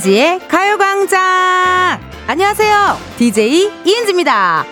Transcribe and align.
이은지의 0.00 0.48
가요광장! 0.48 2.00
안녕하세요. 2.26 2.98
DJ 3.18 3.70
이은지입니다. 3.84 4.64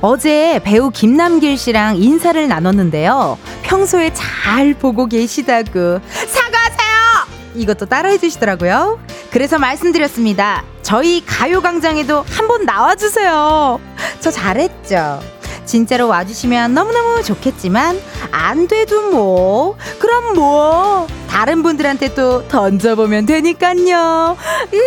어제 0.00 0.60
배우 0.64 0.90
김남길 0.90 1.58
씨랑 1.58 1.96
인사를 1.96 2.48
나눴는데요. 2.48 3.38
평소에 3.62 4.12
잘 4.14 4.72
보고 4.74 5.06
계시다고. 5.06 6.00
사과하세요! 6.26 7.56
이것도 7.56 7.86
따라해 7.86 8.16
주시더라고요. 8.16 8.98
그래서 9.30 9.58
말씀드렸습니다. 9.58 10.64
저희 10.88 11.22
가요광장에도 11.26 12.24
한번 12.30 12.64
나와주세요. 12.64 13.78
저 14.20 14.30
잘했죠? 14.30 15.20
진짜로 15.66 16.08
와주시면 16.08 16.72
너무너무 16.72 17.22
좋겠지만, 17.22 18.00
안 18.32 18.66
돼도 18.66 19.10
뭐, 19.10 19.76
그럼 19.98 20.34
뭐, 20.34 21.06
다른 21.28 21.62
분들한테 21.62 22.14
또 22.14 22.48
던져보면 22.48 23.26
되니깐요. 23.26 24.36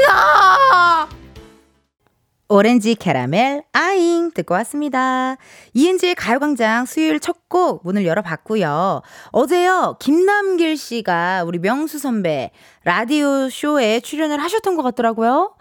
야! 0.09 1.07
오렌지 2.49 2.95
캐러멜 2.95 3.61
아잉 3.71 4.31
듣고 4.31 4.55
왔습니다. 4.55 5.37
이은지의 5.75 6.15
가요광장 6.15 6.87
수요일 6.87 7.19
첫 7.19 7.41
곡 7.51 7.81
문을 7.83 8.05
열어봤고요. 8.05 9.01
어제요 9.33 9.97
김남길 9.99 10.77
씨가 10.77 11.43
우리 11.45 11.59
명수 11.59 11.99
선배 11.99 12.51
라디오 12.83 13.47
쇼에 13.49 13.99
출연을 13.99 14.41
하셨던 14.41 14.75
것 14.75 14.81
같더라고요. 14.81 15.53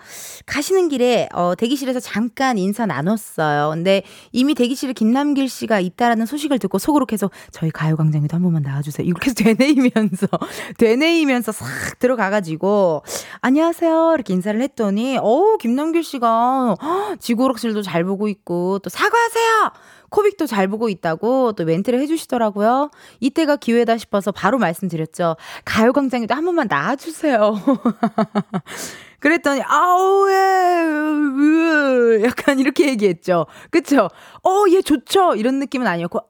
가시는 0.46 0.88
길에 0.88 1.28
어, 1.34 1.54
대기실에서 1.54 2.00
잠깐 2.00 2.56
인사 2.56 2.86
나눴어요. 2.86 3.70
근데 3.74 4.02
이미 4.32 4.54
대기실에 4.54 4.94
김남길 4.94 5.50
씨가 5.50 5.80
있다라는 5.80 6.24
소식을 6.24 6.58
듣고 6.58 6.78
속으로 6.78 7.04
계속 7.04 7.30
저희 7.52 7.70
가요광장에도 7.70 8.34
한 8.34 8.42
번만 8.42 8.62
나와주세요. 8.62 9.06
이렇게 9.06 9.32
되뇌이면서 9.34 10.26
되뇌이면서 10.78 11.52
싹 11.52 11.98
들어가가지고 11.98 13.02
안녕하세요 13.42 14.12
이렇게 14.14 14.32
인사를 14.32 14.60
했더니 14.62 15.18
어우 15.18 15.58
김남길 15.58 16.02
씨가 16.02 16.76
지구오락실도 17.18 17.82
잘 17.82 18.04
보고 18.04 18.28
있고 18.28 18.78
또 18.78 18.88
사과하세요. 18.88 19.72
코빅도 20.10 20.46
잘 20.46 20.68
보고 20.68 20.88
있다고 20.88 21.52
또 21.52 21.64
멘트를 21.64 22.00
해주시더라고요. 22.00 22.90
이때가 23.20 23.56
기회다 23.56 23.96
싶어서 23.96 24.32
바로 24.32 24.58
말씀드렸죠. 24.58 25.36
가요광장에도 25.64 26.34
한 26.34 26.44
번만 26.44 26.66
나와주세요. 26.68 27.54
그랬더니 29.20 29.62
아우 29.62 30.30
예 30.30 30.80
약간 32.24 32.58
이렇게 32.58 32.88
얘기했죠. 32.88 33.46
그쵸? 33.70 34.08
어, 34.42 34.64
얘 34.70 34.82
좋죠. 34.82 35.34
이런 35.34 35.58
느낌은 35.58 35.86
아니었고 35.86 36.20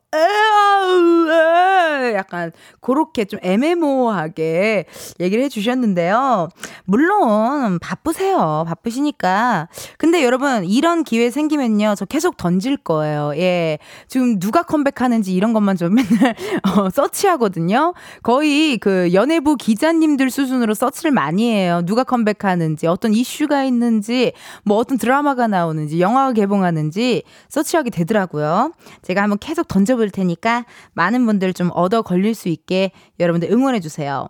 약간 2.17 2.51
그렇게 2.81 3.25
좀 3.25 3.39
애매모호하게 3.43 4.87
얘기를 5.21 5.45
해주셨는데요. 5.45 6.49
물론 6.85 7.79
바쁘세요. 7.79 8.65
바쁘시니까. 8.67 9.69
근데 9.99 10.25
여러분 10.25 10.65
이런 10.65 11.05
기회 11.05 11.31
생기면요, 11.31 11.95
저 11.97 12.07
계속 12.07 12.37
던질 12.37 12.79
거예요. 12.79 13.35
예, 13.37 13.79
지금 14.09 14.41
누가 14.41 14.65
컴백하는지 14.65 15.33
이런 15.33 15.53
것만 15.53 15.77
좀 15.77 15.95
맨날 15.95 16.35
어, 16.77 16.91
서치하거든요. 16.91 17.95
거의 18.23 18.79
그 18.79 19.11
연예부 19.13 19.57
기자님들 19.57 20.31
수준으로 20.31 20.75
서치를 20.75 21.13
많이 21.13 21.53
해요. 21.53 21.83
누가 21.85 22.03
컴백하는지, 22.03 22.89
어떤 22.89 23.13
이슈가 23.13 23.63
있는지, 23.63 24.33
뭐 24.65 24.77
어떤 24.77 24.99
드라마가 24.99 25.47
나오는지, 25.47 26.01
영화가 26.01 26.33
개봉하는지 26.33 27.23
서치하게 27.49 27.91
되더라고요. 27.91 28.73
제가 29.03 29.23
한번 29.23 29.39
계속 29.39 29.69
던져. 29.69 30.00
볼 30.01 30.11
테니까 30.11 30.65
많은 30.95 31.27
분들 31.27 31.53
좀 31.53 31.71
얻어 31.75 32.01
걸릴 32.01 32.35
수 32.35 32.49
있게 32.49 32.91
여러분들 33.21 33.51
응원해 33.53 33.81
주세요. 33.81 34.27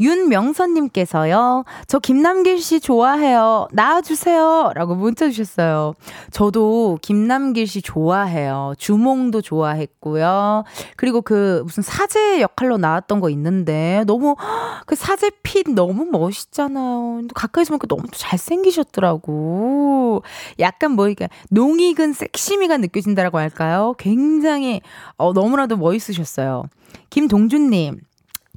윤명선님께서요, 0.00 1.64
저 1.86 1.98
김남길 1.98 2.60
씨 2.60 2.80
좋아해요. 2.80 3.68
나와주세요. 3.72 4.72
라고 4.74 4.94
문자 4.94 5.28
주셨어요. 5.28 5.94
저도 6.30 6.98
김남길 7.02 7.66
씨 7.66 7.82
좋아해요. 7.82 8.74
주몽도 8.78 9.42
좋아했고요. 9.42 10.64
그리고 10.96 11.22
그 11.22 11.62
무슨 11.64 11.82
사제 11.82 12.40
역할로 12.40 12.78
나왔던 12.78 13.20
거 13.20 13.30
있는데, 13.30 14.04
너무, 14.06 14.36
그 14.86 14.94
사제 14.94 15.30
핏 15.42 15.70
너무 15.70 16.06
멋있잖아요. 16.06 17.22
가까이서 17.34 17.70
보니까 17.70 17.86
너무 17.86 18.04
잘생기셨더라고. 18.12 20.22
약간 20.58 20.92
뭐, 20.92 21.08
이게 21.08 21.28
농익은 21.50 22.12
섹시미가 22.12 22.78
느껴진다라고 22.78 23.38
할까요? 23.38 23.94
굉장히, 23.98 24.80
어, 25.16 25.32
너무나도 25.32 25.76
멋있으셨어요. 25.76 26.64
김동준님. 27.10 28.00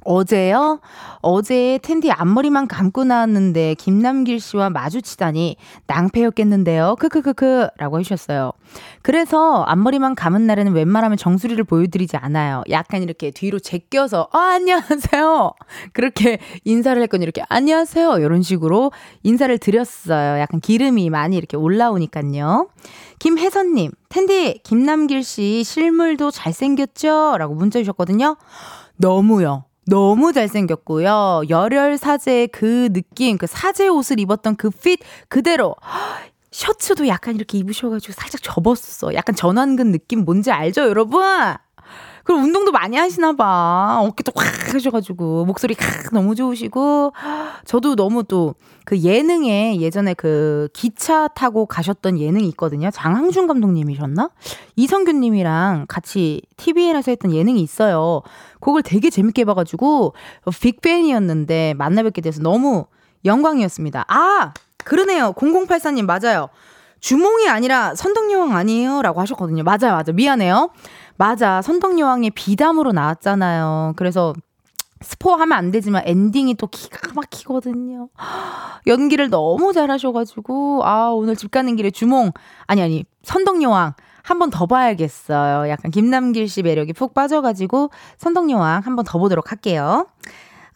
어제요? 0.06 0.80
어제 1.20 1.78
텐디 1.82 2.10
앞머리만 2.10 2.68
감고 2.68 3.04
나왔는데 3.04 3.74
김남길 3.74 4.40
씨와 4.40 4.70
마주치다니 4.70 5.56
낭패였겠는데요. 5.86 6.96
크크크크 6.98 7.68
라고 7.76 7.98
해주셨어요. 7.98 8.52
그래서 9.02 9.64
앞머리만 9.64 10.14
감은 10.14 10.46
날에는 10.46 10.72
웬만하면 10.72 11.18
정수리를 11.18 11.62
보여드리지 11.64 12.16
않아요. 12.16 12.62
약간 12.70 13.02
이렇게 13.02 13.30
뒤로 13.30 13.58
제껴서 13.58 14.28
아 14.32 14.38
안녕하세요. 14.38 15.52
그렇게 15.92 16.38
인사를 16.64 17.00
했거니 17.02 17.22
이렇게 17.22 17.42
안녕하세요. 17.48 18.18
이런 18.18 18.42
식으로 18.42 18.92
인사를 19.22 19.58
드렸어요. 19.58 20.40
약간 20.40 20.60
기름이 20.60 21.10
많이 21.10 21.36
이렇게 21.36 21.56
올라오니까요. 21.56 22.68
김혜선님, 23.18 23.90
텐디 24.08 24.60
김남길 24.62 25.24
씨 25.24 25.64
실물도 25.64 26.30
잘생겼죠? 26.30 27.36
라고 27.38 27.54
문자 27.54 27.78
주셨거든요. 27.80 28.36
너무요. 28.96 29.65
너무 29.86 30.32
잘생겼고요. 30.32 31.42
열혈 31.48 31.98
사제의 31.98 32.48
그 32.48 32.92
느낌, 32.92 33.38
그 33.38 33.46
사제 33.46 33.86
옷을 33.88 34.18
입었던 34.20 34.56
그 34.56 34.70
핏 34.70 35.00
그대로. 35.28 35.74
셔츠도 36.50 37.06
약간 37.08 37.34
이렇게 37.36 37.58
입으셔가지고 37.58 38.12
살짝 38.14 38.42
접었어. 38.42 39.14
약간 39.14 39.34
전완근 39.36 39.92
느낌 39.92 40.24
뭔지 40.24 40.50
알죠, 40.50 40.82
여러분? 40.88 41.22
그리고 42.26 42.42
운동도 42.42 42.72
많이 42.72 42.96
하시나 42.96 43.32
봐. 43.32 44.00
어깨도 44.02 44.32
확 44.34 44.74
하셔가지고 44.74 45.44
목소리 45.46 45.76
확 45.78 46.12
너무 46.12 46.34
좋으시고 46.34 47.12
저도 47.64 47.96
너무 47.96 48.24
또 48.24 48.54
그 48.86 49.00
예능에 49.00 49.80
예전에 49.80 50.14
그 50.14 50.68
기차 50.72 51.26
타고 51.26 51.66
가셨던 51.66 52.20
예능이 52.20 52.46
있거든요. 52.50 52.88
장항준 52.92 53.48
감독님이셨나? 53.48 54.30
이성균님이랑 54.76 55.86
같이 55.88 56.40
TVN에서 56.56 57.10
했던 57.10 57.32
예능이 57.32 57.60
있어요. 57.60 58.22
그걸 58.60 58.82
되게 58.84 59.10
재밌게 59.10 59.44
봐가지고 59.44 60.14
빅팬이었는데 60.60 61.74
만나 61.76 62.04
뵙게 62.04 62.20
돼서 62.20 62.40
너무 62.40 62.86
영광이었습니다. 63.24 64.04
아 64.06 64.54
그러네요. 64.84 65.32
0084님 65.32 66.04
맞아요. 66.06 66.48
주몽이 67.00 67.48
아니라 67.48 67.96
선덕여왕 67.96 68.56
아니에요? 68.56 69.02
라고 69.02 69.20
하셨거든요. 69.20 69.64
맞아요, 69.64 69.92
맞아요. 69.92 70.12
미안해요. 70.14 70.70
맞아. 71.18 71.62
선덕여왕의 71.62 72.30
비담으로 72.30 72.92
나왔잖아요. 72.92 73.94
그래서 73.96 74.34
스포하면 75.00 75.52
안 75.56 75.70
되지만 75.70 76.02
엔딩이 76.06 76.54
또 76.54 76.66
기가 76.66 77.12
막히거든요. 77.14 78.08
연기를 78.86 79.28
너무 79.30 79.72
잘하셔가지고 79.72 80.82
아 80.84 81.10
오늘 81.10 81.36
집 81.36 81.50
가는 81.50 81.74
길에 81.76 81.90
주몽 81.90 82.32
아니 82.66 82.82
아니 82.82 83.04
선덕여왕 83.22 83.94
한 84.22 84.38
번 84.40 84.50
더 84.50 84.66
봐야겠어요. 84.66 85.68
약간 85.70 85.90
김남길 85.92 86.48
씨 86.48 86.62
매력이 86.62 86.92
푹 86.94 87.14
빠져가지고 87.14 87.90
선덕여왕 88.18 88.82
한 88.84 88.96
번 88.96 89.04
더 89.04 89.18
보도록 89.18 89.50
할게요. 89.52 90.06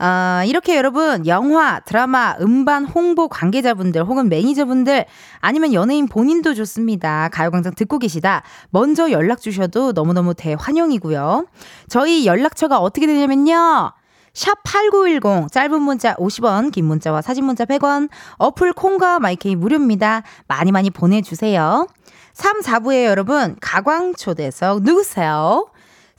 아, 0.02 0.42
이렇게 0.46 0.78
여러분, 0.78 1.26
영화, 1.26 1.78
드라마, 1.80 2.34
음반, 2.40 2.86
홍보 2.86 3.28
관계자분들 3.28 4.02
혹은 4.04 4.30
매니저분들 4.30 5.04
아니면 5.40 5.74
연예인 5.74 6.08
본인도 6.08 6.54
좋습니다. 6.54 7.28
가요광장 7.30 7.74
듣고 7.74 7.98
계시다. 7.98 8.42
먼저 8.70 9.10
연락 9.10 9.42
주셔도 9.42 9.92
너무너무 9.92 10.32
대환영이고요. 10.32 11.44
저희 11.90 12.24
연락처가 12.24 12.78
어떻게 12.78 13.06
되냐면요. 13.06 13.92
샵8910 14.32 15.52
짧은 15.52 15.82
문자 15.82 16.14
50원 16.14 16.72
긴 16.72 16.86
문자와 16.86 17.20
사진 17.20 17.44
문자 17.44 17.66
100원 17.66 18.08
어플 18.38 18.72
콩과 18.72 19.18
마이케이 19.18 19.54
무료입니다. 19.54 20.22
많이 20.48 20.72
많이 20.72 20.88
보내주세요. 20.88 21.86
3, 22.32 22.60
4부에 22.62 23.04
여러분 23.04 23.56
가광초대석 23.60 24.82
누구세요? 24.82 25.66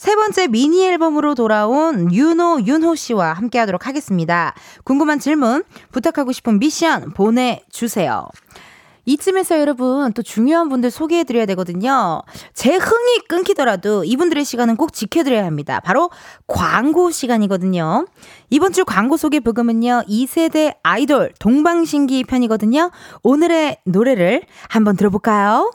세 0.01 0.15
번째 0.15 0.48
미니 0.48 0.83
앨범으로 0.83 1.36
돌아온 1.36 2.12
윤호, 2.12 2.62
윤호 2.65 2.95
씨와 2.95 3.33
함께 3.33 3.59
하도록 3.59 3.86
하겠습니다. 3.86 4.56
궁금한 4.83 5.19
질문, 5.19 5.63
부탁하고 5.92 6.31
싶은 6.31 6.57
미션 6.57 7.12
보내주세요. 7.13 8.27
이쯤에서 9.06 9.59
여러분 9.59 10.12
또 10.13 10.24
중요한 10.24 10.69
분들 10.69 10.89
소개해드려야 10.89 11.45
되거든요. 11.45 12.24
제 12.56 12.74
흥이 12.74 13.27
끊기더라도 13.30 14.03
이분들의 14.03 14.44
시간은 14.44 14.75
꼭 14.75 14.92
지켜드려야 14.92 15.45
합니다. 15.45 15.80
바로 15.80 16.09
광고 16.47 17.12
시간이거든요. 17.12 18.07
이번 18.50 18.74
주 18.74 18.86
광고 18.86 19.18
소개 19.18 19.39
부금은요. 19.39 20.06
2세대 20.09 20.77
아이돌 20.81 21.33
동방신기 21.38 22.24
편이거든요. 22.24 22.89
오늘의 23.21 23.77
노래를 23.86 24.42
한번 24.68 24.97
들어볼까요? 24.97 25.71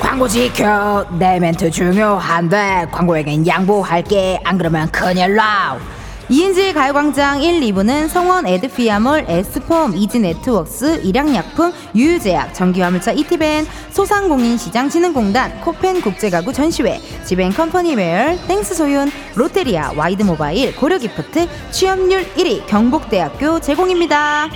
광고 0.00 0.28
지켜. 0.28 1.06
내 1.18 1.38
멘트 1.38 1.70
중요한데 1.70 2.88
광고에겐 2.90 3.46
양보할게. 3.46 4.40
안 4.44 4.58
그러면 4.58 4.90
큰일 4.90 5.34
나 5.34 5.78
이은지의 6.28 6.72
가요광장 6.72 7.40
1, 7.40 7.60
2부는 7.60 8.08
성원 8.08 8.48
에드피아몰, 8.48 9.26
에스폼, 9.28 9.94
이지네트웍스, 9.96 11.02
일양약품, 11.04 11.72
유유제약, 11.94 12.52
전기화물차 12.52 13.12
이티벤, 13.12 13.64
소상공인시장진흥공단, 13.90 15.60
코펜 15.60 16.00
국제가구 16.00 16.52
전시회, 16.52 16.98
지벤컴퍼니웨어, 17.24 18.38
땡스소윤, 18.48 19.08
롯데리아, 19.36 19.92
와이드모바일, 19.96 20.74
고려기프트, 20.74 21.46
취업률 21.70 22.24
1위 22.34 22.66
경북대학교 22.66 23.60
제공입니다. 23.60 24.48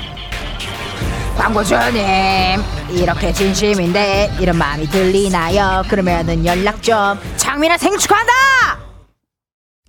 광고주님 1.41 2.63
이렇게 2.91 3.33
진심인데 3.33 4.37
이런 4.41 4.59
마음이 4.59 4.87
들리나요? 4.91 5.83
그러면은 5.89 6.45
연락 6.45 6.83
좀 6.83 6.95
창민아 7.39 7.79
생축한다! 7.79 8.33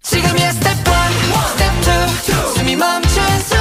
지금이야 0.01 0.51
스텝 0.53 0.77
1, 0.77 0.83
스텝 1.83 2.53
2 2.53 2.57
숨이 2.57 2.75
멈춘 2.77 3.60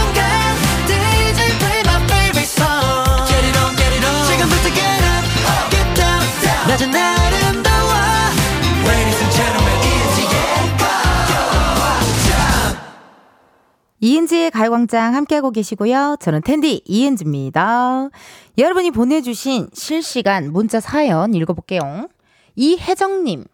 이은지의 14.00 14.50
가요광장 14.50 15.14
함께하고 15.14 15.50
계시고요. 15.50 16.16
저는 16.20 16.40
텐디 16.42 16.82
이은지입니다. 16.86 18.08
여러분이 18.56 18.90
보내주신 18.90 19.68
실시간 19.74 20.52
문자 20.52 20.80
사연 20.80 21.34
읽어볼게요. 21.34 22.08
이혜정님 22.56 23.44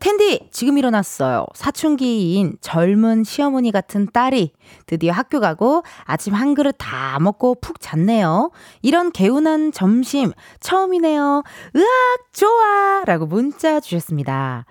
텐디, 0.00 0.48
지금 0.50 0.78
일어났어요. 0.78 1.44
사춘기인 1.54 2.56
젊은 2.62 3.22
시어머니 3.22 3.70
같은 3.70 4.08
딸이 4.10 4.52
드디어 4.86 5.12
학교 5.12 5.40
가고 5.40 5.82
아침 6.04 6.32
한 6.32 6.54
그릇 6.54 6.74
다 6.78 7.18
먹고 7.20 7.56
푹 7.60 7.80
잤네요. 7.80 8.50
이런 8.80 9.12
개운한 9.12 9.72
점심 9.72 10.32
처음이네요. 10.60 11.42
으악, 11.76 12.32
좋아! 12.32 13.02
라고 13.04 13.26
문자 13.26 13.78
주셨습니다. 13.78 14.64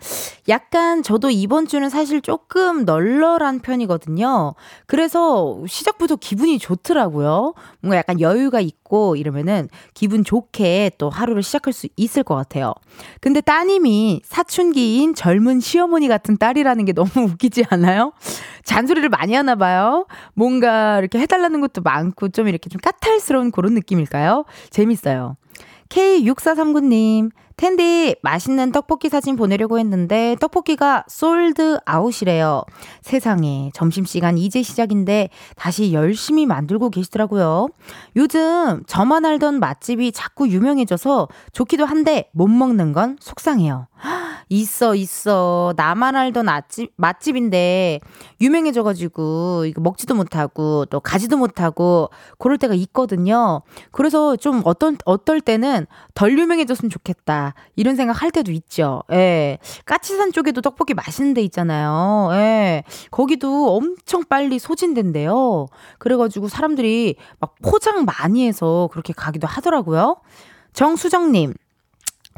약간 0.47 1.03
저도 1.03 1.29
이번 1.29 1.67
주는 1.67 1.89
사실 1.89 2.21
조금 2.21 2.85
널널한 2.85 3.59
편이거든요. 3.59 4.55
그래서 4.87 5.61
시작부터 5.67 6.15
기분이 6.15 6.57
좋더라고요. 6.57 7.53
뭔가 7.81 7.97
약간 7.97 8.19
여유가 8.19 8.59
있고 8.59 8.78
이러면은 9.15 9.69
기분 9.94 10.24
좋게 10.24 10.91
또 10.97 11.09
하루를 11.09 11.44
시작할 11.44 11.74
수 11.74 11.88
있을 11.95 12.24
것 12.24 12.36
같아요. 12.36 12.74
근데 13.21 13.41
따님이 13.41 14.21
사춘기인 14.24 15.13
젊은 15.15 15.59
시어머니 15.59 16.07
같은 16.07 16.38
딸이라는 16.38 16.86
게 16.86 16.94
너무 16.94 17.09
웃기지 17.31 17.65
않아요? 17.69 18.13
잔소리를 18.63 19.07
많이 19.09 19.33
하나 19.33 19.56
봐요. 19.56 20.06
뭔가 20.33 21.00
이렇게 21.00 21.19
해달라는 21.19 21.62
것도 21.62 21.81
많고 21.81 22.30
좀 22.30 22.47
이렇게 22.47 22.69
좀 22.69 22.80
까탈스러운 22.81 23.51
그런 23.51 23.74
느낌일까요? 23.74 24.45
재밌어요. 24.69 25.38
K6439님, 25.89 27.31
텐디, 27.59 28.15
맛있는 28.21 28.71
떡볶이 28.71 29.09
사진 29.09 29.35
보내려고 29.35 29.79
했는데, 29.79 30.38
떡볶이가 30.39 31.03
솔드 31.09 31.79
아웃이래요. 31.83 32.63
세상에, 33.01 33.69
점심시간 33.73 34.38
이제 34.38 34.63
시작인데, 34.63 35.27
다시 35.57 35.91
열심히 35.91 36.45
만들고 36.45 36.89
계시더라고요. 36.89 37.67
요즘 38.15 38.83
저만 38.88 39.25
알던 39.25 39.59
맛집이 39.59 40.13
자꾸 40.13 40.47
유명해져서 40.47 41.27
좋기도 41.51 41.83
한데, 41.83 42.29
못 42.31 42.47
먹는 42.47 42.94
건 42.94 43.17
속상해요. 43.19 43.88
있어, 44.47 44.95
있어. 44.95 45.73
나만 45.75 46.15
알던 46.15 46.45
맛집, 46.45 46.94
맛집인데, 46.95 48.00
유명해져가지고, 48.39 49.65
이거 49.65 49.81
먹지도 49.81 50.15
못하고, 50.15 50.85
또 50.85 51.01
가지도 51.01 51.35
못하고, 51.35 52.09
그럴 52.38 52.57
때가 52.57 52.73
있거든요. 52.73 53.63
그래서 53.91 54.38
좀 54.38 54.61
어떤, 54.63 54.97
어떨 55.03 55.41
때는 55.41 55.88
덜 56.15 56.39
유명해졌으면 56.39 56.89
좋겠다. 56.89 57.48
이런 57.75 57.95
생각 57.95 58.21
할 58.21 58.31
때도 58.31 58.51
있죠. 58.51 59.03
예. 59.11 59.57
까치산 59.85 60.31
쪽에도 60.31 60.61
떡볶이 60.61 60.93
맛있는 60.93 61.33
데 61.33 61.41
있잖아요. 61.41 62.29
예. 62.33 62.83
거기도 63.11 63.75
엄청 63.75 64.23
빨리 64.27 64.59
소진된대요. 64.59 65.67
그래가지고 65.97 66.47
사람들이 66.47 67.15
막 67.39 67.55
포장 67.61 68.05
많이 68.05 68.47
해서 68.47 68.89
그렇게 68.91 69.13
가기도 69.13 69.47
하더라고요. 69.47 70.17
정수정님. 70.73 71.53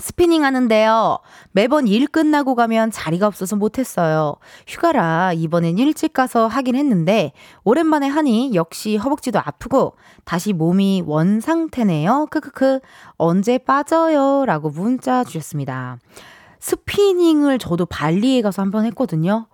스피닝 0.02 0.44
하는데요. 0.44 1.20
매번 1.52 1.88
일 1.88 2.08
끝나고 2.08 2.56
가면 2.56 2.92
자리가 2.92 3.28
없어서 3.28 3.56
못했어요. 3.56 4.36
휴가라 4.68 5.34
이번엔 5.34 5.78
일찍 5.78 6.14
가서 6.14 6.48
하긴 6.48 6.76
했는데 6.76 7.32
오랜만에 7.64 8.08
하니 8.08 8.54
역시 8.54 8.98
허벅지도 8.98 9.40
아프고 9.40 9.96
다시 10.26 10.52
몸이 10.52 11.04
원 11.06 11.40
상태네요. 11.40 12.28
크크크 12.32 12.80
언제 13.18 13.58
빠져요? 13.58 14.46
라고 14.46 14.70
문자 14.70 15.24
주셨습니다. 15.24 16.00
스피닝을 16.60 17.60
저도 17.60 17.86
발리에 17.86 18.42
가서 18.42 18.62
한번 18.62 18.86
했거든요. 18.86 19.48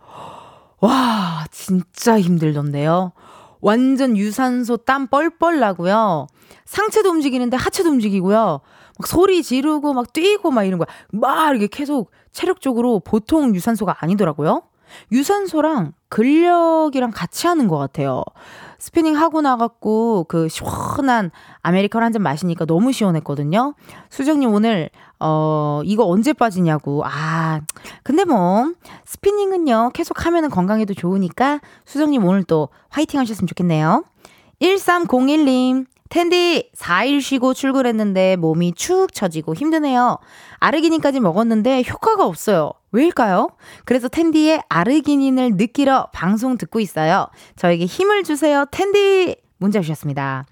와 0.79 1.45
진짜 1.51 2.19
힘들던데요. 2.19 3.11
완전 3.59 4.15
유산소 4.15 4.77
땀 4.77 5.07
뻘뻘 5.07 5.59
나고요. 5.59 6.27
상체도 6.65 7.09
움직이는데 7.09 7.57
하체도 7.57 7.89
움직이고요. 7.89 8.61
막 8.97 9.07
소리 9.07 9.43
지르고 9.43 9.93
막 9.93 10.11
뛰고 10.13 10.51
막 10.51 10.63
이런 10.63 10.79
거야. 10.79 10.87
막 11.11 11.51
이렇게 11.51 11.67
계속 11.67 12.11
체력적으로 12.31 12.99
보통 12.99 13.55
유산소가 13.55 13.97
아니더라고요. 13.99 14.63
유산소랑 15.11 15.93
근력이랑 16.09 17.11
같이 17.11 17.47
하는 17.47 17.67
것 17.67 17.77
같아요. 17.77 18.23
스피닝 18.79 19.17
하고 19.17 19.41
나갖고 19.41 20.25
그 20.29 20.47
시원한 20.47 21.31
아메리카노 21.61 22.05
한 22.05 22.13
잔 22.13 22.21
마시니까 22.21 22.65
너무 22.65 22.91
시원했거든요. 22.93 23.73
수정님 24.09 24.53
오늘 24.53 24.89
어 25.19 25.81
이거 25.83 26.05
언제 26.05 26.31
빠지냐고. 26.31 27.03
아 27.05 27.59
근데 28.03 28.23
뭐 28.23 28.71
스피닝은요 29.05 29.91
계속 29.93 30.25
하면은 30.25 30.49
건강에도 30.49 30.93
좋으니까 30.93 31.59
수정님 31.85 32.23
오늘 32.23 32.43
또 32.43 32.69
화이팅 32.89 33.19
하셨으면 33.19 33.47
좋겠네요. 33.47 34.05
1301님 34.61 35.85
텐디 36.09 36.69
4일 36.75 37.21
쉬고 37.21 37.53
출근했는데 37.53 38.35
몸이 38.37 38.73
축 38.75 39.13
처지고 39.13 39.55
힘드네요. 39.55 40.17
아르기닌까지 40.59 41.19
먹었는데 41.19 41.83
효과가 41.89 42.25
없어요. 42.25 42.71
왜일까요? 42.91 43.49
그래서 43.85 44.07
텐디의 44.07 44.61
아르기닌을 44.69 45.55
느끼러 45.55 46.09
방송 46.13 46.57
듣고 46.57 46.79
있어요. 46.79 47.27
저에게 47.55 47.85
힘을 47.85 48.23
주세요. 48.23 48.65
텐디! 48.71 49.35
문자 49.57 49.81
주셨습니다. 49.81 50.45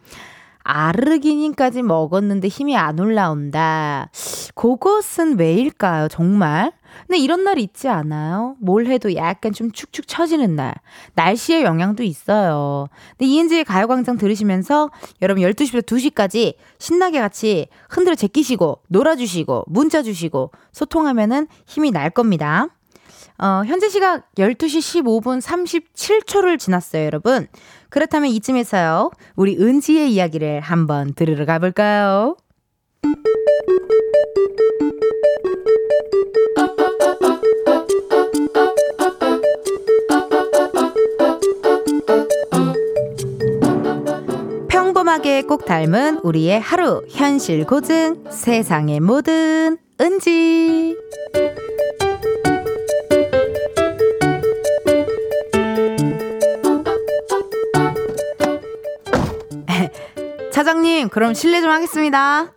아르기닌까지 0.65 1.83
먹었는데 1.83 2.47
힘이 2.47 2.75
안 2.75 2.99
올라온다. 2.99 4.09
그것은 4.55 5.39
왜일까요, 5.39 6.07
정말? 6.07 6.73
근데 7.05 7.19
이런 7.19 7.43
날 7.43 7.59
있지 7.59 7.87
않아요? 7.87 8.55
뭘 8.59 8.87
해도 8.87 9.13
약간 9.15 9.53
좀 9.53 9.71
축축 9.71 10.07
처지는 10.07 10.55
날. 10.55 10.73
날씨의 11.13 11.63
영향도 11.63 12.03
있어요. 12.03 12.87
근데 13.11 13.25
이은지의 13.25 13.63
가요광장 13.65 14.17
들으시면서 14.17 14.89
여러분 15.21 15.43
12시부터 15.43 15.83
2시까지 15.83 16.55
신나게 16.79 17.19
같이 17.19 17.67
흔들어 17.89 18.15
제끼시고, 18.15 18.79
놀아주시고, 18.87 19.65
문자 19.67 20.01
주시고, 20.01 20.51
소통하면은 20.71 21.47
힘이 21.67 21.91
날 21.91 22.09
겁니다. 22.09 22.69
어, 23.37 23.63
현재 23.65 23.89
시각 23.89 24.31
12시 24.35 25.03
15분 25.03 25.41
37초를 25.41 26.57
지났어요, 26.57 27.05
여러분. 27.05 27.47
그렇다면 27.89 28.29
이쯤에서요, 28.31 29.11
우리 29.35 29.57
은지의 29.57 30.13
이야기를 30.13 30.61
한번 30.61 31.13
들으러 31.13 31.45
가볼까요? 31.45 32.37
평범하게 44.69 45.43
꼭 45.43 45.65
닮은 45.65 46.19
우리의 46.23 46.59
하루 46.59 47.03
현실 47.09 47.65
고증 47.65 48.23
세상의 48.29 48.99
모든 48.99 49.77
은지 50.01 50.95
차장님, 60.65 61.09
그럼 61.09 61.35
실례 61.35 61.61
좀 61.61 61.69
하겠습니다. 61.69 62.47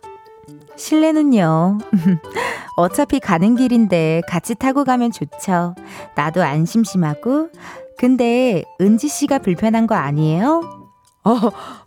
실례는요. 0.75 1.77
어차피 2.75 3.19
가는 3.19 3.55
길인데 3.55 4.23
같이 4.27 4.55
타고 4.55 4.83
가면 4.83 5.11
좋죠. 5.11 5.75
나도 6.15 6.41
안 6.41 6.65
심심하고. 6.65 7.49
근데 7.99 8.63
은지 8.81 9.07
씨가 9.07 9.37
불편한 9.37 9.85
거 9.85 9.93
아니에요? 9.93 10.78
어, 11.25 11.37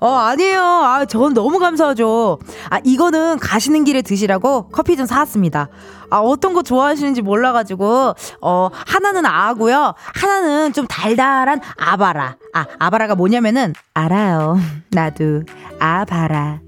어, 0.01 0.09
아니에요. 0.15 0.63
아, 0.63 1.05
전 1.07 1.33
너무 1.35 1.59
감사하죠. 1.59 2.39
아, 2.71 2.79
이거는 2.85 3.39
가시는 3.39 3.85
길에 3.85 4.03
드시라고 4.03 4.69
커피 4.69 4.97
좀 4.97 5.07
사왔습니다. 5.07 5.69
아, 6.11 6.19
어떤 6.19 6.53
거 6.53 6.63
좋아하시는지 6.63 7.23
몰라가지고, 7.23 8.15
어, 8.43 8.69
하나는 8.87 9.25
아고요. 9.25 9.95
하나는 10.15 10.73
좀 10.75 10.87
달달한 10.87 11.61
아바라. 11.79 12.37
아, 12.53 12.67
아바라가 12.79 13.15
뭐냐면은, 13.15 13.73
알아요. 13.95 14.59
나도. 14.93 15.43
아바라. 15.81 16.61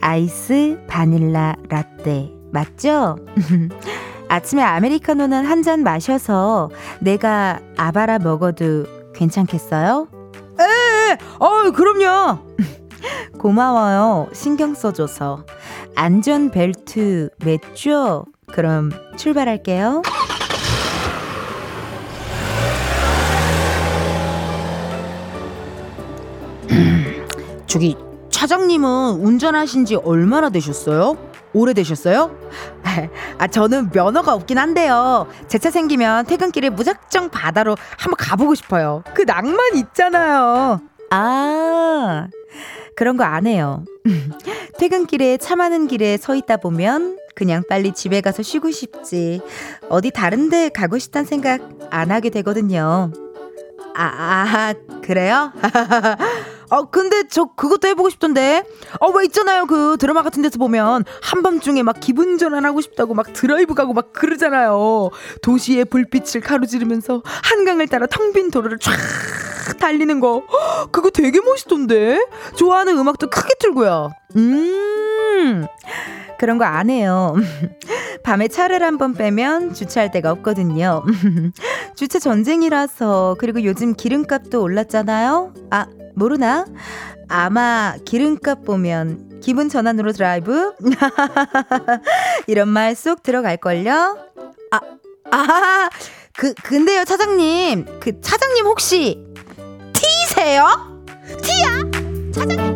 아이스 0.00 0.78
바닐라 0.88 1.54
라떼. 1.68 2.30
맞죠? 2.52 3.16
아침에 4.28 4.62
아메리카노는 4.62 5.46
한 5.46 5.62
잔 5.62 5.82
마셔서 5.82 6.70
내가 7.00 7.60
아바라 7.76 8.18
먹어도 8.18 8.86
괜찮겠어요? 9.14 10.08
에, 10.60 11.18
어, 11.38 11.70
그럼요. 11.70 12.38
고마워요. 13.38 14.28
신경 14.32 14.74
써줘서. 14.74 15.44
안전 15.94 16.50
벨트 16.50 17.30
맸죠? 17.40 18.24
그럼 18.52 18.90
출발할게요. 19.16 20.02
저기 27.66 27.96
차장님은 28.30 29.20
운전하신 29.20 29.84
지 29.84 29.94
얼마나 29.96 30.48
되셨어요? 30.50 31.16
오래되셨어요? 31.52 32.36
아, 33.38 33.46
저는 33.46 33.90
면허가 33.92 34.34
없긴 34.34 34.58
한데요. 34.58 35.26
제 35.48 35.58
차 35.58 35.70
생기면 35.70 36.26
퇴근길에 36.26 36.70
무작정 36.70 37.30
바다로 37.30 37.76
한번 37.98 38.16
가보고 38.18 38.54
싶어요. 38.54 39.02
그 39.14 39.22
낭만 39.22 39.58
있잖아요. 39.76 40.80
아, 41.10 42.28
그런 42.96 43.16
거 43.16 43.24
안 43.24 43.46
해요. 43.46 43.84
퇴근길에 44.78 45.36
차 45.38 45.56
많은 45.56 45.88
길에 45.88 46.16
서 46.16 46.34
있다 46.34 46.56
보면 46.58 47.18
그냥 47.34 47.62
빨리 47.68 47.92
집에 47.92 48.20
가서 48.20 48.42
쉬고 48.42 48.70
싶지. 48.70 49.40
어디 49.88 50.10
다른 50.10 50.50
데 50.50 50.68
가고 50.68 50.98
싶단 50.98 51.24
생각 51.24 51.60
안 51.90 52.10
하게 52.10 52.30
되거든요. 52.30 53.12
아, 53.94 54.04
아 54.04 54.74
그래요? 55.02 55.52
어, 56.70 56.84
근데 56.90 57.24
저 57.28 57.44
그것도 57.56 57.88
해보고 57.88 58.10
싶던데. 58.10 58.62
어, 59.00 59.08
왜 59.10 59.24
있잖아요. 59.26 59.66
그 59.66 59.96
드라마 59.98 60.22
같은 60.22 60.42
데서 60.42 60.58
보면 60.58 61.04
한밤중에 61.22 61.82
막 61.82 61.96
기분 62.00 62.38
전환하고 62.38 62.80
싶다고 62.80 63.14
막 63.14 63.32
드라이브 63.32 63.74
가고 63.74 63.92
막 63.94 64.12
그러잖아요. 64.12 65.10
도시의 65.42 65.86
불빛을 65.86 66.40
가로지르면서 66.42 67.22
한강을 67.24 67.88
따라 67.88 68.06
텅 68.06 68.32
빈 68.32 68.50
도로를 68.50 68.78
쫙 68.78 68.92
달리는 69.80 70.20
거. 70.20 70.42
그거 70.92 71.10
되게 71.10 71.40
멋있던데. 71.40 72.26
좋아하는 72.56 72.98
음악도 72.98 73.30
크게 73.30 73.54
틀고요. 73.58 74.10
음. 74.36 75.66
그런 76.38 76.58
거 76.58 76.64
안 76.64 76.90
해요. 76.90 77.34
밤에 78.22 78.48
차를 78.48 78.82
한번 78.82 79.14
빼면 79.14 79.74
주차할 79.74 80.10
데가 80.10 80.30
없거든요. 80.32 81.02
주차 81.96 82.18
전쟁이라서 82.18 83.36
그리고 83.38 83.64
요즘 83.64 83.94
기름값도 83.94 84.60
올랐잖아요. 84.60 85.54
아, 85.70 85.86
모르나? 86.14 86.66
아마 87.28 87.94
기름값 88.04 88.64
보면 88.64 89.40
기분 89.40 89.68
전환으로 89.68 90.12
드라이브? 90.12 90.74
이런 92.46 92.68
말 92.68 92.94
쏙 92.94 93.22
들어갈걸요? 93.22 94.18
아, 94.72 94.80
아, 95.30 95.88
그, 96.36 96.54
근데요, 96.54 97.04
차장님. 97.04 98.00
그, 98.00 98.20
차장님 98.20 98.66
혹시 98.66 99.24
T세요? 99.92 100.66
T야? 101.42 101.90
차장님. 102.32 102.67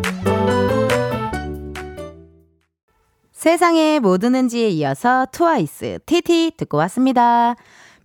세상에 3.43 3.99
뭐 3.99 4.17
드는지에 4.17 4.69
이어서 4.69 5.27
트와이스, 5.29 5.99
TT 6.05 6.53
듣고 6.55 6.77
왔습니다. 6.77 7.55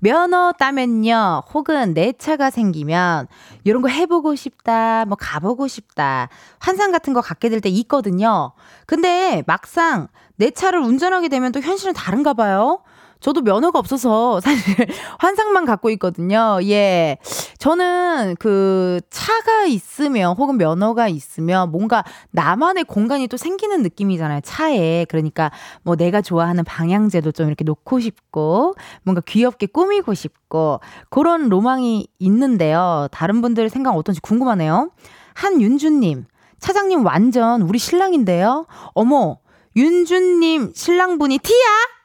면허 0.01 0.51
따면요, 0.59 1.45
혹은 1.55 1.95
내 1.95 2.13
차가 2.13 2.51
생기면, 2.51 3.29
이런 3.63 3.81
거 3.81 3.87
해보고 3.87 4.35
싶다, 4.35 5.05
뭐 5.05 5.17
가보고 5.17 5.69
싶다, 5.69 6.29
환상 6.59 6.91
같은 6.91 7.13
거 7.13 7.21
갖게 7.21 7.51
될 7.51 7.61
때 7.61 7.69
있거든요. 7.69 8.51
근데 8.85 9.45
막상 9.47 10.09
내 10.35 10.51
차를 10.51 10.81
운전하게 10.81 11.29
되면 11.29 11.53
또 11.53 11.61
현실은 11.61 11.95
다른가 11.95 12.35
봐요. 12.35 12.83
저도 13.21 13.41
면허가 13.43 13.79
없어서 13.79 14.41
사실 14.43 14.87
환상만 15.19 15.65
갖고 15.65 15.91
있거든요. 15.91 16.59
예. 16.63 17.19
저는 17.59 18.37
그 18.39 19.01
차가 19.11 19.65
있으면 19.65 20.37
혹은 20.37 20.57
면허가 20.57 21.09
있으면 21.09 21.71
뭔가 21.71 22.05
나만의 22.31 22.85
공간이 22.85 23.27
또 23.29 23.37
생기는 23.37 23.83
느낌이잖아요. 23.83 24.41
차에. 24.43 25.07
그러니까 25.09 25.51
뭐 25.83 25.97
내가 25.97 26.21
좋아하는 26.21 26.65
방향제도 26.65 27.33
좀 27.33 27.49
이렇게 27.49 27.65
놓고 27.65 28.01
싶고 28.01 28.75
뭔가 29.03 29.21
귀엽게 29.27 29.67
꾸미고 29.67 30.15
싶고 30.15 30.81
그런 31.11 31.49
로망이 31.49 32.07
있는데요. 32.19 33.09
다른 33.11 33.43
분들 33.43 33.69
생각 33.71 33.97
어떤지 33.97 34.21
궁금하네요. 34.21 34.91
한윤주님, 35.35 36.25
차장님 36.59 37.05
완전 37.05 37.63
우리 37.63 37.79
신랑인데요. 37.79 38.67
어머, 38.95 39.39
윤주님 39.77 40.73
신랑분이 40.75 41.39
티야? 41.39 41.98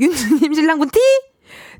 윤주님 0.00 0.54
신랑분 0.54 0.88
티? 0.90 0.98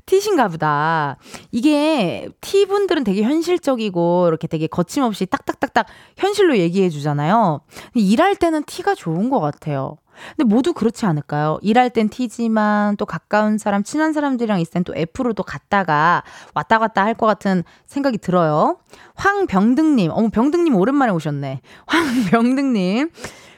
티신가 0.05 0.47
보다. 0.49 1.17
이게 1.51 2.27
티분들은 2.41 3.03
되게 3.03 3.21
현실적이고 3.23 4.25
이렇게 4.27 4.47
되게 4.47 4.67
거침없이 4.67 5.25
딱딱딱딱 5.25 5.85
현실로 6.17 6.57
얘기해 6.57 6.89
주잖아요. 6.89 7.61
일할 7.93 8.35
때는 8.35 8.63
티가 8.63 8.95
좋은 8.95 9.29
것 9.29 9.39
같아요. 9.39 9.97
근데 10.35 10.53
모두 10.53 10.73
그렇지 10.73 11.05
않을까요? 11.05 11.57
일할 11.61 11.89
땐 11.89 12.09
티지만 12.09 12.97
또 12.97 13.05
가까운 13.05 13.57
사람, 13.57 13.83
친한 13.83 14.11
사람들이랑 14.13 14.59
있을 14.59 14.73
땐 14.73 14.83
또 14.83 14.93
F로 14.95 15.33
또 15.33 15.41
갔다가 15.43 16.23
왔다 16.53 16.79
갔다 16.79 17.03
할 17.03 17.15
것 17.15 17.25
같은 17.25 17.63
생각이 17.87 18.17
들어요. 18.17 18.77
황병등님, 19.15 20.11
어머, 20.11 20.29
병등님 20.29 20.75
오랜만에 20.75 21.11
오셨네. 21.11 21.61
황병등님. 21.87 23.09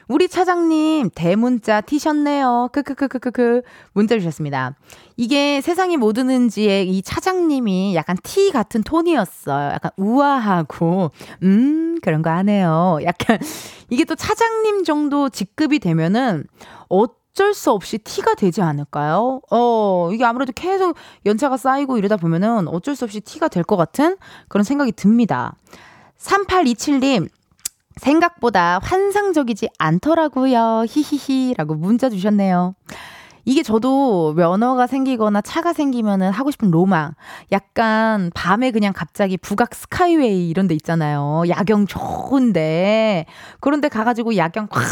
우리 0.08 0.28
차장님 0.28 1.10
대문자 1.14 1.80
티셨네요. 1.80 2.68
크크크크크크 2.72 3.62
문자 3.92 4.16
주셨습니다. 4.18 4.74
이게 5.16 5.60
세상이 5.60 5.96
뭐 5.96 6.12
드는지에 6.12 6.82
이 6.82 7.00
차장님이 7.02 7.94
약간 7.94 8.16
티 8.22 8.50
같은 8.50 8.82
톤이었어요. 8.82 9.72
약간 9.72 9.90
우아하고 9.96 11.10
음 11.42 11.98
그런 12.02 12.22
거 12.22 12.30
하네요. 12.30 12.98
약간 13.04 13.38
이게 13.90 14.04
또 14.04 14.14
차장님 14.14 14.84
정도 14.84 15.28
직급이 15.30 15.78
되면은 15.78 16.44
어쩔 16.88 17.54
수 17.54 17.70
없이 17.70 17.98
티가 17.98 18.34
되지 18.34 18.60
않을까요? 18.62 19.40
어, 19.50 20.10
이게 20.12 20.24
아무래도 20.24 20.52
계속 20.54 20.96
연차가 21.26 21.56
쌓이고 21.56 21.96
이러다 21.98 22.16
보면은 22.16 22.68
어쩔 22.68 22.94
수 22.94 23.04
없이 23.04 23.20
티가 23.20 23.48
될 23.48 23.64
것 23.64 23.76
같은 23.76 24.16
그런 24.48 24.62
생각이 24.64 24.92
듭니다. 24.92 25.54
3827님, 26.18 27.28
생각보다 27.96 28.80
환상적이지 28.82 29.68
않더라고요. 29.78 30.84
히히히. 30.88 31.54
라고 31.56 31.74
문자 31.74 32.10
주셨네요. 32.10 32.74
이게 33.46 33.62
저도 33.62 34.32
면허가 34.34 34.86
생기거나 34.86 35.42
차가 35.42 35.74
생기면은 35.74 36.30
하고 36.30 36.50
싶은 36.50 36.70
로망. 36.70 37.12
약간 37.52 38.30
밤에 38.34 38.70
그냥 38.70 38.94
갑자기 38.94 39.36
북악 39.36 39.74
스카이웨이 39.74 40.48
이런 40.48 40.66
데 40.66 40.74
있잖아요. 40.74 41.42
야경 41.48 41.86
좋은데. 41.86 43.26
그런데 43.60 43.88
가가지고 43.88 44.36
야경 44.36 44.68
콱 44.68 44.82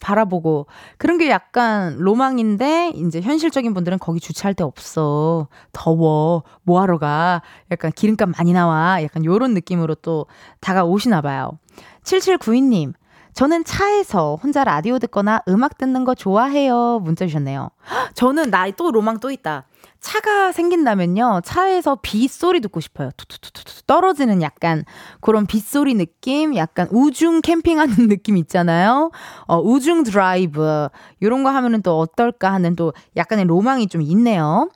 바라보고. 0.00 0.66
그런 0.98 1.16
게 1.16 1.30
약간 1.30 1.96
로망인데, 1.98 2.94
이제 2.96 3.20
현실적인 3.20 3.72
분들은 3.72 4.00
거기 4.00 4.18
주차할 4.18 4.54
데 4.54 4.64
없어. 4.64 5.46
더워. 5.70 6.42
뭐 6.64 6.80
하러 6.80 6.98
가. 6.98 7.40
약간 7.70 7.92
기름값 7.92 8.30
많이 8.30 8.52
나와. 8.52 9.00
약간 9.00 9.24
요런 9.24 9.54
느낌으로 9.54 9.94
또 9.94 10.26
다가오시나 10.60 11.20
봐요. 11.20 11.52
7792님, 12.04 12.94
저는 13.34 13.64
차에서 13.64 14.38
혼자 14.42 14.62
라디오 14.62 14.98
듣거나 14.98 15.40
음악 15.48 15.78
듣는 15.78 16.04
거 16.04 16.14
좋아해요. 16.14 17.00
문자 17.02 17.26
주셨네요. 17.26 17.70
저는 18.14 18.50
나 18.50 18.70
또 18.76 18.90
로망 18.90 19.20
또 19.20 19.30
있다. 19.30 19.64
차가 20.00 20.52
생긴다면요. 20.52 21.40
차에서 21.44 21.96
빗소리 22.02 22.60
듣고 22.60 22.80
싶어요. 22.80 23.10
투투투투 23.16 23.82
떨어지는 23.86 24.42
약간 24.42 24.84
그런 25.20 25.46
빗소리 25.46 25.94
느낌, 25.94 26.56
약간 26.56 26.88
우중 26.90 27.40
캠핑하는 27.40 27.94
느낌 28.08 28.36
있잖아요. 28.36 29.10
어, 29.46 29.58
우중 29.60 30.02
드라이브. 30.02 30.88
이런 31.20 31.44
거 31.44 31.50
하면은 31.50 31.82
또 31.82 31.98
어떨까 32.00 32.52
하는 32.52 32.76
또 32.76 32.92
약간의 33.16 33.46
로망이 33.46 33.86
좀 33.86 34.02
있네요. 34.02 34.68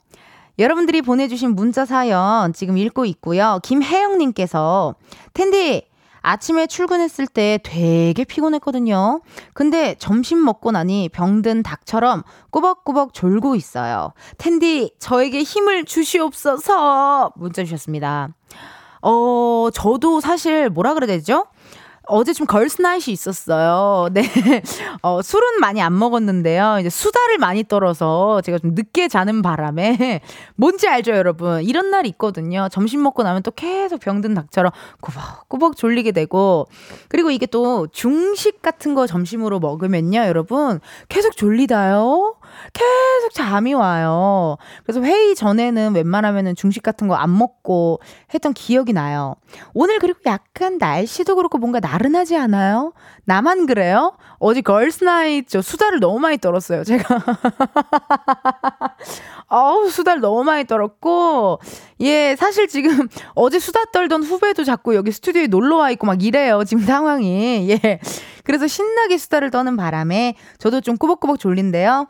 여러분들이 0.57 1.03
보내주신 1.03 1.55
문자 1.55 1.85
사연 1.85 2.53
지금 2.53 2.77
읽고 2.77 3.05
있고요. 3.05 3.59
김혜영님께서 3.63 4.95
텐디 5.33 5.87
아침에 6.27 6.67
출근했을 6.67 7.25
때 7.25 7.57
되게 7.63 8.25
피곤했거든요. 8.25 9.21
근데 9.53 9.95
점심 9.97 10.43
먹고 10.43 10.71
나니 10.71 11.07
병든 11.07 11.63
닭처럼 11.63 12.23
꾸벅꾸벅 12.49 13.13
졸고 13.13 13.55
있어요. 13.55 14.11
텐디, 14.37 14.91
저에게 14.99 15.43
힘을 15.43 15.85
주시옵소서! 15.85 17.31
문자 17.37 17.63
주셨습니다. 17.63 18.27
어, 19.01 19.69
저도 19.73 20.19
사실 20.19 20.69
뭐라 20.69 20.95
그래야 20.95 21.07
되죠? 21.07 21.45
어제 22.07 22.33
좀 22.33 22.47
걸스나잇이 22.47 23.11
있었어요. 23.11 24.07
네. 24.13 24.23
어, 25.01 25.21
술은 25.21 25.59
많이 25.59 25.81
안 25.81 25.97
먹었는데요. 25.97 26.77
이제 26.79 26.89
수다를 26.89 27.37
많이 27.37 27.63
떨어서 27.63 28.41
제가 28.41 28.57
좀 28.59 28.71
늦게 28.73 29.07
자는 29.07 29.41
바람에 29.41 30.21
뭔지 30.55 30.87
알죠, 30.87 31.11
여러분? 31.11 31.63
이런 31.63 31.91
날이 31.91 32.09
있거든요. 32.09 32.69
점심 32.71 33.03
먹고 33.03 33.23
나면 33.23 33.43
또 33.43 33.51
계속 33.51 33.99
병든 33.99 34.33
닭처럼 34.33 34.71
꾸벅꾸벅 35.01 35.75
졸리게 35.75 36.11
되고 36.13 36.67
그리고 37.09 37.29
이게 37.31 37.45
또 37.45 37.87
중식 37.91 38.61
같은 38.61 38.95
거 38.95 39.05
점심으로 39.05 39.59
먹으면요, 39.59 40.19
여러분. 40.21 40.79
계속 41.09 41.35
졸리다요. 41.35 42.36
계속 42.73 43.33
잠이 43.33 43.73
와요. 43.73 44.57
그래서 44.83 45.01
회의 45.01 45.35
전에는 45.35 45.93
웬만하면 45.93 46.55
중식 46.55 46.83
같은 46.83 47.07
거 47.07 47.17
안 47.17 47.35
먹고 47.37 47.99
했던 48.33 48.53
기억이 48.53 48.93
나요. 48.93 49.35
오늘 49.73 49.99
그리고 49.99 50.19
약간 50.25 50.77
날씨도 50.77 51.35
그렇고 51.35 51.57
뭔가 51.57 51.79
나른하지 51.79 52.37
않아요? 52.37 52.93
나만 53.25 53.65
그래요? 53.65 54.15
어제 54.39 54.61
걸스나잇 54.61 55.47
저 55.49 55.61
수다를 55.61 55.99
너무 55.99 56.19
많이 56.19 56.37
떨었어요, 56.37 56.83
제가. 56.83 57.03
어우, 59.49 59.89
수다를 59.89 60.21
너무 60.21 60.43
많이 60.43 60.65
떨었고, 60.65 61.59
예, 62.01 62.35
사실 62.37 62.67
지금 62.67 63.07
어제 63.33 63.59
수다 63.59 63.85
떨던 63.93 64.23
후배도 64.23 64.63
자꾸 64.63 64.95
여기 64.95 65.11
스튜디오에 65.11 65.47
놀러 65.47 65.77
와 65.77 65.91
있고 65.91 66.05
막 66.05 66.21
이래요, 66.23 66.63
지금 66.65 66.83
상황이. 66.83 67.69
예. 67.69 67.99
그래서 68.43 68.67
신나게 68.67 69.17
수다를 69.17 69.51
떠는 69.51 69.77
바람에 69.77 70.35
저도 70.59 70.81
좀 70.81 70.97
꾸벅꾸벅 70.97 71.39
졸린데요. 71.39 72.07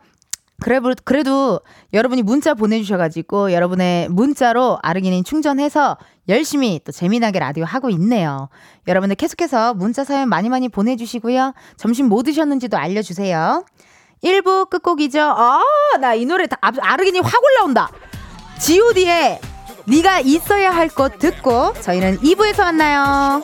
그래, 0.60 0.80
그래도 1.06 1.60
여러분이 1.94 2.24
문자 2.24 2.56
보내주셔가지고 2.56 3.54
여러분의 3.54 4.10
문자로 4.10 4.80
아르기닌 4.82 5.24
충전해서 5.24 5.98
열심히 6.30 6.82
또 6.84 6.92
재미나게 6.92 7.38
라디오 7.40 7.64
하고 7.64 7.90
있네요. 7.92 8.50
여러분들 8.88 9.16
계속해서 9.16 9.76
문자 9.76 10.04
사연 10.04 10.30
많이 10.30 10.50
많이 10.50 10.68
보내주시고요. 10.68 11.54
점심 11.78 12.08
뭐 12.10 12.24
드셨는지도 12.24 12.76
알려주세요. 12.78 13.64
1부 14.24 14.70
끝곡이죠. 14.72 15.22
아, 15.22 15.62
나 16.02 16.16
이 16.16 16.26
노래 16.26 16.48
다, 16.48 16.58
아르기닌 16.60 17.24
확 17.24 17.34
올라온다. 17.44 17.92
god의 18.60 19.40
네가 19.86 20.22
있어야 20.22 20.72
할 20.72 20.90
것 20.90 21.20
듣고 21.20 21.74
저희는 21.82 22.18
2부에서 22.18 22.64
만나요. 22.64 23.44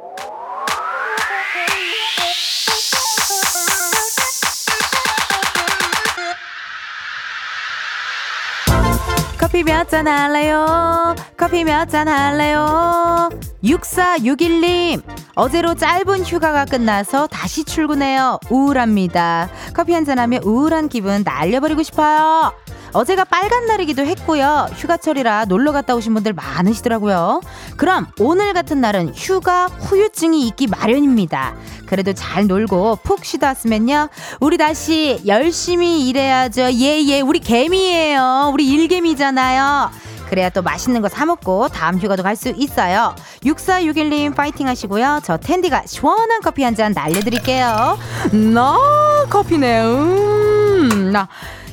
커피 9.51 9.63
몇 9.65 9.89
잔 9.89 10.07
할래요? 10.07 11.13
커피 11.35 11.65
몇 11.65 11.89
잔 11.89 12.07
할래요? 12.07 13.29
6461님, 13.61 15.01
어제로 15.35 15.75
짧은 15.75 16.23
휴가가 16.23 16.63
끝나서 16.63 17.27
다시 17.27 17.65
출근해요. 17.65 18.39
우울합니다. 18.49 19.49
커피 19.73 19.91
한 19.93 20.05
잔 20.05 20.19
하며 20.19 20.39
우울한 20.45 20.87
기분 20.87 21.23
날려버리고 21.23 21.83
싶어요. 21.83 22.53
어제가 22.93 23.23
빨간 23.23 23.65
날이기도 23.67 24.03
했고요. 24.05 24.67
휴가철이라 24.75 25.45
놀러 25.45 25.71
갔다 25.71 25.95
오신 25.95 26.13
분들 26.13 26.33
많으시더라고요. 26.33 27.41
그럼 27.77 28.07
오늘 28.19 28.53
같은 28.53 28.81
날은 28.81 29.13
휴가 29.15 29.67
후유증이 29.67 30.45
있기 30.47 30.67
마련입니다. 30.67 31.55
그래도 31.85 32.13
잘 32.13 32.47
놀고 32.47 32.99
푹 33.03 33.23
쉬다 33.23 33.47
왔으면요. 33.47 34.09
우리 34.39 34.57
다시 34.57 35.21
열심히 35.25 36.07
일해야죠. 36.09 36.63
예, 36.73 37.01
예. 37.05 37.21
우리 37.21 37.39
개미예요. 37.39 38.51
우리 38.53 38.67
일개미잖아요. 38.67 39.89
그래야 40.29 40.49
또 40.49 40.61
맛있는 40.61 41.01
거 41.01 41.09
사먹고 41.09 41.67
다음 41.69 41.97
휴가도 41.99 42.23
갈 42.23 42.35
수 42.37 42.49
있어요. 42.55 43.15
6461님 43.43 44.33
파이팅 44.35 44.67
하시고요. 44.67 45.19
저 45.23 45.35
텐디가 45.37 45.83
시원한 45.87 46.39
커피 46.41 46.63
한 46.63 46.73
잔 46.75 46.93
날려드릴게요. 46.93 47.97
나 48.53 48.77
커피네. 49.29 49.81
음, 49.83 51.11
나. 51.11 51.27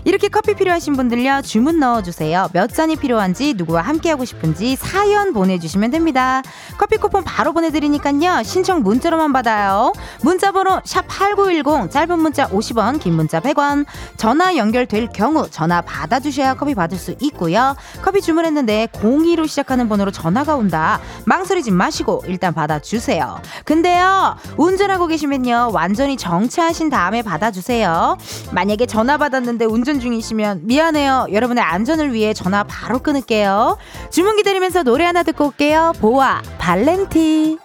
이렇게 0.05 0.29
커피 0.29 0.55
필요하신 0.55 0.95
분들요 0.95 1.43
주문 1.43 1.81
넣어주세요. 1.81 2.49
몇 2.53 2.73
잔이 2.73 2.97
필요한지 2.97 3.55
누구와 3.57 3.83
함께하고 3.83 4.25
싶은지 4.25 4.77
사연 4.77 5.33
보내주시면 5.33 5.91
됩니다. 5.91 6.43
커피 6.79 6.97
쿠폰 6.97 7.25
바로 7.25 7.53
보내드리니까요 7.53 8.43
신청 8.43 8.83
문자로만 8.83 9.33
받아요. 9.33 9.93
문자번호 10.23 10.81
샵 10.85 11.07
#8910 11.09 11.91
짧은 11.91 12.19
문자 12.19 12.49
50원, 12.49 13.01
긴 13.01 13.15
문자 13.15 13.41
100원. 13.41 13.85
전화 14.17 14.57
연결될 14.57 15.09
경우 15.09 15.49
전화 15.51 15.81
받아주셔야 15.81 16.55
커피 16.55 16.75
받을 16.75 16.97
수 16.99 17.15
있고요. 17.21 17.77
커피 18.03 18.21
주문했는데 18.21 18.89
02로 18.93 19.47
시작하는 19.49 19.89
번호로 19.89 20.11
전화가 20.11 20.57
온다. 20.57 21.01
망설이지 21.25 21.71
마시고 21.71 22.25
일단 22.27 22.55
받아주세요. 22.55 23.41
근데요 23.65 24.37
운전하고 24.57 25.07
계시면요 25.07 25.71
완전히 25.73 26.17
정차하신 26.17 26.91
다음에 26.91 27.23
받아주세요. 27.23 28.17
만약에 28.53 28.87
전화 28.87 29.17
받았는데 29.17 29.65
운전 29.65 29.88
운전 29.89 30.01
중이시면 30.01 30.67
미안해요. 30.67 31.29
여러분의 31.33 31.65
안전을 31.65 32.13
위해 32.13 32.35
전화 32.35 32.63
바로 32.63 32.99
끊을게요. 32.99 33.79
주문 34.11 34.37
기다리면서 34.37 34.83
노래 34.83 35.07
하나 35.07 35.23
듣고 35.23 35.47
올게요. 35.47 35.95
보아 35.99 36.43
발렌티. 36.59 37.57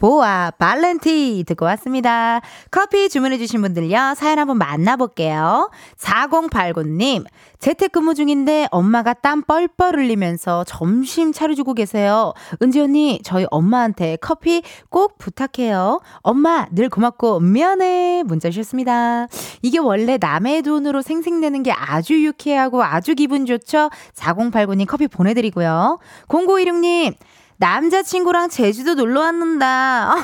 보아 0.00 0.50
발렌티 0.52 1.44
듣고 1.46 1.66
왔습니다. 1.66 2.40
커피 2.70 3.08
주문해주신 3.10 3.60
분들요. 3.60 4.14
사연 4.16 4.38
한번 4.38 4.56
만나볼게요. 4.56 5.70
4089님, 5.98 7.26
재택근무 7.58 8.14
중인데 8.14 8.66
엄마가 8.70 9.12
땀 9.12 9.42
뻘뻘 9.42 9.96
흘리면서 9.96 10.64
점심 10.64 11.32
차려주고 11.32 11.74
계세요. 11.74 12.32
은지 12.62 12.80
언니, 12.80 13.20
저희 13.22 13.46
엄마한테 13.50 14.16
커피 14.22 14.62
꼭 14.88 15.18
부탁해요. 15.18 16.00
엄마, 16.22 16.66
늘 16.72 16.88
고맙고 16.88 17.40
미안해. 17.40 18.22
문자 18.24 18.48
주셨습니다. 18.48 19.26
이게 19.60 19.78
원래 19.78 20.16
남의 20.18 20.62
돈으로 20.62 21.02
생생내는 21.02 21.62
게 21.62 21.72
아주 21.72 22.24
유쾌하고 22.24 22.82
아주 22.82 23.14
기분 23.14 23.44
좋죠? 23.44 23.90
4089님 24.14 24.86
커피 24.86 25.06
보내드리고요. 25.08 25.98
0916님, 26.28 27.14
남자친구랑 27.60 28.48
제주도 28.48 28.94
놀러 28.94 29.20
왔는다. 29.20 30.14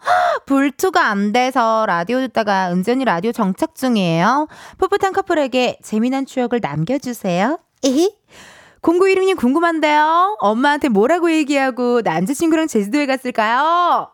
불투가 0.46 1.08
안 1.08 1.30
돼서 1.30 1.84
라디오 1.86 2.20
듣다가 2.20 2.72
은전히 2.72 3.04
라디오 3.04 3.32
정착 3.32 3.74
중이에요. 3.74 4.48
풋풋한 4.78 5.12
커플에게 5.12 5.78
재미난 5.82 6.24
추억을 6.24 6.60
남겨주세요. 6.62 7.58
에히? 7.84 8.16
0916님 8.82 9.36
궁금한데요? 9.36 10.36
엄마한테 10.40 10.88
뭐라고 10.88 11.30
얘기하고 11.32 12.02
남자친구랑 12.02 12.68
제주도에 12.68 13.06
갔을까요? 13.06 14.08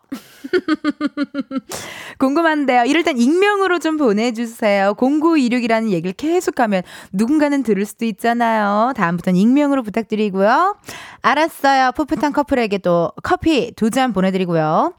궁금한데요. 2.17 2.85
이럴 2.85 3.03
땐 3.03 3.17
익명으로 3.17 3.79
좀 3.79 3.97
보내주세요. 3.97 4.95
0926이라는 4.95 5.89
얘기를 5.89 6.13
계속하면 6.13 6.83
누군가는 7.11 7.61
들을 7.63 7.85
수도 7.85 8.05
있잖아요. 8.05 8.93
다음부터는 8.95 9.39
익명으로 9.39 9.83
부탁드리고요. 9.83 10.75
알았어요. 11.21 11.91
풋풋한 11.95 12.33
커플에게도 12.33 13.11
커피 13.21 13.71
두 13.75 13.89
잔 13.93 14.11
보내드리고요. 14.11 14.93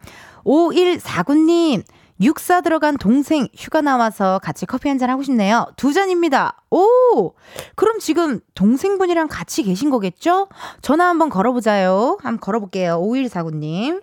5149님. 0.44 1.82
육사 2.20 2.60
들어간 2.60 2.96
동생 2.96 3.48
휴가 3.56 3.80
나와서 3.80 4.38
같이 4.42 4.66
커피 4.66 4.88
한 4.88 4.98
잔 4.98 5.10
하고 5.10 5.22
싶네요. 5.22 5.66
두 5.76 5.92
잔입니다. 5.92 6.56
오! 6.70 7.32
그럼 7.74 7.98
지금 7.98 8.40
동생분이랑 8.54 9.26
같이 9.28 9.64
계신 9.64 9.90
거겠죠? 9.90 10.48
전화 10.80 11.08
한번 11.08 11.28
걸어보자요. 11.28 12.18
한번 12.22 12.38
걸어볼게요. 12.40 13.00
5149님. 13.00 14.00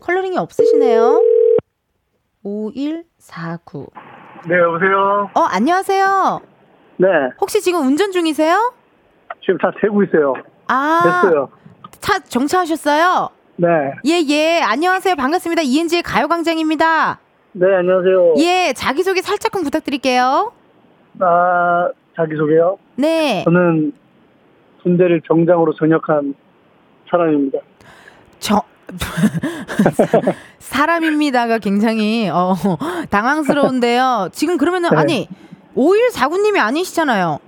컬러링이 0.00 0.36
없으시네요. 0.36 1.22
5149. 2.42 3.86
네, 4.48 4.58
여보세요? 4.58 5.30
어, 5.34 5.40
안녕하세요. 5.40 6.40
네, 6.98 7.06
혹시 7.40 7.60
지금 7.62 7.86
운전 7.86 8.12
중이세요? 8.12 8.74
지금 9.40 9.56
다 9.58 9.70
세고 9.80 10.02
있어요. 10.04 10.34
아, 10.68 11.22
됐어요. 11.22 11.48
차 12.00 12.18
정차하셨어요? 12.18 13.28
네, 13.56 13.68
예, 14.06 14.22
예. 14.28 14.60
안녕하세요. 14.62 15.14
반갑습니다. 15.14 15.62
이은지의 15.62 16.02
가요광장입니다. 16.02 17.20
네, 17.52 17.66
안녕하세요. 17.76 18.34
예, 18.38 18.72
자기소개 18.74 19.20
살짝 19.22 19.52
좀 19.52 19.62
부탁드릴게요. 19.62 20.52
아, 21.20 21.88
자기소개요? 22.16 22.78
네. 22.96 23.42
저는 23.44 23.92
군대를 24.82 25.20
병장으로 25.28 25.74
전역한 25.74 26.34
사람입니다. 27.10 27.58
저, 28.38 28.62
사람입니다가 30.58 31.58
굉장히, 31.58 32.28
어, 32.30 32.54
당황스러운데요. 33.10 34.30
지금 34.32 34.56
그러면은, 34.56 34.90
네. 34.90 34.96
아니, 34.96 35.28
5149님이 35.76 36.58
아니시잖아요. 36.58 37.38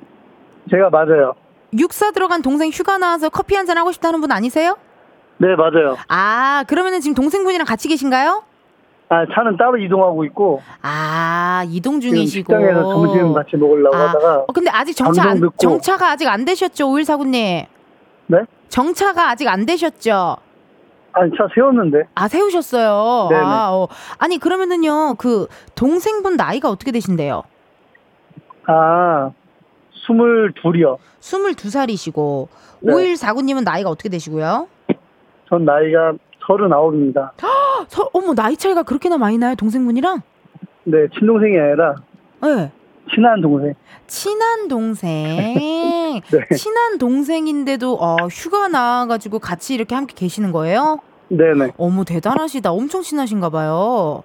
제가 0.71 0.91
맞아요. 0.91 1.35
육사 1.79 2.13
들어간 2.13 2.41
동생 2.43 2.71
휴가 2.71 2.99
나와서 2.99 3.29
커피 3.31 3.57
한 3.57 3.67
잔 3.67 3.79
하고 3.79 3.91
싶다는 3.91 4.21
분 4.21 4.31
아니세요? 4.31 4.77
네, 5.45 5.55
맞아요. 5.57 5.97
아, 6.09 6.65
그러면은 6.67 7.03
지금 7.03 7.15
동생분이랑 7.15 7.67
같이 7.67 7.87
계신가요? 7.87 8.43
아, 9.11 9.27
차는 9.35 9.59
따로 9.59 9.77
이동하고 9.77 10.25
있고, 10.25 10.63
아, 10.81 11.63
이동 11.69 12.01
중이시고. 12.01 12.51
식당에서 12.51 12.83
점심 12.83 13.35
같이 13.35 13.55
먹으려고 13.57 13.95
아, 13.95 14.09
하다가, 14.09 14.35
어, 14.49 14.53
근데 14.55 14.71
아직 14.71 14.95
정차 14.97 15.23
안. 15.29 15.43
정차가 15.59 16.11
아직 16.13 16.27
안 16.29 16.47
되셨죠, 16.47 16.87
5149님? 16.87 17.67
네? 18.29 18.39
정차가 18.71 19.29
아직 19.29 19.47
안 19.49 19.67
되셨죠? 19.67 20.39
아니, 21.13 21.31
차 21.37 21.47
세웠는데, 21.55 22.05
아, 22.15 22.27
세우셨어요. 22.27 23.29
네네. 23.29 23.45
아, 23.45 23.69
어. 23.73 23.89
아니, 24.19 24.39
그러면은요, 24.39 25.17
그, 25.19 25.47
동생분 25.75 26.37
나이가 26.37 26.71
어떻게 26.71 26.91
되신데요? 26.91 27.43
아, 28.67 29.31
스물둘이요. 30.07 30.97
22살이시고, 31.21 32.49
네. 32.81 32.93
5149님은 32.95 33.65
나이가 33.65 33.91
어떻게 33.91 34.09
되시고요? 34.09 34.69
전 35.49 35.65
나이가 35.65 36.13
서른아홉입니다. 36.47 37.33
서, 37.89 38.11
어머, 38.13 38.35
나이 38.35 38.57
차이가 38.57 38.83
그렇게나 38.83 39.19
많이 39.19 39.39
나요, 39.39 39.55
동생분이랑? 39.57 40.23
네, 40.85 41.09
친동생이 41.19 41.59
아니라, 41.59 41.95
네. 42.43 42.71
친한 43.15 43.41
동생. 43.41 43.75
친한 44.07 44.69
동생. 44.69 45.11
네. 46.31 46.57
친한 46.57 46.99
동생인데도, 46.99 47.95
어, 47.95 48.17
휴가 48.31 48.69
나와가지고 48.69 49.39
같이 49.39 49.75
이렇게 49.75 49.95
함께 49.95 50.15
계시는 50.17 50.53
거예요? 50.53 50.99
네네. 51.29 51.73
어머, 51.79 52.05
대단하시다. 52.05 52.71
엄청 52.73 53.03
친하신가 53.03 53.51
봐요. 53.51 54.23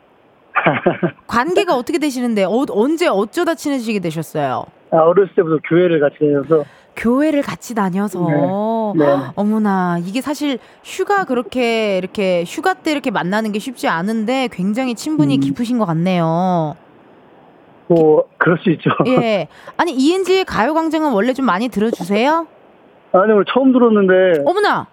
관계가 1.28 1.76
어떻게 1.76 1.98
되시는데, 2.00 2.44
어, 2.44 2.66
언제 2.72 3.08
어쩌다 3.08 3.56
친해지게 3.56 4.00
되셨어요? 4.00 4.66
아, 4.92 4.98
어렸을 4.98 5.34
때부터 5.36 5.58
교회를 5.70 6.00
같이 6.00 6.18
다녀서, 6.20 6.64
교회를 6.96 7.42
같이 7.42 7.76
다녀서. 7.76 8.20
네. 8.28 8.34
네. 8.98 9.06
어머나, 9.36 10.00
이게 10.04 10.22
사실 10.22 10.60
휴가 10.84 11.24
그렇게, 11.26 11.98
이렇게, 11.98 12.44
휴가 12.46 12.74
때 12.74 12.92
이렇게 12.92 13.12
만나는 13.12 13.52
게 13.52 13.60
쉽지 13.60 13.88
않은데 13.88 14.50
굉장히 14.52 14.96
친분이 14.96 15.36
음. 15.36 15.40
깊으신 15.40 15.78
것 15.80 15.86
같네요. 15.86 16.76
뭐, 17.88 18.26
그럴 18.38 18.58
수 18.60 18.70
있죠. 18.72 18.90
예. 19.08 19.48
아니, 19.78 19.94
이은지의 19.94 20.46
가요광장은 20.46 21.12
원래 21.12 21.34
좀 21.34 21.46
많이 21.46 21.70
들어주세요? 21.70 22.48
아니, 23.14 23.32
오늘 23.34 23.46
처음 23.52 23.72
들었는데, 23.72 24.44
어머나! 24.46 24.88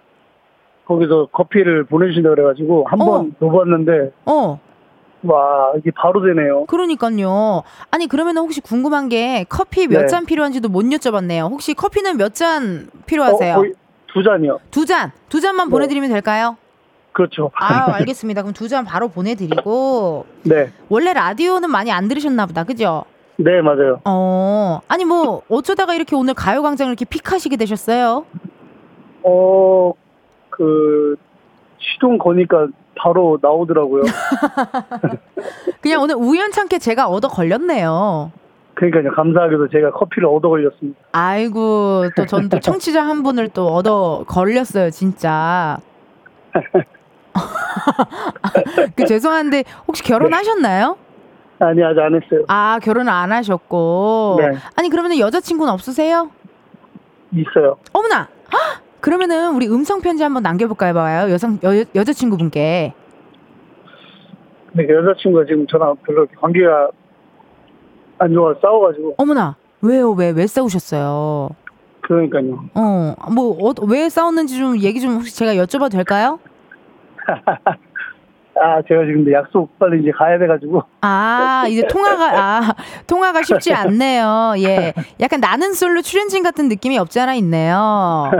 거기서 0.85 1.27
커피를 1.33 1.83
보내주신다 1.83 2.29
그래가지고 2.29 2.85
한 2.87 3.01
어. 3.01 3.05
번 3.05 3.35
넣어봤는데 3.39 4.11
어, 4.25 4.57
와 5.23 5.73
이게 5.77 5.91
바로 5.91 6.21
되네요. 6.21 6.63
그러니까요. 6.65 7.63
아니, 7.91 8.07
그러면 8.07 8.37
혹시 8.37 8.61
궁금한 8.61 9.09
게 9.09 9.45
커피 9.49 9.87
몇 9.87 10.03
네. 10.03 10.07
잔 10.07 10.25
필요한지도 10.25 10.69
못 10.69 10.83
여쭤봤네요. 10.85 11.49
혹시 11.51 11.73
커피는 11.73 12.15
몇 12.15 12.33
잔 12.33 12.89
필요하세요? 13.05 13.53
어, 13.53 13.57
거의 13.57 13.73
두 14.17 14.23
잔이요. 14.23 14.59
두 14.71 14.85
잔, 14.85 15.11
두 15.29 15.39
잔만 15.39 15.67
네. 15.67 15.71
보내드리면 15.71 16.09
될까요? 16.09 16.57
그렇죠. 17.13 17.51
아, 17.55 17.91
알겠습니다. 17.97 18.41
그럼 18.41 18.53
두 18.53 18.67
잔 18.67 18.83
바로 18.83 19.09
보내드리고 19.09 20.25
네, 20.43 20.71
원래 20.89 21.13
라디오는 21.13 21.69
많이 21.69 21.91
안 21.91 22.07
들으셨나 22.07 22.47
보다, 22.47 22.63
그죠? 22.63 23.05
네 23.37 23.61
맞아요. 23.61 24.01
어, 24.05 24.79
아니 24.87 25.05
뭐 25.05 25.43
어쩌다가 25.49 25.93
이렇게 25.93 26.15
오늘 26.15 26.33
가요광장을 26.33 26.89
이렇게 26.91 27.05
픽하시게 27.05 27.57
되셨어요? 27.57 28.25
어 29.23 29.93
그 30.49 31.15
시동 31.77 32.17
거니까 32.17 32.67
바로 32.95 33.37
나오더라고요. 33.39 34.01
그냥 35.81 36.01
오늘 36.01 36.15
우연찮게 36.15 36.79
제가 36.79 37.07
얻어 37.07 37.27
걸렸네요. 37.27 38.31
그러니까요. 38.77 39.11
감사하게도 39.15 39.69
제가 39.69 39.91
커피를 39.91 40.27
얻어 40.27 40.49
걸렸습니다. 40.49 40.99
아이고 41.11 42.09
또 42.15 42.25
전 42.25 42.47
또 42.49 42.59
청취자 42.59 43.03
한 43.03 43.23
분을 43.23 43.49
또 43.49 43.67
얻어 43.73 44.23
걸렸어요, 44.27 44.89
진짜. 44.91 45.77
그 48.95 49.05
죄송한데 49.05 49.63
혹시 49.87 50.03
결혼하셨나요? 50.03 50.97
아니 51.59 51.83
아직 51.83 51.99
안 51.99 52.13
했어요. 52.15 52.45
아 52.47 52.79
결혼 52.83 53.09
안 53.09 53.31
하셨고. 53.31 54.37
네. 54.39 54.57
아니 54.75 54.89
그러면 54.89 55.17
여자친구는 55.17 55.73
없으세요? 55.73 56.29
있어요. 57.31 57.77
어머나. 57.93 58.27
헉! 58.53 58.81
그러면은 59.01 59.55
우리 59.55 59.67
음성 59.67 60.01
편지 60.01 60.23
한번 60.23 60.43
남겨볼까요, 60.43 60.93
봐요 60.93 61.31
여성 61.31 61.57
여, 61.63 61.83
여자친구분께. 61.95 62.93
근데 64.71 64.85
그 64.85 64.93
여자친구가 64.93 65.45
지금 65.45 65.65
저랑 65.67 65.95
별로 66.05 66.27
관계가 66.39 66.89
안 68.19 68.33
좋아 68.33 68.53
서 68.53 68.59
싸워가지고 68.61 69.15
어머나. 69.17 69.55
왜요? 69.81 70.11
왜 70.11 70.31
왜 70.31 70.47
싸우셨어요? 70.47 71.49
그러니까요. 72.01 72.63
어, 72.73 73.13
뭐, 73.31 73.69
어, 73.69 73.73
왜 73.87 74.09
싸웠는지 74.09 74.57
좀 74.57 74.77
얘기 74.79 74.99
좀 75.01 75.15
혹시 75.17 75.35
제가 75.35 75.53
여쭤봐도 75.55 75.91
될까요? 75.91 76.39
아 78.61 78.81
제가 78.87 79.05
지금 79.05 79.31
약속 79.31 79.77
빨리 79.79 80.01
이제 80.01 80.11
가야 80.11 80.37
돼가지고 80.39 80.83
아, 81.01 81.65
이제 81.69 81.83
통화가, 81.89 82.25
아, 82.39 82.73
통화가 83.07 83.43
쉽지 83.43 83.73
않네요. 83.73 84.53
예. 84.59 84.93
약간 85.19 85.39
나는 85.39 85.73
솔로 85.73 86.01
출연진 86.01 86.43
같은 86.43 86.67
느낌이 86.67 86.97
없지 86.97 87.19
않아 87.19 87.33
있네요. 87.35 88.31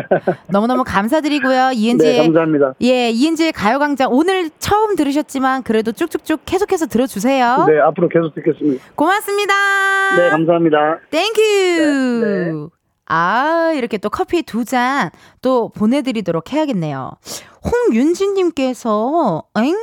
너무너무 0.50 0.84
감사드리고요. 0.86 1.70
네 1.70 1.76
이은지의, 1.76 2.18
감사합니다. 2.26 2.74
예, 2.84 3.10
이은지의 3.10 3.52
가요광장. 3.54 4.10
오늘 4.12 4.50
처음 4.60 4.96
들으셨지만 4.96 5.64
그래도 5.64 5.92
쭉쭉쭉 5.92 6.42
계속해서 6.46 6.88
들어주세요. 6.88 7.66
네 7.68 7.80
앞으로 7.80 8.10
계속 8.10 8.34
듣겠습니다. 8.36 8.84
고맙습니다. 8.96 9.54
네 10.18 10.30
감사합니다. 10.30 11.00
Thank 11.12 11.29
you. 11.29 11.42
네, 12.26 12.52
아, 13.10 13.72
이렇게 13.74 13.98
또 13.98 14.10
커피 14.10 14.44
두 14.44 14.66
잔 14.66 15.12
또 15.42 15.70
보내드리도록 15.70 16.52
해야겠네요. 16.52 17.12
홍윤진님께서, 17.64 19.44
엥? 19.60 19.76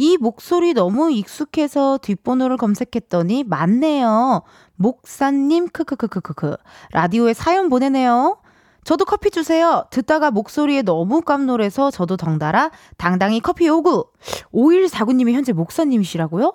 이 0.00 0.16
목소리 0.16 0.72
너무 0.72 1.12
익숙해서 1.12 1.98
뒷번호를 1.98 2.56
검색했더니 2.56 3.44
맞네요. 3.44 4.40
목사님, 4.76 5.68
크크크크크크. 5.68 6.56
라디오에 6.92 7.34
사연 7.34 7.68
보내네요. 7.68 8.38
저도 8.82 9.04
커피 9.04 9.30
주세요. 9.30 9.84
듣다가 9.90 10.30
목소리에 10.30 10.80
너무 10.80 11.20
깜놀해서 11.20 11.90
저도 11.90 12.16
덩달아 12.16 12.70
당당히 12.96 13.40
커피 13.40 13.66
요구. 13.66 14.06
5149님이 14.54 15.34
현재 15.34 15.52
목사님이시라고요? 15.52 16.50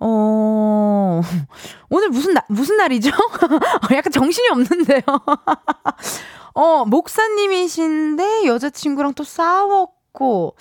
어, 0.00 1.20
오늘 1.88 2.08
무슨 2.08 2.34
날, 2.34 2.42
무슨 2.48 2.78
날이죠? 2.78 3.10
약간 3.94 4.10
정신이 4.10 4.48
없는데요. 4.48 5.02
어, 6.54 6.84
목사님이신데 6.84 8.46
여자친구랑 8.46 9.14
또 9.14 9.22
싸웠고, 9.22 10.56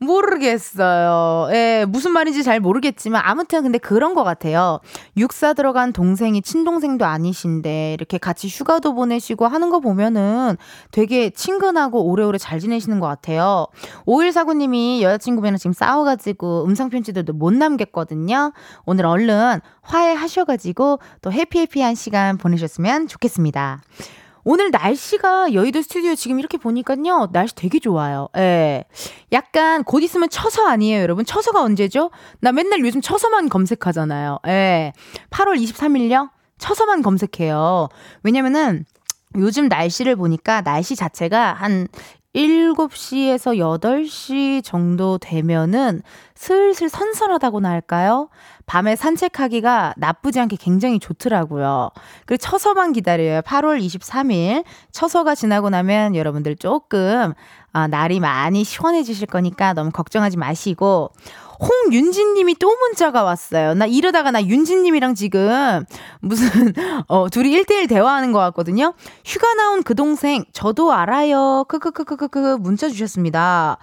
모르겠어요. 0.00 1.48
예, 1.52 1.84
무슨 1.86 2.12
말인지 2.12 2.42
잘 2.42 2.58
모르겠지만, 2.58 3.22
아무튼 3.24 3.62
근데 3.62 3.78
그런 3.78 4.14
것 4.14 4.24
같아요. 4.24 4.80
육사 5.16 5.52
들어간 5.52 5.92
동생이 5.92 6.40
친동생도 6.42 7.04
아니신데, 7.04 7.92
이렇게 7.94 8.16
같이 8.18 8.48
휴가도 8.48 8.94
보내시고 8.94 9.46
하는 9.46 9.68
거 9.68 9.80
보면은 9.80 10.56
되게 10.90 11.28
친근하고 11.30 12.04
오래오래 12.04 12.38
잘 12.38 12.60
지내시는 12.60 12.98
것 12.98 13.06
같아요. 13.06 13.66
5149님이 14.06 15.02
여자친구분이랑 15.02 15.58
지금 15.58 15.72
싸워가지고 15.74 16.64
음성편지들도 16.64 17.34
못 17.34 17.52
남겼거든요. 17.52 18.52
오늘 18.86 19.04
얼른 19.06 19.60
화해하셔가지고 19.82 20.98
또 21.20 21.32
해피해피한 21.32 21.94
시간 21.94 22.38
보내셨으면 22.38 23.06
좋겠습니다. 23.06 23.82
오늘 24.52 24.72
날씨가 24.72 25.54
여의도 25.54 25.80
스튜디오 25.80 26.16
지금 26.16 26.40
이렇게 26.40 26.58
보니까요. 26.58 27.28
날씨 27.30 27.54
되게 27.54 27.78
좋아요. 27.78 28.26
예. 28.36 28.84
약간 29.30 29.84
곧 29.84 30.00
있으면 30.02 30.28
처서 30.28 30.66
아니에요, 30.66 31.00
여러분? 31.02 31.24
처서가 31.24 31.62
언제죠? 31.62 32.10
나 32.40 32.50
맨날 32.50 32.80
요즘 32.80 33.00
처서만 33.00 33.48
검색하잖아요. 33.48 34.40
예. 34.48 34.92
8월 35.30 35.56
23일요? 35.56 36.30
처서만 36.58 37.02
검색해요. 37.02 37.90
왜냐면은 38.24 38.84
요즘 39.36 39.68
날씨를 39.68 40.16
보니까 40.16 40.62
날씨 40.62 40.96
자체가 40.96 41.52
한 41.52 41.86
7시에서 42.34 43.56
8시 43.58 44.62
정도 44.62 45.18
되면은 45.18 46.02
슬슬 46.34 46.88
선선하다고나 46.88 47.68
할까요? 47.68 48.28
밤에 48.66 48.94
산책하기가 48.94 49.94
나쁘지 49.96 50.38
않게 50.38 50.56
굉장히 50.56 51.00
좋더라고요. 51.00 51.90
그리고 52.26 52.38
처서만 52.38 52.92
기다려요. 52.92 53.42
8월 53.42 53.80
23일. 53.84 54.64
처서가 54.92 55.34
지나고 55.34 55.70
나면 55.70 56.14
여러분들 56.14 56.54
조금, 56.56 57.34
아, 57.72 57.88
날이 57.88 58.20
많이 58.20 58.62
시원해지실 58.62 59.26
거니까 59.26 59.72
너무 59.72 59.90
걱정하지 59.90 60.36
마시고. 60.36 61.10
홍윤진 61.60 62.34
님이 62.34 62.54
또 62.54 62.74
문자가 62.74 63.22
왔어요. 63.22 63.74
나 63.74 63.86
이러다가 63.86 64.30
나 64.30 64.42
윤진 64.42 64.82
님이랑 64.82 65.14
지금 65.14 65.84
무슨, 66.20 66.48
어, 67.06 67.28
둘이 67.28 67.50
1대1 67.62 67.88
대화하는 67.88 68.32
것 68.32 68.38
같거든요. 68.38 68.94
휴가 69.24 69.54
나온 69.54 69.82
그 69.82 69.94
동생, 69.94 70.44
저도 70.52 70.92
알아요. 70.92 71.64
크크크크크크 71.68 72.56
문자 72.60 72.88
주셨습니다. 72.88 73.78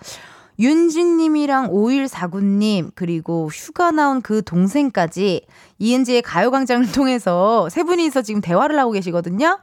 윤진님이랑 0.59 1.69
5149님, 1.69 2.91
그리고 2.95 3.47
휴가 3.53 3.91
나온 3.91 4.21
그 4.21 4.41
동생까지 4.43 5.45
이은지의 5.77 6.23
가요광장을 6.23 6.91
통해서 6.93 7.69
세 7.69 7.83
분이서 7.83 8.23
지금 8.23 8.41
대화를 8.41 8.79
하고 8.79 8.91
계시거든요. 8.91 9.59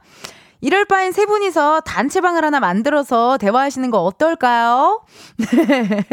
이럴 0.61 0.85
바엔 0.85 1.11
세 1.11 1.25
분이서 1.25 1.81
단체방을 1.81 2.43
하나 2.43 2.59
만들어서 2.59 3.37
대화하시는 3.37 3.91
거 3.91 4.03
어떨까요? 4.03 5.01
네. 5.67 6.05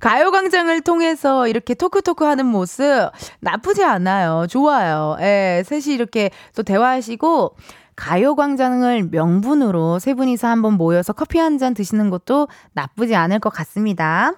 가요광장을 0.00 0.80
통해서 0.82 1.48
이렇게 1.48 1.74
토크토크 1.74 2.24
하는 2.24 2.46
모습 2.46 3.10
나쁘지 3.40 3.84
않아요. 3.84 4.46
좋아요. 4.48 5.16
예, 5.20 5.62
셋이 5.66 5.94
이렇게 5.94 6.30
또 6.56 6.62
대화하시고, 6.62 7.56
가요광장을 7.96 9.08
명분으로 9.10 9.98
세 9.98 10.14
분이서 10.14 10.46
한번 10.46 10.74
모여서 10.74 11.12
커피 11.12 11.38
한 11.38 11.58
잔 11.58 11.74
드시는 11.74 12.10
것도 12.10 12.46
나쁘지 12.72 13.16
않을 13.16 13.40
것 13.40 13.50
같습니다. 13.50 14.32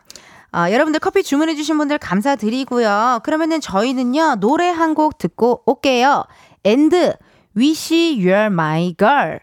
어, 0.53 0.65
여러분들 0.71 0.99
커피 1.01 1.23
주문해주신 1.23 1.77
분들 1.77 1.99
감사드리고요. 1.99 3.21
그러면은 3.23 3.61
저희는요, 3.61 4.37
노래 4.41 4.69
한 4.71 4.95
곡 4.95 5.19
듣고 5.19 5.63
올게요. 5.67 6.25
앤드, 6.65 7.15
Wish 7.57 7.93
You 7.93 8.16
Were 8.16 8.47
My 8.47 8.95
Girl. 8.97 9.39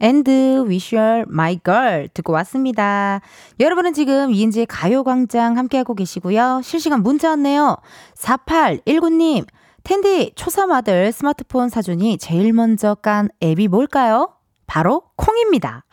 앤드 0.00 0.30
Wish 0.30 0.94
You 0.96 1.09
Were 1.09 1.26
My 1.28 1.58
Girl 1.64 2.08
듣고 2.14 2.32
왔습니다. 2.34 3.20
여러분은 3.58 3.92
지금 3.92 4.32
이은지의 4.32 4.66
가요광장 4.66 5.58
함께하고 5.58 5.94
계시고요. 5.94 6.60
실시간 6.62 7.02
문자 7.02 7.30
왔네요. 7.30 7.76
4819님, 8.16 9.46
텐디 9.82 10.32
초삼 10.36 10.70
아들 10.72 11.10
스마트폰 11.12 11.68
사준이 11.68 12.18
제일 12.18 12.52
먼저 12.52 12.94
깐 12.94 13.28
앱이 13.42 13.68
뭘까요? 13.68 14.34
바로 14.66 15.02
콩입니다. 15.16 15.84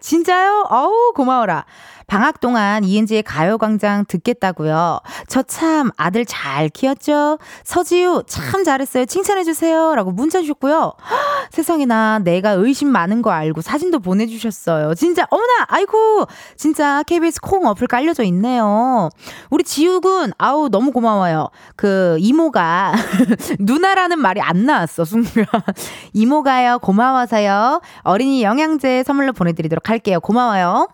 진짜요? 0.00 0.66
어우, 0.70 1.12
고마워라. 1.14 1.64
방학 2.08 2.38
동안 2.38 2.84
이은지의 2.84 3.24
가요광장 3.24 4.04
듣겠다고요. 4.06 5.00
저 5.28 5.42
참 5.42 5.90
아들 5.96 6.24
잘 6.24 6.68
키웠죠? 6.68 7.38
서지우 7.64 8.24
참 8.26 8.62
잘했어요. 8.62 9.06
칭찬해주세요. 9.06 9.94
라고 9.94 10.10
문자 10.12 10.40
주셨고요. 10.40 10.92
세상에나 11.50 12.20
내가 12.20 12.50
의심 12.50 12.88
많은 12.88 13.22
거 13.22 13.30
알고 13.30 13.60
사진도 13.62 13.98
보내주셨어요. 14.00 14.94
진짜, 14.94 15.26
어머나! 15.30 15.64
아이고! 15.68 16.26
진짜 16.56 17.02
KBS 17.04 17.40
콩 17.40 17.66
어플 17.66 17.86
깔려져 17.88 18.22
있네요. 18.24 19.08
우리 19.50 19.64
지우군, 19.64 20.32
아우, 20.38 20.68
너무 20.68 20.92
고마워요. 20.92 21.48
그, 21.74 22.16
이모가, 22.20 22.92
누나라는 23.58 24.18
말이 24.20 24.40
안 24.40 24.66
나왔어, 24.66 25.04
순간. 25.04 25.46
이모가요, 26.12 26.78
고마워서요. 26.80 27.80
어린이 28.02 28.42
영양제 28.42 29.04
선물로 29.04 29.32
보내드리도록 29.32 29.85
할게요. 29.90 30.20
고마워요. 30.20 30.88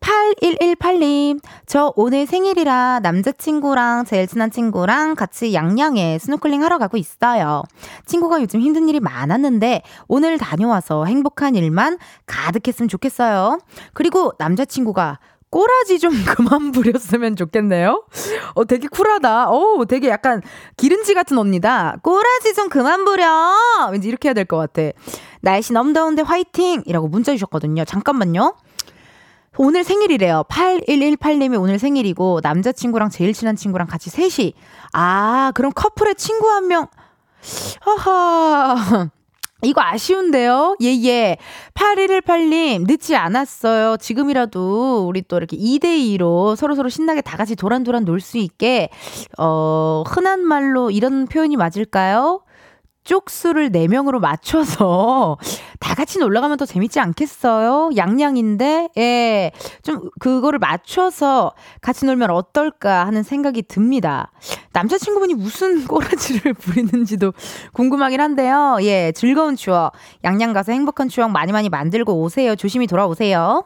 8118님, 0.00 1.40
저 1.66 1.92
오늘 1.94 2.26
생일이라 2.26 3.00
남자친구랑 3.00 4.06
제일 4.06 4.26
친한 4.26 4.50
친구랑 4.50 5.14
같이 5.14 5.52
양양에 5.52 6.18
스노클링 6.18 6.62
하러 6.62 6.78
가고 6.78 6.96
있어요. 6.96 7.62
친구가 8.06 8.40
요즘 8.40 8.60
힘든 8.60 8.88
일이 8.88 8.98
많았는데 8.98 9.82
오늘 10.08 10.38
다녀와서 10.38 11.04
행복한 11.04 11.54
일만 11.54 11.98
가득했으면 12.26 12.88
좋겠어요. 12.88 13.60
그리고 13.92 14.32
남자친구가 14.38 15.18
꼬라지 15.50 15.98
좀 15.98 16.12
그만 16.24 16.72
부렸으면 16.72 17.36
좋겠네요. 17.36 18.04
어, 18.54 18.64
되게 18.64 18.86
쿨하다. 18.88 19.50
어, 19.50 19.84
되게 19.86 20.08
약간 20.08 20.42
기른지 20.76 21.14
같은 21.14 21.36
언니다. 21.38 21.96
꼬라지 22.02 22.54
좀 22.54 22.68
그만 22.68 23.04
부려! 23.04 23.26
왠지 23.90 24.08
이렇게 24.08 24.28
해야 24.28 24.34
될 24.34 24.44
것 24.44 24.56
같아. 24.56 24.90
날씨 25.40 25.72
너무 25.72 25.92
더운데 25.92 26.22
화이팅! 26.22 26.82
이라고 26.86 27.08
문자 27.08 27.32
주셨거든요. 27.32 27.84
잠깐만요. 27.84 28.56
오늘 29.58 29.82
생일이래요. 29.84 30.44
8118님이 30.48 31.60
오늘 31.60 31.78
생일이고, 31.78 32.40
남자친구랑 32.42 33.10
제일 33.10 33.32
친한 33.32 33.56
친구랑 33.56 33.88
같이 33.88 34.08
셋이. 34.08 34.54
아, 34.92 35.50
그럼 35.54 35.72
커플의 35.74 36.14
친구 36.14 36.48
한 36.50 36.68
명. 36.68 36.86
하하. 37.80 39.10
이거 39.62 39.82
아쉬운데요? 39.82 40.76
예, 40.82 40.86
예. 41.04 41.36
8118님, 41.74 42.86
늦지 42.86 43.14
않았어요. 43.16 43.96
지금이라도 43.98 45.06
우리 45.06 45.22
또 45.22 45.36
이렇게 45.36 45.56
2대2로 45.56 46.56
서로서로 46.56 46.88
신나게 46.88 47.20
다 47.20 47.36
같이 47.36 47.54
도란도란 47.56 48.04
놀 48.04 48.20
수 48.20 48.38
있게, 48.38 48.88
어, 49.38 50.02
흔한 50.06 50.40
말로 50.40 50.90
이런 50.90 51.26
표현이 51.26 51.56
맞을까요? 51.56 52.42
쪽수를 53.10 53.70
4명으로 53.70 54.20
맞춰서 54.20 55.36
다 55.80 55.96
같이 55.96 56.20
놀러 56.20 56.40
가면 56.40 56.58
더 56.58 56.64
재밌지 56.64 57.00
않겠어요? 57.00 57.90
양양인데, 57.96 58.90
예. 58.98 59.50
좀 59.82 60.10
그거를 60.20 60.60
맞춰서 60.60 61.52
같이 61.80 62.06
놀면 62.06 62.30
어떨까 62.30 63.04
하는 63.06 63.24
생각이 63.24 63.62
듭니다. 63.62 64.30
남자친구분이 64.74 65.34
무슨 65.34 65.86
꼬라지를 65.88 66.54
부리는지도 66.54 67.32
궁금하긴 67.72 68.20
한데요. 68.20 68.78
예. 68.82 69.10
즐거운 69.10 69.56
추억. 69.56 69.90
양양 70.22 70.52
가서 70.52 70.70
행복한 70.70 71.08
추억 71.08 71.32
많이 71.32 71.50
많이 71.50 71.68
만들고 71.68 72.14
오세요. 72.20 72.54
조심히 72.54 72.86
돌아오세요. 72.86 73.64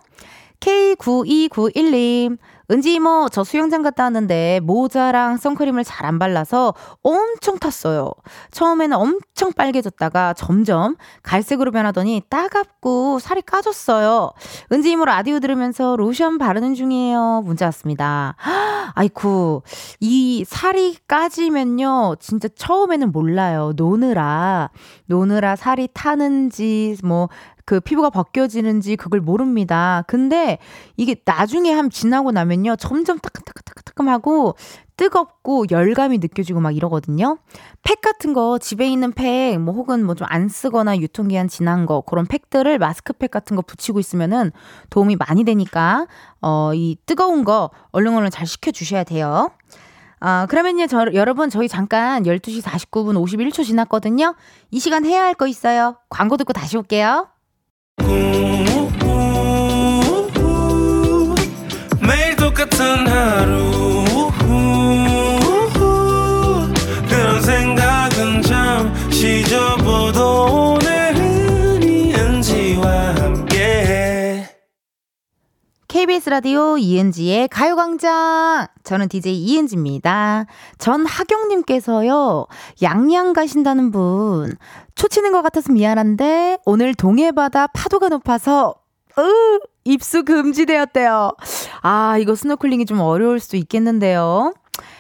K9291님. 0.61 2.39
은지 2.71 2.95
이모, 2.95 3.29
저 3.31 3.45
수영장 3.45 3.83
갔다 3.83 4.05
왔는데 4.05 4.61
모자랑 4.63 5.37
선크림을 5.37 5.85
잘 5.85 6.05
안 6.05 6.19
발라서 6.19 6.75
엄청 7.03 7.59
탔어요. 7.59 8.11
처음에는 8.51 8.97
엄청 8.97 9.53
빨개졌다가 9.53 10.35
점점 10.35 10.97
갈색으로 11.23 11.71
변하더니 11.73 12.23
따갑고 12.29 13.19
살이 13.21 13.41
까졌어요. 13.43 14.31
은지 14.73 14.91
이모 14.93 15.05
라디오 15.07 15.41
들으면서 15.41 15.97
로션 15.97 16.37
바르는 16.39 16.75
중이에요. 16.75 17.43
문자 17.45 17.67
왔습니다. 17.67 18.37
아이쿠, 18.95 19.63
이 20.01 20.45
살이 20.47 20.97
까지면요, 21.09 22.17
진짜 22.21 22.49
처음에는 22.55 23.13
몰라요. 23.13 23.73
노느라, 23.77 24.71
노느라 25.07 25.57
살이 25.57 25.89
타는지, 25.93 26.97
뭐, 27.03 27.29
그 27.67 27.81
피부가 27.81 28.11
벗겨지는지 28.11 28.97
그걸 28.97 29.21
모릅니다. 29.21 30.05
근데 30.07 30.59
이게 30.97 31.17
나중에 31.25 31.73
한 31.73 31.91
지나고 31.91 32.31
나면요. 32.33 32.77
점점 32.77 33.19
따끈따끈따끈하고 33.19 34.55
뜨겁고 34.97 35.65
열감이 35.71 36.19
느껴지고 36.19 36.61
막 36.61 36.77
이러거든요. 36.77 37.39
팩 37.83 38.01
같은 38.01 38.33
거 38.33 38.59
집에 38.59 38.87
있는 38.89 39.13
팩, 39.13 39.59
뭐 39.59 39.75
혹은 39.75 40.05
뭐 40.05 40.15
좀 40.15 40.27
안 40.31 40.49
쓰거나 40.49 40.99
유통기한 40.99 41.49
지난 41.49 41.85
거 41.87 42.01
그런 42.03 42.27
팩들을 42.27 42.79
마스크팩 42.79 43.31
같은 43.31 43.57
거 43.57 43.63
붙이고 43.63 43.99
있으면은 43.99 44.53
도움이 44.91 45.17
많이 45.17 45.45
되니까 45.45 46.07
어 46.43 46.73
이 46.75 46.97
뜨거운 47.07 47.45
거 47.45 47.71
얼른 47.93 48.15
얼른 48.17 48.31
잘 48.31 48.47
식혀 48.47 48.71
주셔야 48.71 49.05
돼요. 49.05 49.51
아, 50.21 50.47
그러면요, 50.49 50.87
저, 50.87 51.07
여러분, 51.13 51.51
저희 51.51 51.69
잠깐 51.69 52.23
12시 52.23 52.63
49분 52.63 53.15
51초 53.23 53.65
지났거든요. 53.65 54.35
이 54.71 54.79
시간 54.81 55.05
해야 55.05 55.23
할 55.25 55.35
거 55.35 55.47
있어요. 55.47 55.97
광고 56.09 56.37
듣고 56.39 56.53
다시 56.55 56.79
올게요. 56.79 57.29
매일 62.01 62.37
똑같은 62.37 63.07
KBS 76.05 76.29
라디오 76.29 76.77
이은지의 76.77 77.49
가요광장. 77.49 78.67
저는 78.83 79.09
DJ 79.09 79.39
이은지입니다. 79.39 80.45
전 80.77 81.07
하경님께서요, 81.07 82.47
양양 82.83 83.33
가신다는 83.33 83.91
분, 83.91 84.55
초치는 84.97 85.33
것 85.33 85.41
같아서 85.41 85.73
미안한데, 85.73 86.59
오늘 86.67 86.95
동해바다 86.95 87.69
파도가 87.69 88.11
높아서, 88.11 88.75
으, 89.19 89.61
입수 89.85 90.25
금지되었대요. 90.25 91.31
아, 91.81 92.19
이거 92.19 92.35
스노클링이 92.35 92.85
좀 92.85 93.01
어려울 93.01 93.41
수 93.41 93.57
있겠는데요. 93.57 94.53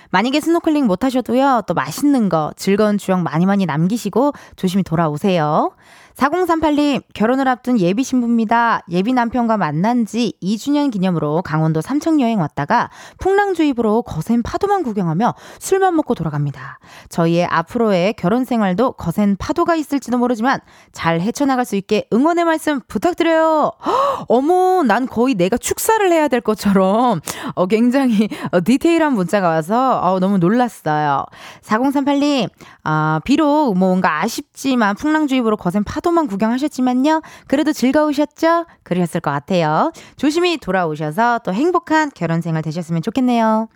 만약에 0.08 0.40
스노클링 0.40 0.86
못 0.86 1.04
하셔도요, 1.04 1.64
또 1.66 1.74
맛있는 1.74 2.30
거, 2.30 2.54
즐거운 2.56 2.96
추억 2.96 3.20
많이 3.20 3.44
많이 3.44 3.66
남기시고 3.66 4.32
조심히 4.56 4.82
돌아오세요. 4.82 5.72
4038님, 6.16 7.02
결혼을 7.12 7.48
앞둔 7.48 7.78
예비 7.80 8.04
신부입니다. 8.04 8.82
예비 8.90 9.12
남편과 9.12 9.56
만난 9.56 10.06
지 10.06 10.34
2주년 10.40 10.92
기념으로 10.92 11.42
강원도 11.42 11.80
삼척 11.80 12.20
여행 12.20 12.40
왔다가 12.40 12.90
풍랑주의보로 13.18 14.02
거센 14.02 14.42
파도만 14.42 14.84
구경하며 14.84 15.34
술만 15.58 15.96
먹고 15.96 16.14
돌아갑니다. 16.14 16.78
저희의 17.08 17.46
앞으로의 17.46 18.14
결혼 18.14 18.44
생활도 18.44 18.92
거센 18.92 19.36
파도가 19.36 19.74
있을지도 19.74 20.16
모르지만 20.18 20.60
잘 20.92 21.20
헤쳐나갈 21.20 21.64
수 21.64 21.74
있게 21.74 22.06
응원의 22.12 22.44
말씀 22.44 22.80
부탁드려요. 22.86 23.72
헉, 23.84 24.26
어머, 24.28 24.84
난 24.84 25.06
거의 25.06 25.34
내가 25.34 25.56
축사를 25.56 26.10
해야 26.12 26.28
될 26.28 26.40
것처럼 26.40 27.20
어, 27.54 27.66
굉장히 27.66 28.28
어, 28.52 28.60
디테일한 28.62 29.14
문자가 29.14 29.48
와서 29.48 30.00
어, 30.00 30.20
너무 30.20 30.38
놀랐어요. 30.38 31.24
4038님, 31.62 32.48
아, 32.84 33.20
비록 33.24 33.74
뭔가 33.76 34.22
아쉽지만 34.22 34.94
풍랑주입으로 34.94 35.56
거센 35.56 35.82
파도 35.82 36.03
만 36.12 36.26
구경하셨지만요. 36.26 37.22
그래도 37.46 37.72
즐거우셨죠? 37.72 38.66
그러셨을 38.82 39.20
것 39.20 39.30
같아요. 39.30 39.92
조심히 40.16 40.58
돌아오셔서 40.58 41.40
또 41.44 41.52
행복한 41.52 42.10
결혼 42.14 42.40
생활 42.40 42.62
되셨으면 42.62 43.02
좋겠네요. 43.02 43.68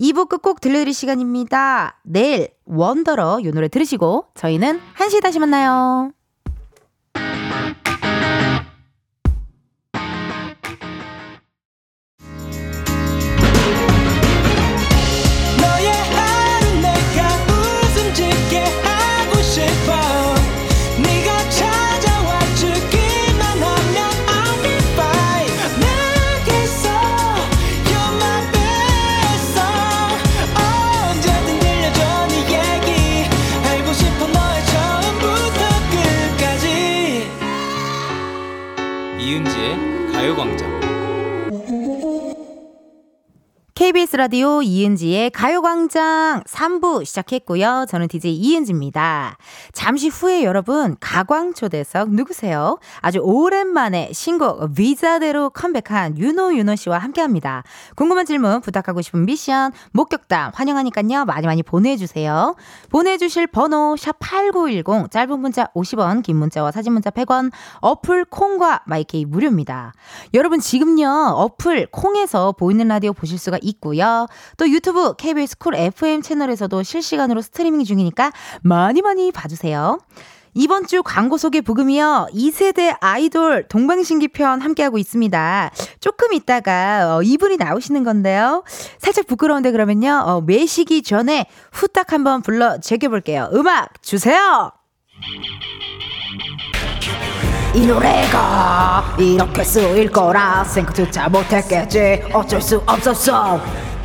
2부 0.00 0.28
끝곡 0.28 0.60
들려드릴 0.60 0.94
시간입니다. 0.94 1.98
내일 2.04 2.50
원더러 2.64 3.40
요 3.44 3.50
노래 3.50 3.68
들으시고 3.68 4.26
저희는 4.34 4.80
1시에 4.96 5.22
다시 5.22 5.38
만나요. 5.38 6.17
KBS 43.78 44.16
라디오 44.16 44.60
이은지의 44.60 45.30
가요광장 45.30 46.42
3부 46.48 47.04
시작했고요. 47.04 47.86
저는 47.88 48.08
DJ 48.08 48.34
이은지입니다. 48.34 49.36
잠시 49.72 50.08
후에 50.08 50.42
여러분, 50.42 50.96
가광초대석 50.98 52.10
누구세요? 52.10 52.80
아주 52.98 53.20
오랜만에 53.20 54.10
신곡 54.12 54.72
위자대로 54.76 55.50
컴백한 55.50 56.18
윤호 56.18 56.56
윤호 56.56 56.74
씨와 56.74 56.98
함께 56.98 57.20
합니다. 57.20 57.62
궁금한 57.94 58.26
질문, 58.26 58.62
부탁하고 58.62 59.00
싶은 59.00 59.24
미션, 59.26 59.70
목격담 59.92 60.50
환영하니까요. 60.54 61.24
많이 61.24 61.46
많이 61.46 61.62
보내주세요. 61.62 62.56
보내주실 62.90 63.46
번호 63.46 63.94
샵8910, 63.96 65.08
짧은 65.12 65.38
문자 65.38 65.66
50원, 65.76 66.24
긴 66.24 66.36
문자와 66.38 66.72
사진 66.72 66.94
문자 66.94 67.10
100원, 67.10 67.52
어플 67.80 68.24
콩과 68.24 68.82
마이케이 68.86 69.24
무료입니다. 69.24 69.92
여러분 70.34 70.58
지금요, 70.58 71.08
어플 71.36 71.86
콩에서 71.92 72.50
보이는 72.50 72.88
라디오 72.88 73.12
보실 73.12 73.38
수가 73.38 73.60
있고요. 73.68 74.26
또 74.56 74.68
유튜브 74.68 75.14
KBS 75.14 75.58
쿨 75.58 75.74
FM 75.74 76.22
채널에서도 76.22 76.82
실시간으로 76.82 77.42
스트리밍 77.42 77.84
중이니까 77.84 78.32
많이 78.62 79.02
많이 79.02 79.32
봐주세요. 79.32 79.98
이번 80.54 80.86
주 80.86 81.02
광고 81.04 81.38
소개 81.38 81.60
부금이요. 81.60 82.28
2세대 82.34 82.96
아이돌 83.00 83.68
동방신기 83.68 84.28
편 84.28 84.60
함께하고 84.60 84.98
있습니다. 84.98 85.70
조금 86.00 86.32
있다가 86.32 87.16
어, 87.16 87.22
이분이 87.22 87.58
나오시는 87.58 88.02
건데요. 88.02 88.64
살짝 88.98 89.26
부끄러운데 89.26 89.70
그러면요. 89.70 90.22
어, 90.26 90.40
모시기 90.40 91.02
전에 91.02 91.46
후딱 91.72 92.12
한번 92.12 92.42
불러 92.42 92.80
제껴볼게요. 92.80 93.50
음악 93.52 94.02
주세요. 94.02 94.72
이 97.74 97.86
노래가 97.86 99.14
이렇게 99.18 99.62
쓰일 99.62 100.10
거라 100.10 100.64
생각조차 100.64 101.28
못했겠지 101.28 102.22
어쩔 102.32 102.60
수 102.62 102.82
없었어 102.86 103.60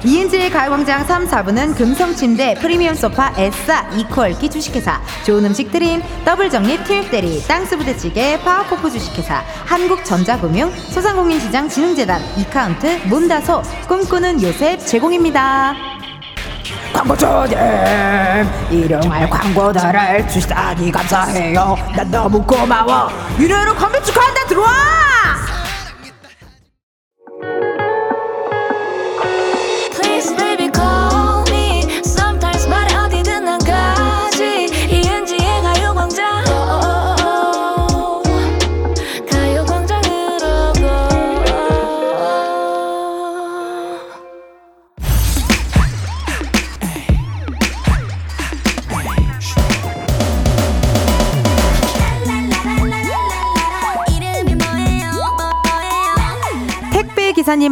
이은지의 0.06 0.50
가요광장 0.50 1.06
3, 1.06 1.28
4부는 1.28 1.78
금성침대, 1.78 2.56
프리미엄 2.56 2.94
소파, 2.94 3.34
에싸, 3.38 3.88
이퀄기 3.96 4.50
주식회사, 4.50 5.02
좋은 5.26 5.46
음식 5.46 5.72
드림, 5.72 6.02
더블정립 6.26 6.84
트육대리, 6.84 7.42
땅스부대찌개, 7.48 8.38
파워포프 8.42 8.92
주식회사, 8.92 9.42
한국전자금융, 9.64 10.70
소상공인시장 10.72 11.70
진흥재단, 11.70 12.20
이카운트, 12.38 13.00
문다소, 13.08 13.62
꿈꾸는 13.88 14.44
요셉 14.44 14.86
제공입니다. 14.86 15.74
광고주님. 16.94 17.58
일용할 18.72 19.30
광고들을 19.30 20.28
주시다니 20.30 20.92
감사해요. 20.92 21.76
난 21.96 22.10
너무 22.12 22.42
고마워. 22.44 23.10
유료로 23.40 23.76
컴백 23.76 24.04
축하한다. 24.06 24.46
들어와 24.48 24.70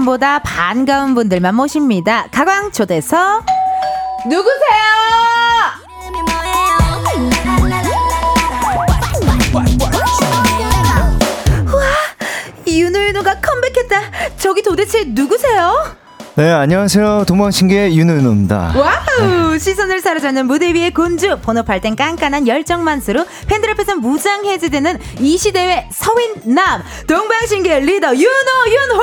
기사님보다 0.02 0.40
반가운 0.40 1.14
분들만 1.16 1.56
모십니다. 1.56 2.26
가광 2.32 2.72
초대석 2.72 3.42
누구세요? 4.26 4.52
이름이 6.06 6.22
뭐예요 11.68 11.92
유노윤호가 12.68 13.40
컴백했다. 13.42 14.36
저기 14.38 14.62
도대체 14.62 15.04
누구세요 15.06 15.96
네, 16.36 16.50
안녕하세요. 16.50 17.26
동방신기의 17.28 17.98
유노윤호입니다. 17.98 18.74
와우! 18.78 19.60
시선을 19.60 20.00
사로잡는 20.00 20.48
무대 20.48 20.74
위의 20.74 20.92
곤주. 20.94 21.40
본업할 21.42 21.82
땐 21.82 21.98
깐깐한 21.98 22.48
열정만수르 22.48 23.26
팬들 23.48 23.70
앞에서 23.72 23.98
무장해제되는 23.98 24.98
이 25.20 25.38
시대의 25.38 25.90
sweet남. 25.92 26.84
동방신기 27.08 27.70
리더 27.70 28.16
유노윤호 28.16 29.02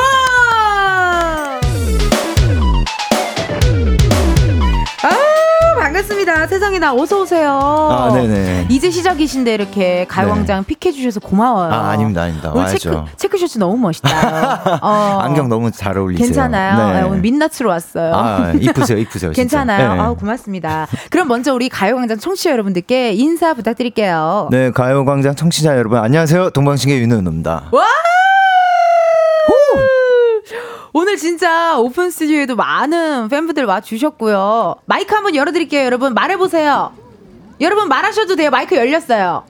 반갑습니다 5.99 6.47
세상에나 6.47 6.95
어서 6.95 7.23
오세요 7.23 7.51
아, 7.53 8.13
네네. 8.13 8.67
이제 8.69 8.91
시작이신데 8.91 9.55
이렇게 9.55 10.05
가요광장 10.09 10.65
픽해 10.65 10.93
주셔서 10.93 11.19
고마워요 11.21 11.73
아, 11.73 11.91
아닙니다, 11.91 12.23
아닙니다. 12.23 12.51
오늘 12.51 12.65
와야죠. 12.67 12.79
체크, 12.79 13.17
체크셔츠 13.17 13.59
너무 13.59 13.77
멋있다 13.79 14.79
어. 14.83 15.19
안경 15.23 15.49
너무 15.49 15.71
잘 15.73 15.99
어울리세요. 15.99 16.25
괜찮아요 16.27 16.93
네. 16.93 17.01
아, 17.01 17.07
오늘 17.07 17.21
민낯으로 17.21 17.69
왔어요 17.69 18.15
아, 18.15 18.53
이쁘세요, 18.53 18.99
이쁘세요. 18.99 19.33
괜찮아요. 19.33 19.95
네. 19.95 20.01
아우 20.01 20.17
고맙습니다. 20.17 20.87
그럼 21.11 21.29
먼저 21.29 21.53
우리 21.55 21.69
가요광장 21.69 22.19
청취자 22.19 22.51
여러분들께 22.53 23.13
인사 23.15 23.55
부탁드릴게요. 23.55 24.49
네, 24.51 24.71
가요광장 24.71 25.35
청취자 25.35 25.77
여러분, 25.77 25.99
안녕하세요. 25.99 26.51
동방신기의 26.51 27.01
윤은우입니다. 27.03 27.65
와! 27.73 27.83
오늘 30.99 31.17
진짜 31.17 31.79
오픈 31.79 32.11
스튜디오에도 32.11 32.57
많은 32.57 33.29
팬분들 33.29 33.65
와 33.67 33.81
주셨고요. 33.81 34.75
마이크 34.87 35.15
한번 35.15 35.37
열어 35.37 35.53
드릴게요, 35.53 35.85
여러분. 35.85 36.13
말해 36.13 36.37
보세요. 36.37 36.92
여러분 37.61 37.87
말하셔도 37.87 38.35
돼요. 38.35 38.51
마이크 38.51 38.75
열렸어요. 38.75 39.44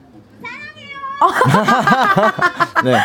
네. 2.85 2.99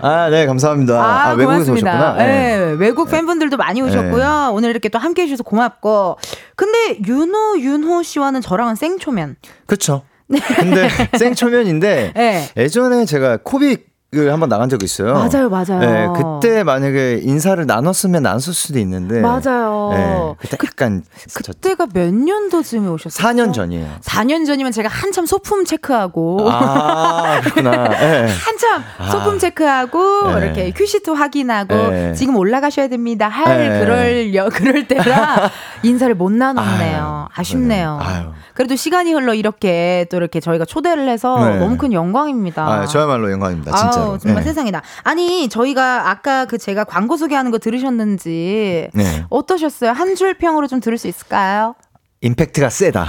아, 0.00 0.30
네, 0.30 0.46
감사합니다. 0.46 0.94
아, 0.94 1.30
외국에서 1.30 1.72
고맙습니다. 1.72 1.90
오셨구나. 1.90 2.24
네. 2.24 2.76
외국 2.78 3.10
팬분들도 3.10 3.56
많이 3.56 3.82
오셨고요. 3.82 4.52
오늘 4.54 4.70
이렇게 4.70 4.88
또 4.88 5.00
함께 5.00 5.22
해주셔서 5.22 5.42
고맙고. 5.42 6.18
근데 6.54 7.00
윤호, 7.04 7.58
윤호 7.58 8.04
씨와는 8.04 8.42
저랑은 8.42 8.76
생초면. 8.76 9.34
그쵸. 9.66 10.04
근데 10.28 10.88
생초면인데 11.18 12.12
네. 12.14 12.48
예전에 12.56 13.06
제가 13.06 13.38
코빅 13.42 13.93
을 14.16 14.32
한번 14.32 14.48
나간 14.48 14.68
적이 14.68 14.84
있어요. 14.84 15.14
맞아요, 15.14 15.48
맞아요. 15.48 15.78
네, 15.80 16.08
그때 16.16 16.62
만약에 16.62 17.20
인사를 17.22 17.64
나눴으면 17.66 18.22
나눴을 18.22 18.40
수도 18.54 18.78
있는데. 18.78 19.20
맞아요. 19.20 19.90
네, 19.92 20.34
그때 20.38 20.56
약간 20.64 21.02
저 21.42 21.52
그때가 21.52 21.86
몇 21.92 22.12
년도쯤에 22.12 22.88
오셨어요? 22.88 23.26
4년 23.26 23.52
전이에요. 23.52 23.88
4년 24.02 24.46
전이면 24.46 24.72
제가 24.72 24.88
한참 24.88 25.26
소품 25.26 25.64
체크하고 25.64 26.48
아, 26.50 27.40
그렇구나. 27.40 27.88
네. 27.88 28.26
한참 28.44 28.82
아. 28.98 29.10
소품 29.10 29.38
체크하고 29.38 30.32
네. 30.32 30.44
이렇게 30.44 30.70
큐시트 30.72 31.10
확인하고 31.10 31.74
네. 31.74 32.14
지금 32.14 32.36
올라가셔야 32.36 32.88
됩니다. 32.88 33.28
할 33.28 33.68
네. 33.68 33.80
그럴 33.80 34.34
여 34.34 34.48
그럴 34.48 34.86
때라 34.86 35.50
인사를 35.84 36.14
못 36.14 36.32
나눴네요. 36.32 37.28
아유, 37.30 37.40
아쉽네요. 37.40 37.98
네. 38.00 38.04
아유. 38.04 38.24
그래도 38.54 38.76
시간이 38.76 39.12
흘러 39.12 39.34
이렇게 39.34 40.06
또 40.10 40.16
이렇게 40.16 40.40
저희가 40.40 40.64
초대를 40.64 41.08
해서 41.08 41.48
네. 41.48 41.58
너무 41.58 41.76
큰 41.76 41.92
영광입니다. 41.92 42.66
아, 42.66 42.86
저야말로 42.86 43.30
영광입니다. 43.30 43.72
진짜로. 43.76 44.04
아우, 44.12 44.18
정말 44.18 44.42
네. 44.42 44.48
세상이다. 44.48 44.82
아니, 45.02 45.48
저희가 45.48 46.10
아까 46.10 46.44
그 46.46 46.56
제가 46.58 46.84
광고 46.84 47.16
소개하는 47.16 47.50
거 47.50 47.58
들으셨는지 47.58 48.88
네. 48.94 49.24
어떠셨어요? 49.28 49.90
한 49.92 50.14
줄 50.14 50.34
평으로 50.34 50.68
좀 50.68 50.78
들을 50.80 50.96
수 50.96 51.08
있을까요? 51.08 51.74
임팩트가 52.20 52.70
세다. 52.70 53.06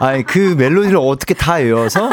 아니 0.00 0.22
그 0.24 0.54
멜로디를 0.56 0.96
어떻게 0.96 1.34
다 1.34 1.54
외워서 1.54 2.08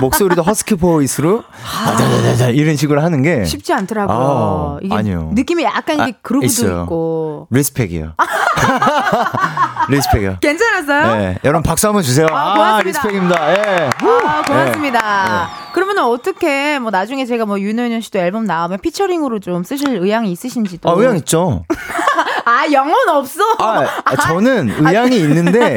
목소리도 0.00 0.42
허스키 0.42 0.74
보이스로 0.76 1.42
아, 1.64 2.48
이런 2.50 2.76
식으로 2.76 3.00
하는 3.02 3.22
게 3.22 3.44
쉽지 3.44 3.72
않더라고요. 3.72 4.78
아, 4.90 4.96
아니요. 4.96 5.30
느낌이 5.34 5.62
약간 5.64 5.96
이게 6.00 6.12
아, 6.16 6.20
그루브도 6.22 6.46
있어요. 6.46 6.82
있고. 6.82 7.46
respect이에요. 7.50 8.12
respect이요. 9.88 10.38
괜찮았어요? 10.40 11.16
네, 11.16 11.38
여러분 11.44 11.62
박수 11.62 11.86
한번 11.86 12.02
주세요. 12.02 12.26
아, 12.30 12.54
고맙습니다. 12.54 13.00
respect입니다. 13.02 13.52
예. 13.52 13.90
아, 14.26 14.42
고맙습니다. 14.42 15.48
네. 15.58 15.64
그러면 15.72 15.98
어떻게 15.98 16.78
뭐 16.78 16.90
나중에 16.90 17.26
제가 17.26 17.46
뭐 17.46 17.60
윤호연 17.60 18.00
씨도 18.00 18.18
앨범 18.18 18.44
나오면 18.46 18.78
피처링으로 18.80 19.40
좀 19.40 19.64
쓰실 19.64 19.96
의향이 19.96 20.30
있으신지도. 20.32 20.88
아, 20.88 20.94
의향 20.96 21.16
있죠. 21.18 21.64
아, 22.54 22.70
영혼 22.72 22.94
없어. 23.08 23.40
아, 23.58 23.84
아, 24.04 24.16
저는 24.16 24.68
의향이 24.78 25.16
있는데 25.16 25.76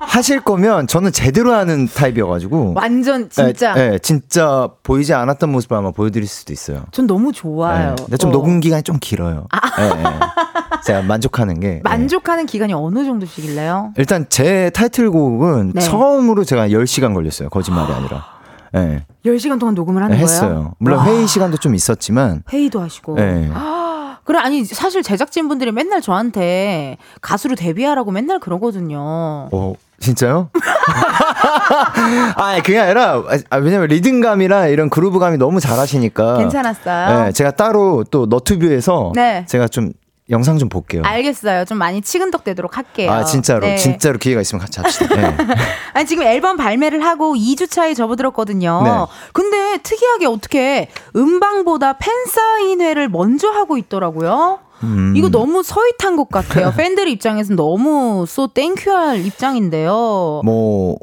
하실 0.00 0.40
거면 0.40 0.88
저는 0.88 1.12
제대로 1.12 1.52
하는 1.52 1.86
타입이어가지고. 1.86 2.72
완전 2.74 3.30
진짜. 3.30 3.74
예, 3.76 3.92
예, 3.94 3.98
진짜 3.98 4.68
보이지 4.82 5.14
않았던 5.14 5.50
모습을 5.52 5.76
아마 5.76 5.92
보여드릴 5.92 6.26
수도 6.26 6.52
있어요. 6.52 6.82
전 6.90 7.06
너무 7.06 7.32
좋아요. 7.32 7.90
예, 7.92 8.02
근데 8.02 8.16
좀 8.16 8.30
어. 8.30 8.32
녹음 8.32 8.58
기간이 8.58 8.82
좀 8.82 8.98
길어요. 9.00 9.46
예, 9.78 9.84
예. 9.84 10.04
제가 10.84 11.02
만족하는 11.02 11.60
게. 11.60 11.68
예. 11.76 11.80
만족하는 11.84 12.46
기간이 12.46 12.72
어느 12.72 13.04
정도씩일래요? 13.04 13.92
일단 13.96 14.26
제 14.28 14.70
타이틀곡은 14.70 15.72
네. 15.76 15.80
처음으로 15.80 16.42
제가 16.42 16.68
10시간 16.68 17.14
걸렸어요. 17.14 17.50
거짓말이 17.50 17.92
아니라. 17.92 18.24
예. 18.76 19.04
10시간 19.24 19.60
동안 19.60 19.74
녹음을 19.74 20.02
하는 20.02 20.16
네, 20.16 20.22
거예요? 20.24 20.34
했어요. 20.34 20.72
물론 20.78 20.98
와. 21.00 21.04
회의 21.04 21.26
시간도 21.28 21.58
좀 21.58 21.74
있었지만. 21.74 22.42
회의도 22.52 22.80
하시고. 22.80 23.16
예. 23.18 23.50
그래 24.24 24.38
아니 24.38 24.64
사실 24.64 25.02
제작진 25.02 25.48
분들이 25.48 25.72
맨날 25.72 26.00
저한테 26.00 26.96
가수로 27.20 27.54
데뷔하라고 27.56 28.10
맨날 28.10 28.38
그러거든요. 28.38 28.98
어, 29.52 29.74
진짜요? 29.98 30.50
아, 32.36 32.60
그게 32.64 32.78
아니라, 32.78 33.22
아, 33.50 33.56
왜냐면 33.56 33.88
리듬감이랑 33.88 34.70
이런 34.70 34.88
그루브감이 34.90 35.36
너무 35.36 35.60
잘하시니까. 35.60 36.38
괜찮았어요? 36.38 37.24
네, 37.24 37.32
제가 37.32 37.52
따로 37.52 38.04
또 38.10 38.26
너튜브에서 38.26 39.12
네. 39.14 39.44
제가 39.48 39.68
좀 39.68 39.92
영상 40.30 40.58
좀 40.58 40.68
볼게요. 40.68 41.02
알겠어요. 41.04 41.64
좀 41.64 41.78
많이 41.78 42.00
치근덕되도록 42.00 42.76
할게요. 42.76 43.10
아, 43.10 43.24
진짜로. 43.24 43.60
네. 43.60 43.76
진짜로 43.76 44.18
기회가 44.18 44.40
있으면 44.40 44.60
같이 44.60 44.80
합시다. 44.80 45.14
네. 45.14 45.36
아니 45.92 46.06
지금 46.06 46.22
앨범 46.22 46.56
발매를 46.56 47.04
하고 47.04 47.34
2주 47.34 47.68
차에 47.70 47.94
접어들었거든요. 47.94 48.82
네. 48.84 48.90
근데 49.32 49.78
특이하게 49.82 50.26
어떻게 50.26 50.88
음방보다 51.16 51.98
팬 51.98 52.12
사인회를 52.26 53.08
먼저 53.08 53.48
하고 53.50 53.76
있더라고요. 53.76 54.60
음. 54.82 55.14
이거 55.16 55.28
너무 55.28 55.62
sweet한 55.62 56.16
것 56.16 56.28
같아요. 56.28 56.72
팬들 56.76 57.08
입장에서는 57.08 57.56
너무 57.56 58.24
so 58.26 58.46
thank 58.48 58.84
you할 58.84 59.26
입장인데요. 59.26 60.42
뭐, 60.44 60.96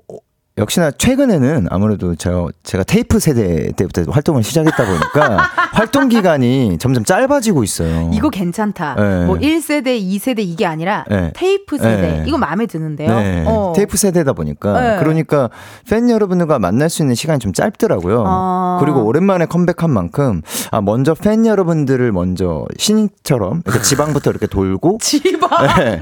역시나 0.57 0.91
최근에는 0.91 1.67
아무래도 1.69 2.15
제가, 2.15 2.47
제가 2.63 2.83
테이프 2.83 3.19
세대 3.19 3.71
때부터 3.73 4.11
활동을 4.11 4.43
시작했다 4.43 4.85
보니까 4.85 5.37
활동 5.73 6.09
기간이 6.09 6.77
점점 6.79 7.03
짧아지고 7.03 7.63
있어요. 7.63 8.09
이거 8.13 8.29
괜찮다. 8.29 8.95
네. 8.95 9.25
뭐 9.25 9.35
1세대, 9.37 10.01
2세대 10.01 10.39
이게 10.39 10.65
아니라 10.65 11.05
네. 11.09 11.31
테이프 11.35 11.77
세대. 11.77 12.01
네. 12.01 12.23
이거 12.27 12.37
마음에 12.37 12.65
드는데요. 12.65 13.19
네, 13.19 13.43
어. 13.45 13.73
테이프 13.75 13.97
세대다 13.97 14.33
보니까 14.33 14.81
네. 14.81 14.97
그러니까 14.99 15.49
팬 15.87 16.09
여러분들과 16.09 16.57
만날 16.57 16.89
수 16.89 17.03
있는 17.03 17.13
시간이 17.13 17.39
좀 17.39 17.53
짧더라고요. 17.53 18.23
아. 18.25 18.77
그리고 18.81 19.05
오랜만에 19.05 19.45
컴백한 19.45 19.91
만큼 19.91 20.41
아 20.71 20.81
먼저 20.81 21.13
팬 21.13 21.45
여러분들을 21.45 22.11
먼저 22.11 22.65
신인처럼 22.77 23.61
이렇게 23.65 23.81
지방부터 23.83 24.31
이렇게 24.31 24.47
돌고 24.47 24.97
지방. 25.01 25.49
네. 25.77 26.01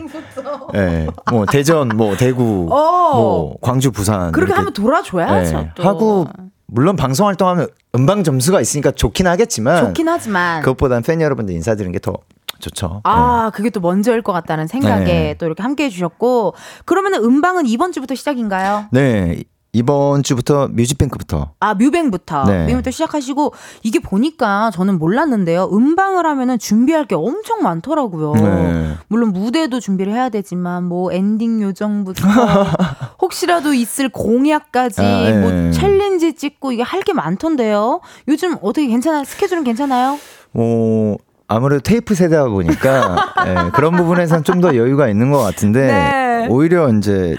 네. 0.74 1.08
뭐 1.32 1.46
대전, 1.46 1.90
뭐 1.90 2.16
대구, 2.16 2.68
어. 2.72 3.18
뭐 3.18 3.56
광주, 3.62 3.92
부산 3.92 4.32
그렇게 4.46 4.54
한번 4.56 4.74
돌아줘야죠. 4.74 5.58
네, 5.58 5.72
또. 5.76 5.84
하고 5.84 6.28
물론 6.68 6.96
방송 6.96 7.28
활동하면 7.28 7.68
음방 7.96 8.24
점수가 8.24 8.60
있으니까 8.62 8.92
좋긴 8.92 9.28
하겠지만 9.28 9.86
좋긴 9.86 10.08
하지만. 10.10 10.62
그것보단 10.62 11.04
팬 11.04 11.22
여러분들 11.22 11.54
인사드리는 11.56 11.92
게 11.92 12.00
더 12.00 12.18
좋죠. 12.60 13.02
아, 13.04 13.52
그게 13.54 13.70
또 13.70 13.82
먼저일 13.82 14.22
것 14.22 14.32
같다는 14.32 14.66
생각에 14.68 15.04
네. 15.04 15.36
또 15.38 15.46
이렇게 15.46 15.62
함께 15.62 15.84
해주셨고, 15.86 16.56
그러면은 16.86 17.22
음방은 17.24 17.66
이번 17.68 17.92
주부터 17.92 18.16
시작인가요? 18.16 18.86
네. 18.92 19.44
이번 19.80 20.24
주부터 20.24 20.68
뮤직뱅크부터 20.72 21.52
아, 21.60 21.74
뮤뱅부터. 21.74 22.46
네. 22.46 22.62
뮤뱅부터 22.64 22.92
시작하시고, 22.92 23.54
이게 23.84 24.00
보니까 24.00 24.72
저는 24.74 24.98
몰랐는데요. 25.00 25.70
음방을 25.72 26.26
하면은 26.26 26.58
준비할 26.58 27.06
게 27.06 27.16
엄청 27.16 27.62
많더라고요. 27.62 28.34
네. 28.36 28.94
물론 29.08 29.34
무대도 29.34 29.80
준비를 29.82 30.14
해야 30.14 30.30
되지만, 30.30 30.84
뭐 30.86 31.12
엔딩 31.12 31.62
요정부터, 31.62 32.22
혹시라도 33.22 33.74
있을 33.74 34.10
공약까지, 34.10 35.02
아, 35.02 35.04
네. 35.30 35.40
뭐 35.42 35.72
챌린지 35.72 36.34
찍고 36.36 36.72
이게 36.72 36.82
할 36.84 37.06
게 37.06 37.14
많던데요. 37.14 38.00
요즘 38.30 38.56
어떻게 38.64 38.88
괜찮아요? 38.88 39.24
스케줄은 39.26 39.64
괜찮아요? 39.64 40.18
뭐 40.54 41.18
아무래도 41.48 41.82
테이프 41.84 42.16
세대다 42.16 42.48
보니까 42.48 43.16
예, 43.46 43.70
그런 43.76 43.96
부분에선 43.96 44.44
좀 44.44 44.60
더 44.62 44.76
여유가 44.76 45.08
있는 45.08 45.30
것 45.30 45.38
같은데 45.44 45.86
네. 45.86 46.48
오히려 46.50 46.90
이제 46.94 47.36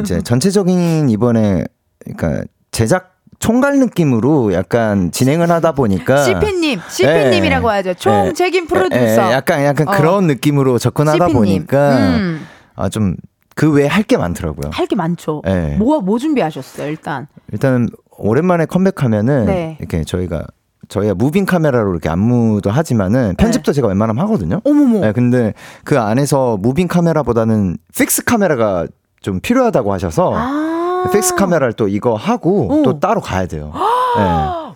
이제 0.00 0.22
전체적인 0.22 1.10
이번에 1.10 1.64
그러니까 2.04 2.44
제작 2.70 3.16
총괄 3.38 3.78
느낌으로 3.78 4.52
약간 4.52 5.10
진행을 5.10 5.50
하다 5.50 5.72
보니까 5.72 6.24
CP님, 6.24 6.80
CP님이라고 6.88 7.70
하죠. 7.70 7.94
총 7.94 8.26
예, 8.28 8.32
책임 8.32 8.64
예, 8.64 8.66
프로듀서. 8.68 9.28
예, 9.28 9.32
약간 9.32 9.64
약간 9.64 9.88
어. 9.88 9.92
그런 9.92 10.26
느낌으로 10.26 10.78
접근하다 10.78 11.28
CP 11.28 11.32
님. 11.40 11.66
보니까 11.66 11.96
음. 12.16 12.46
아 12.76 12.88
좀 12.88 13.16
그 13.56 13.70
외에 13.72 13.86
할 13.88 14.04
게 14.04 14.16
많더라고요. 14.16 14.70
할 14.72 14.86
게 14.86 14.96
많죠. 14.96 15.42
예. 15.46 15.76
뭐, 15.78 16.00
뭐 16.00 16.18
준비하셨어요, 16.18 16.86
일단? 16.88 17.26
일단 17.52 17.88
오랜만에 18.16 18.64
컴백하면은 18.66 19.44
네. 19.46 19.76
이렇게 19.80 20.02
저희가 20.04 20.46
저희가 20.88 21.14
moving 21.14 21.44
카메라로 21.46 21.90
이렇게 21.92 22.08
안무도 22.08 22.70
하지만은 22.70 23.34
편집도 23.36 23.72
제가 23.72 23.88
웬만하면 23.88 24.22
하거든요. 24.24 24.60
어머머. 24.64 25.00
네, 25.00 25.12
근데 25.12 25.52
그 25.84 25.98
안에서 25.98 26.56
moving 26.58 26.88
카메라보다는 26.88 27.76
fix 27.94 28.24
카메라가 28.24 28.86
좀 29.20 29.40
필요하다고 29.40 29.92
하셔서 29.92 30.32
아. 30.34 30.69
fix 31.12 31.34
카메라를 31.34 31.72
또 31.74 31.88
이거 31.88 32.14
하고 32.14 32.68
어. 32.70 32.82
또 32.82 32.98
따로 33.00 33.20
가야 33.20 33.46
돼요. 33.46 33.72
네. 34.16 34.22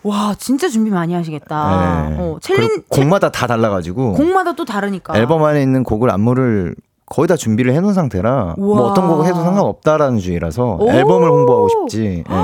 와, 0.05 0.35
진짜 0.39 0.69
준비 0.69 0.91
많이 0.91 1.15
하시겠다. 1.15 2.09
네. 2.11 2.17
어, 2.19 2.37
챌린, 2.41 2.83
곡마다 2.89 3.31
다 3.31 3.47
달라가지고 3.47 4.15
곡마다 4.15 4.53
또 4.55 4.65
다르니까. 4.65 5.17
앨범 5.17 5.43
안에 5.45 5.63
있는 5.63 5.83
곡을 5.83 6.11
안무를 6.11 6.75
거의 7.07 7.27
다 7.29 7.37
준비를 7.37 7.73
해놓은 7.75 7.95
상태라 7.95 8.55
우와. 8.59 8.77
뭐 8.79 8.91
어떤 8.91 9.09
곡을 9.09 9.27
해도 9.27 9.37
상관없다라는 9.43 10.19
주의라서 10.19 10.77
오. 10.81 10.91
앨범을 10.91 11.29
홍보하고 11.31 11.69
싶지. 11.69 12.25
네. 12.29 12.35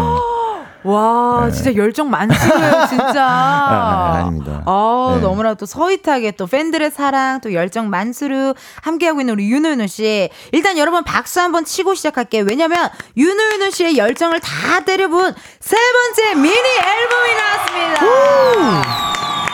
와, 0.85 1.47
네. 1.47 1.53
진짜 1.53 1.75
열정 1.75 2.11
많으시네요, 2.11 2.87
진짜. 2.89 3.25
아, 3.25 4.15
아 4.17 4.23
닙니다. 4.25 4.63
아, 4.67 5.13
네. 5.17 5.21
너무나 5.23 5.55
또 5.55 5.67
sweet하게 5.67 6.33
또 6.33 6.47
팬들의 6.47 6.91
사랑, 6.91 7.41
또 7.41 7.53
열정 7.53 7.91
만수르 7.91 8.55
함께하고 8.83 9.21
있는 9.21 9.35
우리 9.35 9.51
유노윤호 9.51 9.87
씨. 9.87 10.29
일단 10.53 10.79
여러분 10.79 11.05
박수 11.05 11.41
한번 11.41 11.65
치고 11.65 11.95
시작할게요. 11.95 12.45
왜냐면 12.49 12.89
유노윤호 13.17 13.71
씨의 13.71 13.99
열정을 13.99 14.41
다 14.41 14.81
때려부은 14.85 15.35
세 15.61 15.77
번째 15.77 16.35
미니 16.37 16.57
앨범이 16.57 17.35
나왔습니다. 17.35 19.50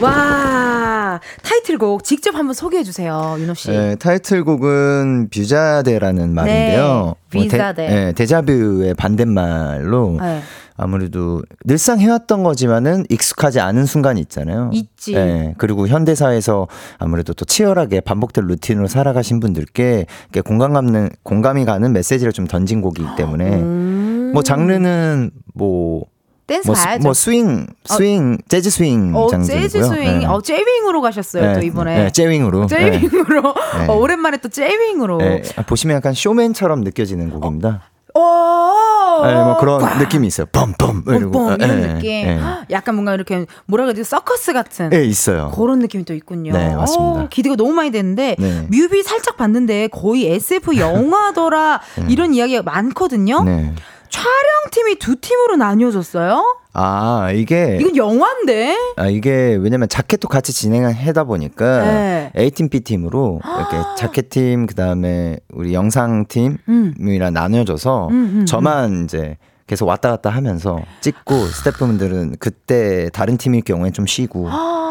와, 0.00 1.20
타이틀곡 1.42 2.04
직접 2.04 2.34
한번 2.34 2.54
소개해 2.54 2.82
주세요, 2.84 3.36
윤호 3.38 3.54
씨. 3.54 3.70
네, 3.70 3.96
타이틀곡은 3.96 5.28
뷰자데라는 5.30 6.34
말인데요. 6.34 7.14
네, 7.30 7.48
뷰자데. 7.48 7.82
뭐 7.82 7.90
데, 7.90 7.94
네, 7.94 8.12
데자뷰의 8.12 8.94
반대말로 8.94 10.16
네. 10.20 10.40
아무래도 10.76 11.42
늘상 11.64 12.00
해왔던 12.00 12.42
거지만은 12.42 13.04
익숙하지 13.10 13.60
않은 13.60 13.84
순간이 13.84 14.20
있잖아요. 14.22 14.70
있지. 14.72 15.12
네, 15.12 15.54
그리고 15.58 15.86
현대사회에서 15.86 16.68
아무래도 16.98 17.34
또 17.34 17.44
치열하게 17.44 18.00
반복된 18.00 18.46
루틴으로 18.46 18.86
살아가신 18.86 19.40
분들께 19.40 20.06
공감 20.44 20.72
가는 20.72 21.10
공감이 21.22 21.66
가는 21.66 21.92
메시지를 21.92 22.32
좀 22.32 22.46
던진 22.46 22.80
곡이기 22.80 23.08
때문에 23.16 23.60
음. 23.60 24.30
뭐 24.32 24.42
장르는 24.42 25.30
뭐 25.54 26.06
댄스 26.50 26.66
뭐, 26.66 26.74
스- 26.74 26.84
가야죠. 26.84 27.02
뭐 27.04 27.14
스윙, 27.14 27.66
스윙, 27.84 28.38
재즈 28.48 28.70
스윙 28.70 29.14
어, 29.14 29.28
장르고요. 29.28 29.60
재즈 29.60 29.84
스윙, 29.84 30.28
어, 30.28 30.40
재윙으로 30.42 31.00
가셨어요, 31.00 31.54
또 31.54 31.60
이번에. 31.60 32.04
네, 32.04 32.10
재윙으로. 32.10 32.66
네. 32.66 32.76
재윙으로. 33.00 33.54
네. 33.78 33.86
어, 33.86 33.92
오랜만에 33.94 34.38
또 34.38 34.48
재윙으로. 34.48 35.18
네, 35.18 35.42
보시면 35.66 35.94
약간 35.98 36.12
쇼맨처럼 36.12 36.80
느껴지는 36.80 37.30
곡입니다. 37.30 37.82
오! 38.14 39.22
네, 39.24 39.34
뭐 39.34 39.58
그런 39.58 39.98
느낌이 40.00 40.26
있어요. 40.26 40.46
뻔뻔. 40.50 41.04
어. 41.06 41.12
이런 41.12 41.58
네, 41.58 41.94
느낌. 41.94 42.10
네. 42.26 42.40
약간 42.72 42.96
뭔가 42.96 43.14
이렇게 43.14 43.46
뭐라 43.66 43.84
그러지 43.84 44.02
서커스 44.02 44.52
같은. 44.52 44.90
네, 44.90 45.04
있어요. 45.04 45.52
그런 45.54 45.78
느낌이 45.78 46.04
또 46.04 46.14
있군요. 46.14 46.52
네, 46.52 46.74
맞습니다. 46.74 47.20
어, 47.22 47.28
기대가 47.30 47.54
너무 47.54 47.72
많이 47.72 47.92
되는데 47.92 48.34
네. 48.40 48.66
뮤비 48.68 49.04
살짝 49.04 49.36
봤는데 49.36 49.86
거의 49.88 50.26
SF 50.26 50.76
영화더라 50.78 51.80
이런 52.08 52.34
이야기가 52.34 52.62
많거든요. 52.64 53.44
네. 54.10 54.20
촬영팀이 54.70 54.98
두 54.98 55.16
팀으로 55.16 55.56
나뉘어졌어요. 55.56 56.58
아 56.72 57.30
이게 57.34 57.78
이건 57.80 57.96
영화인데. 57.96 58.76
아 58.96 59.06
이게 59.06 59.56
왜냐면 59.60 59.88
자켓도 59.88 60.28
같이 60.28 60.52
진행을 60.52 60.92
하다 60.92 61.24
보니까 61.24 61.84
네. 61.84 62.32
A팀 62.36 62.68
B팀으로 62.68 63.40
이렇게 63.44 63.76
자켓팀 63.96 64.66
그다음에 64.66 65.38
우리 65.52 65.74
영상 65.74 66.24
음. 66.68 66.94
팀이랑 66.96 67.32
나뉘어져서 67.32 68.08
음, 68.08 68.14
음, 68.40 68.46
저만 68.46 69.04
이제 69.04 69.36
계속 69.66 69.86
왔다 69.86 70.10
갔다 70.10 70.30
하면서 70.30 70.80
찍고 71.00 71.46
스태프분들은 71.46 72.36
그때 72.40 73.08
다른 73.12 73.36
팀일 73.36 73.62
경우에 73.62 73.92
좀 73.92 74.04
쉬고 74.04 74.48
아, 74.50 74.89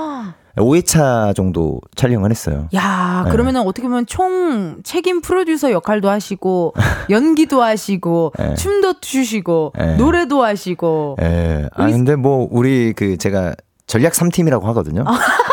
5회차 0.59 1.35
정도 1.35 1.79
촬영을 1.95 2.31
했어요. 2.31 2.67
야, 2.73 3.23
네. 3.25 3.31
그러면은 3.31 3.61
어떻게 3.61 3.87
보면 3.87 4.05
총 4.05 4.81
책임 4.83 5.21
프로듀서 5.21 5.71
역할도 5.71 6.09
하시고 6.09 6.73
연기도 7.09 7.61
하시고 7.63 8.33
네. 8.37 8.55
춤도 8.55 8.99
추시고 9.01 9.73
네. 9.77 9.95
노래도 9.95 10.43
하시고 10.43 11.17
예. 11.21 11.67
아 11.73 11.87
근데 11.87 12.15
뭐 12.15 12.47
우리 12.51 12.93
그 12.93 13.17
제가 13.17 13.55
전략 13.89 14.13
3팀이라고 14.13 14.61
하거든요. 14.65 15.03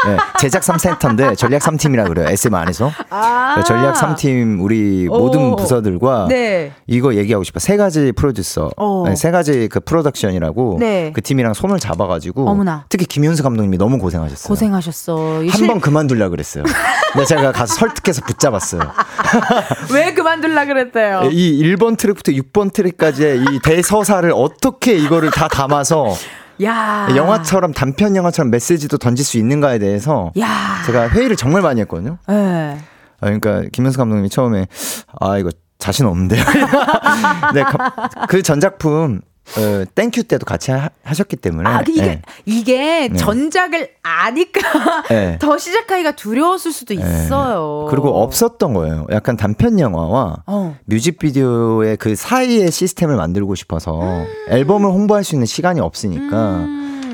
예, 0.09 0.16
제작 0.39 0.62
3센터인데 0.62 1.37
전략 1.39 1.62
3팀이라고 1.62 2.09
그래요. 2.09 2.28
SM 2.28 2.55
안에서. 2.55 2.93
아. 3.09 3.62
전략 3.66 3.95
3팀 3.95 4.62
우리 4.62 5.09
오. 5.09 5.16
모든 5.18 5.57
부서들과 5.57 6.26
네. 6.28 6.72
이거 6.87 7.14
얘기하고 7.14 7.45
싶어. 7.45 7.59
세 7.61 7.78
가지 7.78 8.12
프로듀서, 8.12 8.70
어. 8.76 9.05
아니, 9.07 9.16
세 9.16 9.30
가지 9.30 9.68
그 9.68 9.80
프로덕션이라고 9.80 10.76
네. 10.78 11.12
그 11.14 11.22
팀이랑 11.22 11.55
손을 11.55 11.80
잡아가지고 11.80 12.47
어머나. 12.49 12.84
특히 12.91 13.07
김윤수 13.07 13.43
감독님이 13.43 13.78
너무 13.78 13.99
고생하셨어요. 13.99 14.49
고생하셨어. 14.49 15.16
한 15.39 15.49
실- 15.51 15.66
번 15.66 15.80
그만둘라 15.80 16.28
그랬어요. 16.28 16.64
근데 17.14 17.24
제가 17.24 17.53
가서 17.53 17.74
설득해서 17.74 18.20
붙잡았어요. 18.26 18.82
왜 19.95 20.12
그만둘라 20.12 20.66
그랬대요? 20.66 21.30
이 21.32 21.62
1번 21.62 21.97
트랙부터 21.97 22.32
6번 22.32 22.70
트랙까지의 22.74 23.39
이 23.51 23.61
대서사를 23.64 24.30
어떻게 24.34 24.95
이거를 24.95 25.30
다 25.30 25.49
담아서 25.49 26.14
야. 26.63 27.09
영화처럼 27.15 27.73
단편 27.73 28.17
영화처럼 28.17 28.51
메시지도 28.51 28.99
던질 28.99 29.25
수 29.25 29.39
있는가에 29.39 29.79
대해서 29.79 30.33
야. 30.39 30.49
제가 30.87 31.09
회의를 31.11 31.37
정말 31.37 31.63
많이 31.63 31.81
했거든요. 31.83 32.19
예. 32.31 32.79
아, 33.21 33.21
그러니까 33.21 33.63
김현수 33.73 33.99
감독님이 33.99 34.29
처음에 34.29 34.67
아 35.21 35.39
이거 35.39 35.51
자신 35.79 36.07
없는데요. 36.07 36.43
네, 37.55 37.63
가- 37.63 37.93
그 38.29 38.43
전작품 38.43 39.21
어, 39.59 39.85
Thank 39.95 40.20
U 40.20 40.25
때도 40.25 40.45
같이 40.45 40.71
하, 40.71 40.91
셨기 41.13 41.37
때문에 41.37 41.69
아, 41.69 41.83
그 41.83 41.93
이게 41.93 42.03
네. 42.03 42.23
이게 42.45 43.09
네. 43.09 43.17
전작을 43.17 43.89
아니까 44.03 44.61
네. 45.09 45.39
더 45.41 45.57
시작하기가 45.57 46.13
두려웠을 46.13 46.73
수도 46.73 46.95
네. 46.95 47.01
있어요. 47.01 47.87
그리고 47.91 48.23
없었던 48.23 48.75
거예요. 48.75 49.07
약간 49.11 49.37
단편 49.37 49.79
영화와 49.79 50.43
어. 50.47 50.77
뮤직비디오의 50.85 51.97
그 51.97 52.17
사이의 52.17 52.71
시스템을 52.71 53.17
만들고 53.17 53.55
싶어서 53.55 54.01
음. 54.01 54.27
앨범을 54.49 54.91
홍보할 54.91 55.25
수 55.25 55.35
있는 55.35 55.47
시간이 55.47 55.81
없으니까 55.81 56.67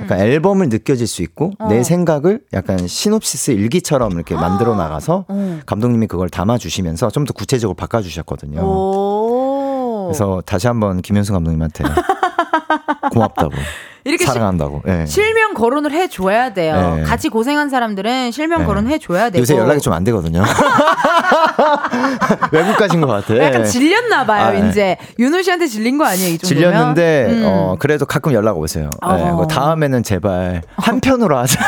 약간 0.03 0.19
앨범을 0.19 0.69
느껴질 0.69 1.07
수 1.07 1.23
있고 1.23 1.53
어. 1.59 1.69
내 1.69 1.83
생각을 1.85 2.41
약간 2.53 2.87
시놉시스 2.89 3.53
일기처럼 3.53 4.13
이렇게 4.13 4.35
만들어 4.35 4.75
나가서 4.75 5.27
어. 5.29 5.61
감독님이 5.65 6.07
그걸 6.09 6.29
담아 6.29 6.59
주시면서 6.59 7.11
좀 7.11 7.23
더 7.23 7.33
구체적으로 7.33 7.77
바꿔 7.77 8.03
주셨거든요. 8.03 8.61
오. 8.63 10.07
그래서 10.09 10.43
다시 10.45 10.67
한번 10.67 11.01
김현수 11.01 11.33
감독님한테 11.33 11.85
고맙다고 13.11 13.53
이렇게 14.05 14.25
시- 14.25 14.31
사랑한다고. 14.33 14.83
예. 14.89 15.07
실명 15.07 15.55
거론을 15.55 15.93
해줘야 15.93 16.53
돼요. 16.53 16.95
네. 16.97 17.03
같이 17.05 17.29
고생한 17.29 17.71
사람들은 17.71 18.33
실명 18.33 18.61
네. 18.61 18.67
거론 18.67 18.89
해줘야 18.89 19.31
되고. 19.31 19.41
요새 19.41 19.57
연락이 19.57 19.81
좀 19.81 19.93
안 19.93 20.05
되거든요. 20.05 20.43
외국 22.53 22.77
가신 22.77 23.01
것 23.01 23.07
같아. 23.09 23.37
약간 23.39 23.65
질렸나 23.65 24.25
봐요, 24.27 24.47
아, 24.47 24.51
네. 24.53 24.69
이제. 24.69 24.97
윤호 25.19 25.43
씨한테 25.43 25.67
질린 25.67 25.99
거 25.99 26.05
아니에요, 26.05 26.35
이 26.35 26.39
정도면? 26.39 26.63
질렸는데 26.73 27.27
음. 27.31 27.43
어 27.47 27.77
그래도 27.79 28.07
가끔 28.07 28.33
연락 28.33 28.59
오세요. 28.59 28.91
어. 29.03 29.17
네, 29.17 29.31
그 29.39 29.47
다음에는 29.49 30.03
제발 30.03 30.63
한 30.77 31.01
편으로 31.01 31.37
하자. 31.39 31.59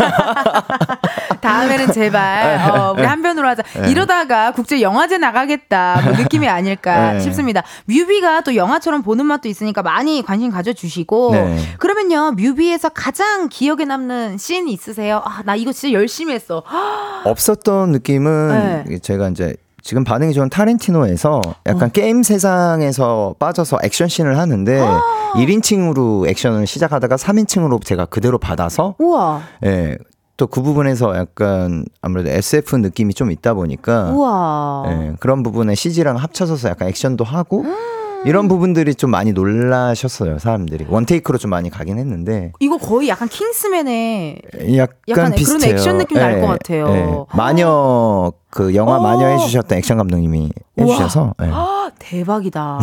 다음에는 1.40 1.92
제발 1.92 2.70
어, 2.70 2.94
우리 2.96 3.04
한 3.04 3.22
편으로 3.22 3.46
하자. 3.48 3.62
네. 3.82 3.90
이러다가 3.90 4.52
국제 4.52 4.80
영화제 4.80 5.18
나가겠다 5.18 6.00
뭐 6.02 6.12
느낌이 6.14 6.48
아닐까 6.48 7.12
네. 7.14 7.20
싶습니다. 7.20 7.62
뮤비가 7.86 8.40
또 8.40 8.56
영화처럼 8.56 9.02
보는 9.02 9.26
맛도 9.26 9.48
있으니까 9.48 9.82
많이 9.82 10.22
관심 10.22 10.50
가져주시고 10.50 11.30
네. 11.32 11.58
그러면요 11.78 12.23
뮤비에서 12.32 12.88
가장 12.90 13.48
기억에 13.48 13.84
남는 13.84 14.38
씬 14.38 14.68
있으세요? 14.68 15.20
아 15.24 15.42
나 15.44 15.54
이거 15.56 15.72
진짜 15.72 15.92
열심히 15.92 16.34
했어. 16.34 16.62
없었던 17.24 17.90
느낌은 17.92 18.84
네. 18.88 18.98
제가 18.98 19.28
이제 19.28 19.54
지금 19.82 20.02
반응이 20.04 20.32
좋은 20.32 20.48
타렌티노에서 20.48 21.42
약간 21.66 21.90
게임 21.92 22.22
세상에서 22.22 23.34
빠져서 23.38 23.78
액션 23.84 24.08
씬을 24.08 24.38
하는데 24.38 24.80
1인칭으로 25.36 26.26
액션을 26.28 26.66
시작하다가 26.66 27.16
3인칭으로 27.16 27.84
제가 27.84 28.06
그대로 28.06 28.38
받아서 28.38 28.94
우와 28.98 29.42
예. 29.64 29.98
또 30.36 30.46
그 30.48 30.62
부분에서 30.62 31.16
약간 31.16 31.84
아무래도 32.02 32.28
SF 32.30 32.76
느낌이 32.78 33.14
좀 33.14 33.30
있다 33.30 33.54
보니까 33.54 34.10
우와. 34.10 34.84
예, 34.88 35.12
그런 35.20 35.42
부분에 35.44 35.74
CG랑 35.76 36.16
합쳐져서 36.16 36.70
약간 36.70 36.88
액션도 36.88 37.22
하고 37.24 37.60
음. 37.62 37.74
이런 38.24 38.48
부분들이 38.48 38.94
좀 38.94 39.10
많이 39.10 39.32
놀라셨어요 39.32 40.38
사람들이 40.38 40.86
원테이크로 40.88 41.38
좀 41.38 41.50
많이 41.50 41.70
가긴 41.70 41.98
했는데 41.98 42.52
이거 42.60 42.78
거의 42.78 43.08
약간 43.08 43.28
킹스맨의 43.28 44.42
약간, 44.76 44.96
약간 45.08 45.24
그런 45.24 45.32
비슷해요. 45.32 45.74
액션 45.74 45.98
느낌 45.98 46.18
날것 46.18 46.42
예, 46.42 46.46
같아요. 46.46 46.88
예. 46.88 47.36
마녀 47.36 48.32
그 48.50 48.74
영화 48.74 48.96
어. 48.96 49.02
마녀 49.02 49.26
해주셨던 49.26 49.78
액션 49.78 49.96
감독님이 49.98 50.50
해주셔서 50.78 51.34
예. 51.42 51.48
아, 51.52 51.90
대박이다. 51.98 52.80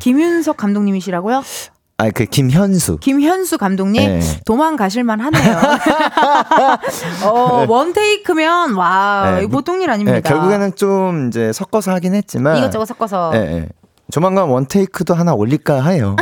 김윤석 0.00 0.56
감독님이시라고요? 0.56 1.42
아그 1.98 2.24
김현수 2.24 2.98
김현수 2.98 3.58
감독님 3.58 4.02
네. 4.02 4.20
도망가실만 4.44 5.20
하네요. 5.20 5.58
어, 7.30 7.64
원 7.68 7.92
테이크면 7.92 8.74
와, 8.74 9.38
네. 9.38 9.46
보통 9.46 9.82
일 9.82 9.90
아닙니다. 9.90 10.16
예, 10.16 10.20
결국에는 10.20 10.74
좀 10.74 11.28
이제 11.28 11.52
섞어서 11.52 11.92
하긴 11.92 12.14
했지만 12.14 12.56
이것저것 12.56 12.86
섞어서 12.86 13.32
예, 13.34 13.38
예. 13.38 13.68
조만간 14.12 14.50
원테이크도 14.50 15.14
하나 15.14 15.32
올릴까 15.32 15.84
해요. 15.84 16.16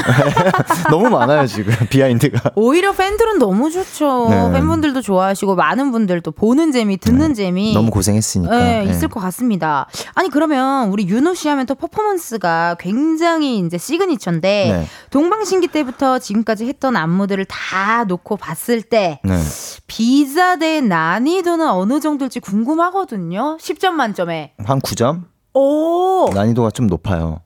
너무 0.91 1.11
많아요 1.11 1.45
지금 1.49 1.74
비하인드가. 1.91 2.53
오히려 2.55 2.93
팬들은 2.93 3.41
너무 3.41 3.68
좋죠. 3.68 4.28
네. 4.30 4.53
팬분들도 4.53 5.03
좋아하시고 5.03 5.57
많은 5.57 5.91
분들도 5.91 6.30
보는 6.30 6.70
재미, 6.70 6.99
듣는 6.99 7.34
재미 7.34 7.74
너무 7.74 7.91
고생했으니까. 7.91 8.57
네, 8.57 8.84
예. 8.86 8.91
있을 8.91 9.09
것 9.09 9.18
같습니다. 9.18 9.88
아니 10.14 10.28
그러면 10.30 10.91
우리 10.91 11.09
윤호 11.09 11.34
씨 11.34 11.49
하면 11.49 11.66
또 11.66 11.74
퍼포먼스가 11.74 12.76
굉장히 12.78 13.59
이제 13.59 13.76
시그니처인데 13.76 14.49
네. 14.70 14.86
동방신기 15.11 15.66
때부터 15.66 16.20
지금까지 16.20 16.66
했던 16.68 16.95
안무들을 16.95 17.45
다 17.47 18.05
놓고 18.05 18.36
봤을 18.36 18.82
때 18.82 19.20
네. 19.24 19.36
비자 19.88 20.55
대 20.55 20.80
난이도는 20.80 21.68
어느 21.68 21.99
정도일지 21.99 22.38
궁금하거든요. 22.38 23.57
10점 23.61 23.91
만점에. 23.91 24.53
한 24.64 24.80
9점? 24.80 25.24
오, 25.55 26.30
난이도가 26.32 26.70
좀 26.70 26.86
높아요. 26.86 27.41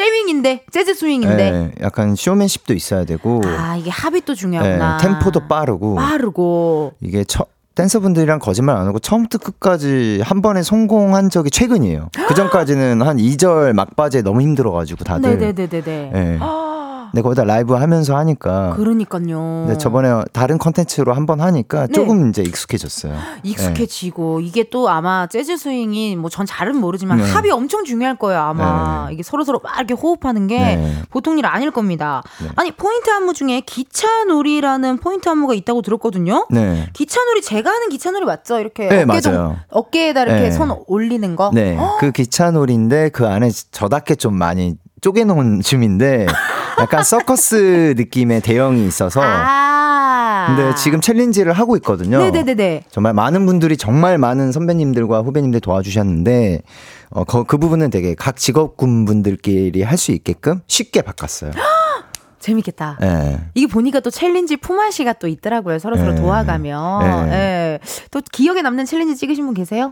재윙인데 0.00 0.64
재즈 0.70 0.94
스윙인데. 0.94 1.42
예, 1.42 1.84
약간 1.84 2.14
쇼맨십도 2.16 2.72
있어야 2.72 3.04
되고 3.04 3.42
아 3.44 3.76
이게 3.76 3.90
합이 3.90 4.22
또 4.22 4.32
예, 4.32 4.36
중요하구나. 4.36 4.96
템포도 4.98 5.46
빠르고 5.46 5.96
빠르고. 5.96 6.92
이게 7.00 7.24
처, 7.24 7.44
댄서분들이랑 7.74 8.38
거짓말 8.38 8.76
안 8.76 8.86
하고 8.86 8.98
처음부터 8.98 9.38
끝까지 9.38 10.22
한 10.24 10.40
번에 10.42 10.62
성공한 10.62 11.28
적이 11.28 11.50
최근이에요. 11.50 12.08
그 12.28 12.34
전까지는 12.34 13.02
한 13.02 13.18
2절 13.18 13.74
막바지에 13.74 14.22
너무 14.22 14.40
힘들어가지고 14.40 15.04
다들. 15.04 15.38
네네네네네. 15.38 16.12
예. 16.14 16.38
아, 16.40 16.79
근데 17.12 17.22
거기다 17.22 17.44
라이브 17.44 17.74
하면서 17.74 18.16
하니까. 18.16 18.74
그러니까요. 18.76 19.64
근데 19.66 19.78
저번에 19.78 20.22
다른 20.32 20.58
컨텐츠로 20.58 21.12
한 21.14 21.26
번 21.26 21.40
하니까 21.40 21.86
네. 21.86 21.92
조금 21.92 22.28
이제 22.30 22.42
익숙해졌어요. 22.42 23.14
익숙해지고 23.42 24.40
이게 24.40 24.68
또 24.70 24.88
아마 24.88 25.26
재즈 25.26 25.56
스윙이 25.56 26.16
뭐 26.16 26.30
전 26.30 26.46
잘은 26.46 26.76
모르지만 26.76 27.18
네. 27.18 27.30
합이 27.30 27.50
엄청 27.50 27.84
중요할 27.84 28.16
거예요 28.16 28.40
아마 28.40 29.06
네. 29.08 29.14
이게 29.14 29.22
서로 29.22 29.44
서로 29.44 29.60
막 29.62 29.76
이렇게 29.76 29.94
호흡하는 29.94 30.46
게 30.46 30.58
네. 30.58 31.02
보통 31.10 31.38
일 31.38 31.46
아닐 31.46 31.70
겁니다. 31.70 32.22
네. 32.42 32.48
아니 32.56 32.70
포인트 32.72 33.10
안무 33.10 33.32
중에 33.34 33.60
기차놀이라는 33.60 34.98
포인트 34.98 35.28
안무가 35.28 35.54
있다고 35.54 35.82
들었거든요. 35.82 36.46
네. 36.50 36.88
기차놀이 36.92 37.42
제가 37.42 37.70
하는 37.70 37.88
기차놀이 37.88 38.24
맞죠? 38.24 38.58
이렇게 38.60 38.88
네, 38.88 39.02
어깨 39.02 39.20
동- 39.20 39.32
맞아요. 39.34 39.56
어깨에다 39.70 40.22
이렇게 40.22 40.40
네. 40.40 40.50
손 40.50 40.74
올리는 40.86 41.36
거. 41.36 41.50
네. 41.52 41.76
그 41.98 42.12
기차놀이인데 42.12 43.10
그 43.10 43.26
안에 43.26 43.50
저답게 43.70 44.14
좀 44.14 44.34
많이 44.34 44.76
쪼개놓은 45.00 45.60
춤인데 45.62 46.26
약간 46.80 47.04
서커스 47.04 47.94
느낌의 47.98 48.40
대형이 48.40 48.86
있어서 48.86 49.20
아. 49.22 50.46
근데 50.48 50.74
지금 50.76 51.00
챌린지를 51.00 51.52
하고 51.52 51.76
있거든요. 51.76 52.18
네네네네. 52.18 52.84
정말 52.90 53.12
많은 53.14 53.46
분들이 53.46 53.76
정말 53.76 54.18
많은 54.18 54.52
선배님들과 54.52 55.20
후배님들 55.22 55.60
도와주셨는데 55.60 56.62
어, 57.10 57.24
그, 57.24 57.44
그 57.44 57.58
부분은 57.58 57.90
되게 57.90 58.14
각 58.14 58.36
직업군 58.36 59.04
분들끼리 59.04 59.82
할 59.82 59.98
수 59.98 60.12
있게끔 60.12 60.60
쉽게 60.66 61.02
바꿨어요. 61.02 61.50
재밌겠다. 62.40 62.98
예. 63.02 63.38
이게 63.54 63.66
보니까 63.66 64.00
또 64.00 64.08
챌린지 64.08 64.56
품앗이가 64.56 65.12
또 65.14 65.28
있더라고요. 65.28 65.78
서로 65.78 65.96
서로 65.98 66.14
네. 66.14 66.20
도와가며. 66.22 67.00
네. 67.26 67.32
예. 67.32 67.78
또 68.10 68.22
기억에 68.32 68.62
남는 68.62 68.86
챌린지 68.86 69.14
찍으신 69.16 69.44
분 69.44 69.52
계세요? 69.52 69.90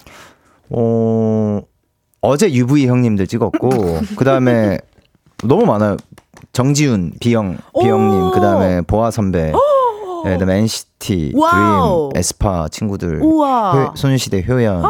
어, 0.71 1.61
어제 2.23 2.51
UV 2.51 2.87
형님들 2.87 3.27
찍었고 3.27 4.01
그 4.17 4.25
다음에 4.25 4.79
너무 5.45 5.67
많아요. 5.67 5.99
정지훈, 6.53 7.13
비형, 7.21 7.59
비형님, 7.81 8.25
오. 8.27 8.31
그다음에 8.31 8.81
보아 8.83 9.11
선배, 9.11 9.53
예, 10.27 10.31
그다음에 10.33 10.59
NCT, 10.59 11.33
와우. 11.37 12.09
드림, 12.11 12.19
에스파 12.21 12.69
친구들. 12.69 13.21
효- 13.23 13.93
소녀시대 13.95 14.45
효연, 14.49 14.83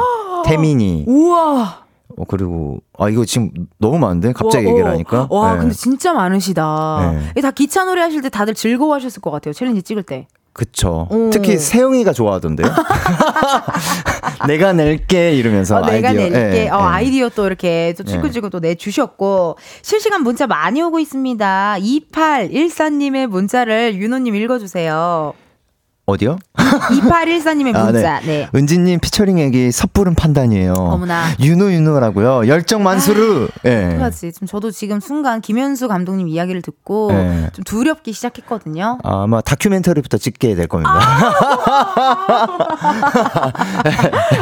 태민이, 0.45 1.05
우와. 1.07 1.83
어, 2.17 2.25
그리고 2.27 2.79
아 2.99 3.09
이거 3.11 3.25
지금 3.25 3.51
너무 3.79 3.99
많은데 3.99 4.33
갑자기 4.33 4.65
와, 4.67 4.71
얘기를 4.73 4.89
어. 4.89 4.93
하니까. 4.93 5.29
와, 5.31 5.55
예. 5.55 5.59
근데 5.59 5.75
진짜 5.75 6.13
많으시다. 6.15 7.15
네. 7.35 7.41
다 7.43 7.51
기차 7.51 7.85
놀이 7.85 8.01
하실 8.01 8.23
때 8.23 8.29
다들 8.29 8.55
즐거워하셨을 8.55 9.21
것 9.23 9.31
같아요. 9.31 9.53
챌린지 9.53 9.83
찍을 9.83 10.03
때. 10.03 10.27
그쵸. 10.59 11.07
오. 11.09 11.31
특히 11.31 11.57
세영이가 11.57 12.13
좋아하던데요. 12.13 12.67
내가 14.49 14.73
낼게 14.73 15.35
이러면서 15.37 15.77
어, 15.77 15.87
내가 15.87 16.09
아이디어. 16.09 16.29
낼게. 16.29 16.59
예, 16.65 16.69
어, 16.69 16.79
예. 16.81 16.83
아이디어 16.83 17.29
또 17.29 17.47
이렇게 17.47 17.95
또 17.97 18.03
찔끔찔끔 18.03 18.51
또 18.51 18.59
내 18.59 18.75
주셨고, 18.75 19.57
실시간 19.83 20.25
문자 20.25 20.49
많이 20.49 20.83
오고 20.83 20.99
있습니다. 20.99 21.77
2814님의 21.81 23.29
문자를 23.29 23.95
윤호님 23.95 24.35
읽어주세요. 24.35 25.33
어디요? 26.09 26.39
2814님의 26.57 27.77
아, 27.77 27.85
문자. 27.85 28.21
네. 28.21 28.49
은지님 28.55 28.99
피처링 29.01 29.39
얘기 29.41 29.71
섣부른 29.71 30.15
판단이에요. 30.15 30.73
어머나. 30.73 31.25
윤호 31.39 31.71
윤호라고요. 31.71 32.49
열정 32.49 32.83
만수르. 32.83 33.49
예. 33.67 33.91
어떡하지? 33.93 34.33
지금 34.33 34.47
저도 34.47 34.71
지금 34.71 35.01
순간 35.01 35.43
김현수 35.43 35.87
감독님 35.87 36.29
이야기를 36.29 36.63
듣고 36.63 37.13
네. 37.13 37.51
좀 37.53 37.63
두렵기 37.65 38.15
시작했거든요. 38.15 38.99
아마 39.05 39.43
다큐멘터리부터 39.43 40.17
찍게 40.17 40.55
될 40.55 40.67
겁니다. 40.67 40.99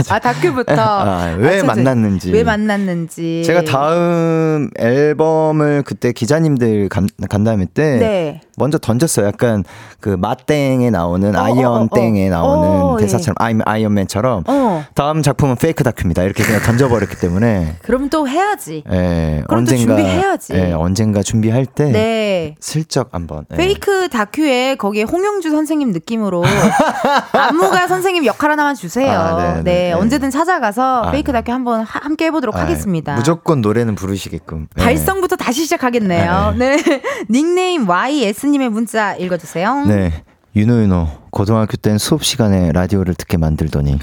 아, 0.08 0.18
다큐부터. 0.22 0.74
아, 0.80 1.34
왜 1.36 1.56
저, 1.58 1.60
저, 1.62 1.66
만났는지. 1.66 2.30
왜 2.30 2.44
만났는지. 2.44 3.42
제가 3.44 3.62
다음 3.62 4.70
앨범을 4.78 5.82
그때 5.82 6.12
기자님들 6.12 6.88
간, 6.90 7.08
간담회 7.28 7.66
때 7.74 7.96
네. 7.98 8.40
먼저 8.56 8.78
던졌어요. 8.78 9.26
약간 9.26 9.64
그 10.00 10.08
마땡에 10.10 10.90
나오는 10.90 11.34
어, 11.36 11.38
어, 11.38 11.42
아이언 11.44 11.88
땡에 11.90 12.28
어. 12.28 12.30
나오는 12.30 12.68
어, 12.68 12.96
예. 12.98 13.02
대사처럼 13.02 13.34
아이, 13.38 13.54
아이언맨처럼 13.64 14.44
어. 14.46 14.84
다음 14.94 15.22
작품은 15.22 15.56
fake 15.56 15.84
다큐입니다. 15.84 16.22
이렇게 16.22 16.42
그냥 16.42 16.60
던져버렸기 16.62 17.16
때문에 17.16 17.76
그럼 17.84 18.08
또 18.08 18.26
해야지. 18.28 18.82
예, 18.90 19.42
그럼 19.46 19.64
또 19.64 19.72
언젠가 19.74 19.96
준비해야지. 19.96 20.52
예, 20.54 20.72
언젠가 20.72 21.22
준비할 21.22 21.66
때 21.66 21.84
네. 21.92 22.54
슬쩍 22.60 23.08
한번 23.12 23.44
예. 23.52 23.56
fake 23.56 24.08
다큐에 24.08 24.76
거기에 24.76 25.02
홍영주 25.04 25.50
선생님 25.50 25.92
느낌으로 25.92 26.42
안무가 27.32 27.86
선생님 27.88 28.24
역할 28.26 28.50
하나만 28.50 28.74
주세요. 28.74 29.10
아, 29.10 29.36
네, 29.36 29.46
네, 29.48 29.54
네, 29.54 29.62
네. 29.62 29.92
언제든 29.92 30.30
찾아가서 30.30 31.02
아, 31.04 31.10
fake 31.10 31.30
네. 31.30 31.38
다큐 31.38 31.52
한번 31.52 31.80
하- 31.82 32.00
함께 32.02 32.26
해보도록 32.26 32.56
아, 32.56 32.60
하겠습니다. 32.60 33.14
무조건 33.16 33.60
노래는 33.60 33.94
부르시게끔. 33.94 34.68
예. 34.78 34.82
발성부터 34.82 35.36
다시 35.36 35.62
시작하겠네요. 35.64 36.54
네. 36.58 36.76
닉네임 37.30 37.88
YS 37.88 38.45
님의 38.50 38.70
문자 38.70 39.14
읽어주세요. 39.16 39.84
네. 39.86 40.12
윤호 40.56 41.06
고등학교 41.30 41.76
땐 41.76 41.98
수업 41.98 42.24
시간에 42.24 42.72
라디오를 42.72 43.14
듣게 43.14 43.36
만들더니 43.36 43.98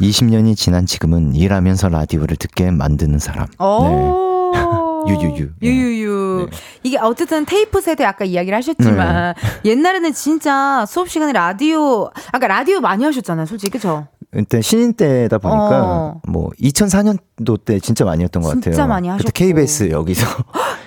20년이 0.00 0.56
지난 0.56 0.86
지금은 0.86 1.34
일하면서 1.34 1.88
라디오를 1.88 2.36
듣게 2.36 2.70
만드는 2.70 3.18
사람. 3.18 3.46
오. 3.58 4.52
유유유. 5.08 5.50
네. 5.60 5.66
유유유. 5.68 6.48
네. 6.50 6.56
이게 6.84 6.98
어쨌든 6.98 7.44
테이프 7.44 7.80
세대 7.80 8.04
아까 8.04 8.24
이야기를 8.24 8.56
하셨지만 8.56 9.34
옛날에는 9.64 10.12
진짜 10.12 10.84
수업 10.86 11.08
시간에 11.08 11.32
라디오 11.32 12.10
아까 12.32 12.46
라디오 12.46 12.80
많이 12.80 13.04
하셨잖아요, 13.04 13.46
솔직히 13.46 13.72
그죠? 13.72 14.06
그때 14.30 14.60
신인 14.60 14.92
때다 14.94 15.38
보니까 15.38 15.82
어. 15.84 16.20
뭐 16.28 16.50
2004년도 16.60 17.64
때 17.64 17.78
진짜 17.80 18.04
많이 18.04 18.22
했던 18.22 18.42
것 18.42 18.50
진짜 18.52 18.70
같아요. 18.70 18.86
많이 18.86 19.08
그때 19.08 19.12
하셨고. 19.12 19.32
KBS 19.32 19.90
여기서 19.90 20.26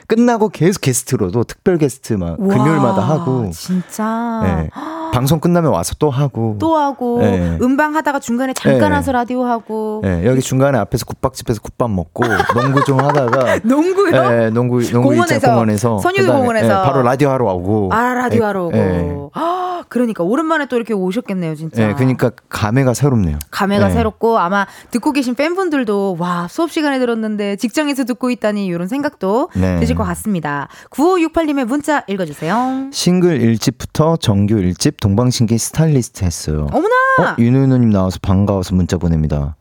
끝나고 0.09 0.49
계속 0.49 0.81
게스트로도 0.81 1.43
특별 1.45 1.77
게스트 1.77 2.13
막 2.13 2.31
와, 2.31 2.35
금요일마다 2.37 3.01
하고. 3.01 3.49
진짜? 3.51 4.41
예. 4.43 4.69
방송 5.11 5.39
끝나면 5.39 5.71
와서 5.71 5.95
또 5.99 6.09
하고 6.09 6.55
또 6.59 6.75
하고 6.75 7.19
네. 7.21 7.57
음방 7.61 7.95
하다가 7.95 8.19
중간에 8.19 8.53
잠깐 8.53 8.89
네. 8.89 8.95
와서 8.95 9.11
라디오 9.11 9.43
하고 9.43 10.01
예, 10.05 10.25
여기 10.25 10.41
중간에 10.41 10.77
앞에서 10.77 11.05
국밥집에서 11.05 11.61
국밥 11.61 11.89
먹고 11.91 12.23
농구 12.55 12.83
좀 12.83 12.99
하다가 12.99 13.59
농구요? 13.63 14.15
예, 14.15 14.49
농구 14.49 14.81
농구 14.91 15.09
공원에서, 15.09 15.99
선유도 15.99 16.33
공원에서. 16.33 16.65
예, 16.67 16.69
바로 16.69 17.01
라디오 17.01 17.29
하러 17.29 17.45
오고 17.53 17.89
아 17.91 18.13
라디오 18.13 18.41
예, 18.41 18.45
하러 18.45 18.65
오고 18.65 18.77
예. 18.77 19.15
아, 19.33 19.83
그러니까 19.89 20.23
오랜만에 20.23 20.67
또 20.67 20.75
이렇게 20.75 20.93
오셨겠네요 20.93 21.55
진짜 21.55 21.89
예, 21.89 21.93
그러니까 21.93 22.31
감회가 22.49 22.93
새롭네요. 22.93 23.39
감회가 23.51 23.89
예. 23.89 23.93
새롭고 23.93 24.37
아마 24.39 24.65
듣고 24.91 25.11
계신 25.13 25.35
팬분들도 25.35 26.17
와 26.19 26.47
수업 26.49 26.71
시간에 26.71 26.99
들었는데 26.99 27.55
직장에서 27.55 28.03
듣고 28.05 28.29
있다니 28.29 28.65
이런 28.65 28.87
생각도 28.87 29.49
네. 29.55 29.79
드실 29.79 29.95
것 29.95 30.03
같습니다 30.03 30.67
9568님의 30.91 31.65
문자 31.65 32.03
읽어주세요 32.07 32.89
싱글 32.91 33.39
1집부터 33.39 34.19
정규 34.19 34.55
1집 34.55 34.98
동방신기 35.01 35.57
스타일리스트 35.57 36.23
했어요. 36.25 36.67
어머나 36.71 36.95
어, 37.31 37.35
윤우 37.39 37.67
누님 37.67 37.89
나와서 37.89 38.19
반가워서 38.21 38.75
문자 38.75 38.97
보냅니다. 38.97 39.55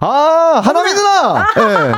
아, 0.00 0.60
하나미 0.62 0.92
누나! 0.92 1.46
예. 1.56 1.92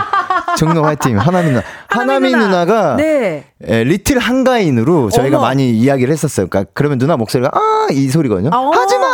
정노 0.56 0.84
화이팅. 0.84 1.18
하나미 1.18 1.48
누나. 1.50 1.62
하나미 1.88 2.30
누나. 2.30 2.46
누나 2.46 2.64
가 2.64 2.96
네 2.96 3.44
예, 3.66 3.84
리틀 3.84 4.18
한가인으로 4.18 5.10
저희가 5.10 5.38
어머. 5.38 5.46
많이 5.46 5.70
이야기를 5.70 6.12
했었어요. 6.12 6.46
그러니까 6.48 6.70
그러면 6.74 6.98
누나 6.98 7.16
목소리가 7.16 7.50
아, 7.52 7.86
이 7.90 8.08
소리거든요. 8.08 8.50
어. 8.52 8.70
하지마! 8.70 9.06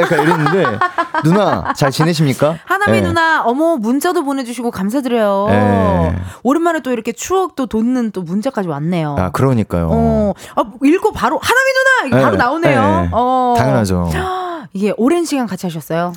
약간 0.00 0.22
이랬는데 0.22 0.78
누나 1.24 1.72
잘 1.74 1.90
지내십니까? 1.90 2.58
하나미 2.64 2.98
예. 2.98 3.00
누나 3.00 3.42
어머 3.44 3.76
문자도 3.76 4.24
보내주시고 4.24 4.70
감사드려요 4.70 5.46
예. 5.50 6.16
오랜만에 6.42 6.80
또 6.80 6.90
이렇게 6.92 7.12
추억도 7.12 7.66
돋는 7.66 8.12
또 8.12 8.22
문자까지 8.22 8.68
왔네요 8.68 9.16
아, 9.18 9.30
그러니까요. 9.30 9.88
어, 9.90 10.34
아, 10.56 10.64
읽고 10.84 11.12
바로 11.12 11.38
하나미 11.42 12.10
누나 12.10 12.22
바로 12.22 12.34
예, 12.34 12.38
나오네요. 12.38 12.80
예. 13.04 13.08
어. 13.12 13.54
당연하죠. 13.56 14.10
이게 14.72 14.92
오랜 14.96 15.24
시간 15.24 15.46
같이 15.46 15.66
하셨어요. 15.66 16.12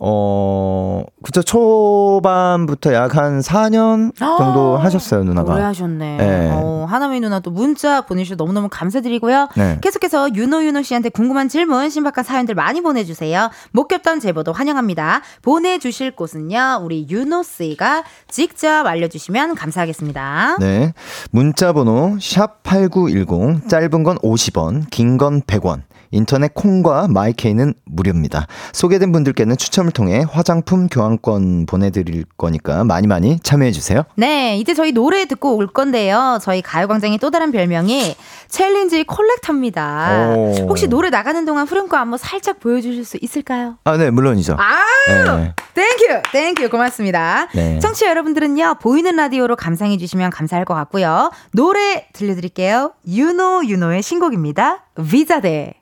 어, 0.00 1.04
그쵸. 1.22 1.42
초반부터 1.42 2.92
약 2.94 3.12
한 3.16 3.40
4년 3.40 4.14
정도 4.16 4.78
하셨어요, 4.78 5.22
누나가. 5.24 5.52
오래 5.54 5.62
하셨네. 5.62 6.18
예. 6.20 6.50
어, 6.52 6.86
하나미 6.88 7.20
누나 7.20 7.40
또 7.40 7.50
문자 7.50 8.00
보내주셔서 8.02 8.36
너무너무 8.36 8.68
감사드리고요. 8.70 9.48
네. 9.56 9.78
계속해서 9.82 10.34
윤호 10.34 10.64
윤호 10.64 10.82
씨한테 10.82 11.10
궁금한 11.10 11.48
질문, 11.50 11.90
신박한 11.90 12.24
사연들 12.24 12.54
많이 12.54 12.80
보내주세요. 12.80 13.50
목격담 13.72 14.20
제보도 14.20 14.52
환영합니다. 14.52 15.20
보내주실 15.42 16.12
곳은요, 16.12 16.80
우리 16.82 17.06
윤호 17.10 17.42
씨가 17.42 18.04
직접 18.28 18.86
알려주시면 18.86 19.54
감사하겠습니다. 19.56 20.56
네. 20.60 20.94
문자 21.30 21.72
번호 21.74 22.16
샵8910 22.18 23.68
짧은 23.68 24.02
건 24.04 24.16
50원, 24.18 24.88
긴 24.90 25.18
건 25.18 25.42
100원. 25.42 25.82
인터넷 26.12 26.54
콩과 26.54 27.08
마이케이는 27.08 27.74
무료입니다. 27.86 28.46
소개된 28.72 29.10
분들께는 29.12 29.56
추첨을 29.56 29.90
통해 29.90 30.24
화장품 30.30 30.86
교환권 30.88 31.66
보내드릴 31.66 32.24
거니까 32.38 32.84
많이 32.84 33.06
많이 33.06 33.40
참여해주세요. 33.40 34.04
네, 34.16 34.58
이제 34.58 34.74
저희 34.74 34.92
노래 34.92 35.24
듣고 35.24 35.56
올 35.56 35.66
건데요. 35.66 36.38
저희 36.40 36.62
가요광장의 36.62 37.18
또 37.18 37.30
다른 37.30 37.50
별명이 37.50 38.14
challenge 38.48 39.04
collector입니다. 39.04 40.34
오. 40.36 40.54
혹시 40.68 40.86
노래 40.86 41.10
나가는 41.10 41.44
동안 41.44 41.66
후렴구 41.66 41.96
안무 41.96 42.18
살짝 42.18 42.60
보여주실 42.60 43.04
수 43.04 43.18
있을까요? 43.20 43.78
아, 43.84 43.96
네, 43.96 44.10
물론이죠. 44.10 44.56
아우! 44.58 45.38
네. 45.38 45.54
Thank 45.74 46.22
you! 46.32 46.43
Thank 46.43 46.57
you! 46.57 46.68
고맙습니다. 46.68 47.48
네. 47.54 47.78
청취자 47.80 48.10
여러분들은요, 48.10 48.76
보이는 48.80 49.16
라디오로 49.16 49.56
감상해주시면 49.56 50.30
감사할 50.30 50.64
것 50.66 50.74
같고요. 50.74 51.30
노래 51.52 52.06
들려드릴게요. 52.12 52.92
유노, 53.08 53.62
유노의 53.64 54.02
신곡입니다. 54.02 54.84
Vuja 55.10 55.51
De. 55.51 55.81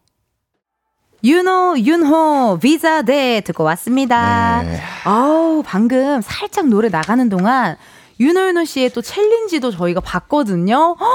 유노, 1.23 1.77
윤호, 1.79 2.59
Vuja 2.63 3.03
De 3.03 3.43
듣고 3.43 3.65
왔습니다. 3.65 4.63
네. 4.63 4.81
아우, 5.05 5.63
방금 5.65 6.21
살짝 6.23 6.69
노래 6.69 6.89
나가는 6.89 7.29
동안 7.29 7.77
윤호, 8.21 8.49
윤호 8.49 8.65
씨의 8.67 8.91
또 8.91 9.01
challenge도 9.01 9.71
저희가 9.71 10.01
봤거든요. 10.03 10.95
헉, 11.01 11.07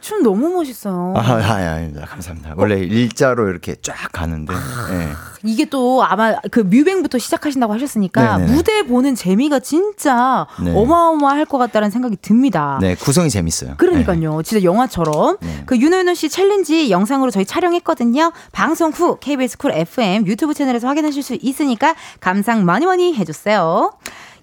춤 0.00 0.22
너무 0.22 0.50
멋있어요. 0.50 1.12
아, 1.16 1.20
아, 1.20 1.34
아, 1.34 1.52
아 1.54 1.78
닙니다. 1.80 2.06
감사합니다. 2.06 2.54
원래 2.56 2.78
일자로 2.78 3.48
이렇게 3.48 3.74
쫙 3.82 3.94
가는데. 4.12 4.54
예. 4.54 5.08
이게 5.42 5.64
또 5.64 6.04
아마 6.04 6.36
그 6.52 6.60
뮤뱅부터 6.60 7.18
시작하신다고 7.18 7.72
하셨으니까 7.74 8.38
네네네. 8.38 8.52
무대 8.54 8.82
보는 8.84 9.16
재미가 9.16 9.58
진짜 9.58 10.46
네. 10.62 10.72
어마어마할 10.72 11.44
것 11.44 11.58
같다는 11.58 11.90
생각이 11.90 12.18
듭니다. 12.22 12.78
네, 12.80 12.94
구성이 12.94 13.30
재밌어요. 13.30 13.74
그러니까요. 13.76 14.42
진짜 14.42 14.62
영화처럼. 14.62 15.38
네. 15.40 15.64
그 15.66 15.76
윤호윤호 15.76 16.14
씨 16.14 16.28
challenge 16.28 16.90
영상으로 16.90 17.32
저희 17.32 17.44
촬영했거든요. 17.44 18.32
방송 18.52 18.92
후 18.92 19.18
KBS 19.18 19.58
쿨 19.58 19.72
FM 19.72 20.26
유튜브 20.26 20.54
채널에서 20.54 20.86
확인하실 20.86 21.22
수 21.22 21.36
있으니까 21.40 21.96
감상 22.20 22.64
많이 22.64 22.86
많이 22.86 23.12
해주세요. 23.14 23.90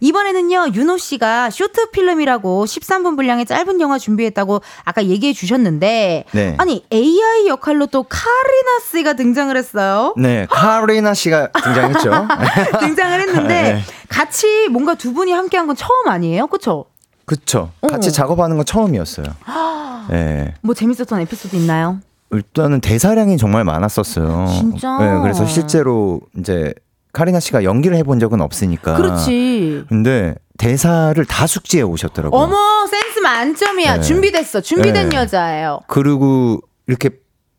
이번에는요, 0.01 0.69
윤호 0.73 0.97
씨가 0.97 1.51
short 1.51 1.91
film이라고 1.91 2.65
13분 2.65 3.15
분량의 3.15 3.45
짧은 3.45 3.79
영화 3.79 3.97
준비했다고 3.99 4.61
아까 4.83 5.05
얘기해 5.05 5.31
주셨는데, 5.33 6.25
네. 6.31 6.55
아니, 6.57 6.83
AI 6.91 7.47
역할로 7.47 7.85
또 7.85 8.03
카리나 8.03 8.79
씨가 8.91 9.13
등장을 9.13 9.55
했어요. 9.55 10.13
네, 10.17 10.47
카리나 10.49 11.13
씨가 11.13 11.51
등장했죠. 11.51 12.11
등장을 12.81 13.19
했는데, 13.21 13.73
네. 13.73 13.81
같이 14.09 14.67
뭔가 14.69 14.95
두 14.95 15.13
분이 15.13 15.31
함께 15.31 15.57
한 15.57 15.67
건 15.67 15.75
처음 15.75 16.07
아니에요? 16.07 16.47
그쵸? 16.47 16.85
그쵸. 17.25 17.69
같이 17.87 18.09
어. 18.09 18.11
작업하는 18.11 18.57
건 18.57 18.65
처음이었어요. 18.65 19.27
네. 20.09 20.55
뭐 20.61 20.73
재밌었던 20.73 21.21
에피소드 21.21 21.55
있나요? 21.55 21.99
일단은 22.31 22.81
대사량이 22.81 23.37
정말 23.37 23.63
많았었어요. 23.63 24.47
진짜? 24.49 24.97
네, 24.97 25.19
그래서 25.21 25.45
실제로 25.45 26.21
이제 26.39 26.73
카리나 27.13 27.39
씨가 27.39 27.63
연기를 27.63 27.97
해본 27.97 28.19
적은 28.19 28.41
없으니까. 28.41 28.95
그렇지. 28.95 29.85
근데 29.89 30.35
대사를 30.57 31.23
다 31.25 31.47
숙지해 31.47 31.83
오셨더라고요. 31.83 32.39
어머 32.39 32.55
센스 32.87 33.19
만점이야. 33.19 33.95
네. 33.97 34.01
준비됐어. 34.01 34.61
준비된 34.61 35.09
네. 35.09 35.17
여자예요. 35.17 35.79
그리고 35.87 36.61
이렇게 36.87 37.09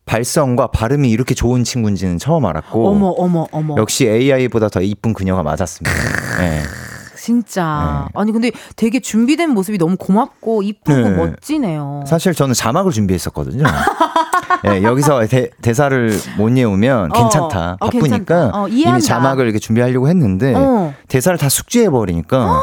발성과 0.05 0.69
발음이 0.69 1.11
이렇게 1.11 1.35
좋은 1.35 1.65
친구인지는 1.65 2.19
처음 2.19 2.45
알았고. 2.47 2.89
어머 2.89 3.09
어머 3.09 3.47
어머. 3.53 3.77
역시 3.79 4.09
AI보다 4.09 4.69
더 4.69 4.81
이쁜 4.81 5.15
그녀가 5.15 5.43
맞았습니다. 5.43 5.97
네. 6.39 6.63
진짜. 7.23 8.09
네. 8.09 8.21
아니 8.21 8.33
근데 8.33 8.51
되게 8.75 8.99
준비된 8.99 9.51
모습이 9.51 9.79
너무 9.79 9.97
고맙고 9.97 10.65
이쁘고 10.65 11.09
네. 11.09 11.11
멋지네요. 11.11 12.03
사실 12.05 12.35
저는 12.35 12.53
자막을 12.53 12.91
준비했었거든요. 12.91 13.63
예, 14.67 14.83
여기서 14.83 15.25
대, 15.27 15.51
대사를 15.63 16.11
못 16.37 16.53
외우면 16.53 17.13
어, 17.13 17.15
괜찮다. 17.15 17.77
어, 17.79 17.87
바쁘니까 17.87 18.17
괜찮다. 18.17 18.51
어. 18.55 18.67
이미 18.67 19.01
자막을 19.01 19.45
이렇게 19.45 19.61
준비하려고 19.61 20.09
했는데 20.09 20.53
어. 20.57 20.93
대사를 21.07 21.39
다 21.39 21.49
숙지해 21.49 21.91
버리니까 21.91 22.61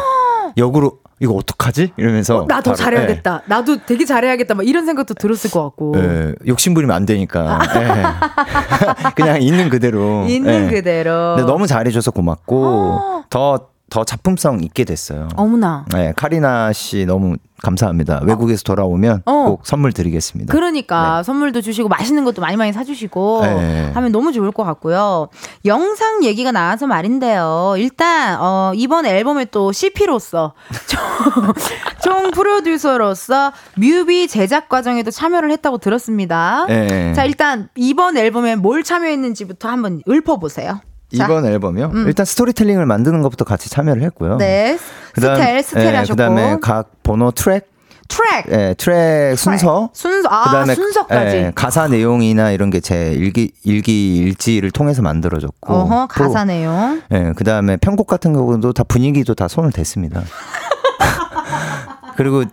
역으로 0.58 1.00
이거 1.22 1.34
어떡하지? 1.34 1.94
이러면서 1.96 2.46
나더 2.48 2.72
바로, 2.72 2.76
잘해야겠다. 2.76 3.44
나도 3.46 3.86
되게 3.86 4.06
잘해야겠다. 4.06 4.56
막 4.56 4.68
이런 4.68 4.86
생각도 4.86 5.14
들었을 5.14 5.52
것 5.52 5.64
같고. 5.64 5.94
예, 5.96 6.02
예, 6.02 6.34
욕심 6.48 6.74
부리면 6.74 6.94
안 6.94 7.06
되니까 7.06 7.60
예. 7.76 9.10
그냥 9.16 9.42
있는 9.42 9.70
그대로 9.70 10.26
있는 10.28 10.68
예. 10.68 10.70
그대로. 10.70 11.38
너무 11.46 11.66
잘해줘서 11.66 12.12
고맙고 12.12 13.24
더 13.30 13.70
더 13.90 14.04
작품성 14.04 14.64
있게 14.64 14.84
됐어요. 14.84 15.28
어머나. 15.36 15.86
네, 15.92 16.14
카리나 16.16 16.74
씨 16.74 17.06
너무 17.06 17.36
감사합니다. 17.62 18.22
외국에서 18.24 18.64
돌아오면 18.64 19.24
어. 19.26 19.44
꼭 19.46 19.66
선물 19.66 19.92
드리겠습니다. 19.92 20.52
그러니까 20.52 21.24
선물도 21.24 21.62
주시고 21.62 21.90
맛있는 21.90 22.24
것도 22.24 22.42
많이 22.42 22.58
많이 22.58 22.72
사주시고 22.72 23.42
네. 23.44 23.92
하면 23.94 24.12
너무 24.12 24.32
좋을 24.32 24.52
것 24.52 24.64
같고요. 24.64 25.30
영상 25.66 26.24
얘기가 26.24 26.52
나와서 26.52 26.88
말인데요. 26.88 27.76
일단 27.78 28.38
어, 28.40 28.72
이번 28.76 29.06
앨범에 29.06 29.46
또 29.46 29.72
CP로서 29.72 30.54
총, 30.88 31.54
총 32.02 32.32
프로듀서로서 32.32 33.52
뮤비 33.76 34.28
제작 34.28 34.70
과정에도 34.70 35.12
참여를 35.12 35.52
했다고 35.52 35.80
들었습니다. 35.80 36.66
네. 36.68 37.14
자 37.14 37.26
일단 37.26 37.70
이번 37.76 38.18
앨범에 38.18 38.56
뭘 38.56 38.84
참여했는지부터 38.84 39.68
한번 39.68 40.02
읊어보세요. 40.08 40.80
자, 41.18 41.26
이번 41.26 41.46
앨범이요? 41.46 41.92
음. 41.94 42.08
일단 42.08 42.26
스토리텔링을 42.26 42.86
만드는 42.86 43.22
것부터 43.22 43.46
같이 43.46 43.70
참여를 43.70 44.02
했고요. 44.04 44.38
네. 44.38 44.78
스텔 45.16 45.64
스텔 45.64 45.96
하셨고. 45.96 46.16
그다음에 46.16 46.58
각 46.62 46.92
번호 47.04 47.32
트랙, 47.32 47.68
트랙. 48.08 48.46
예, 48.52 48.76
트랙 48.78 49.38
순서, 49.38 49.90
순서. 49.94 50.30
아 50.30 50.44
그다음에 50.46 50.76
순서까지. 50.76 51.36
예, 51.38 51.52
가사 51.56 51.88
내용이나 51.88 52.52
이런 52.52 52.70
게 52.70 52.80
제 52.80 53.12
일기 53.14 53.52
일기 53.64 54.18
일지를 54.18 54.72
통해서 54.72 55.02
만들어졌고, 55.02 55.74
어허 55.74 56.08
가사 56.08 56.46
내용. 56.46 57.02
예, 57.12 57.34
그다음에 57.36 57.78
편곡 57.78 58.06
같은 58.08 58.34
경우도 58.34 58.74
다 58.74 58.84
분위기도 58.84 59.34
다 59.34 59.48
손을 59.48 59.72
댔습니다. 59.72 60.22
그리고 62.18 62.44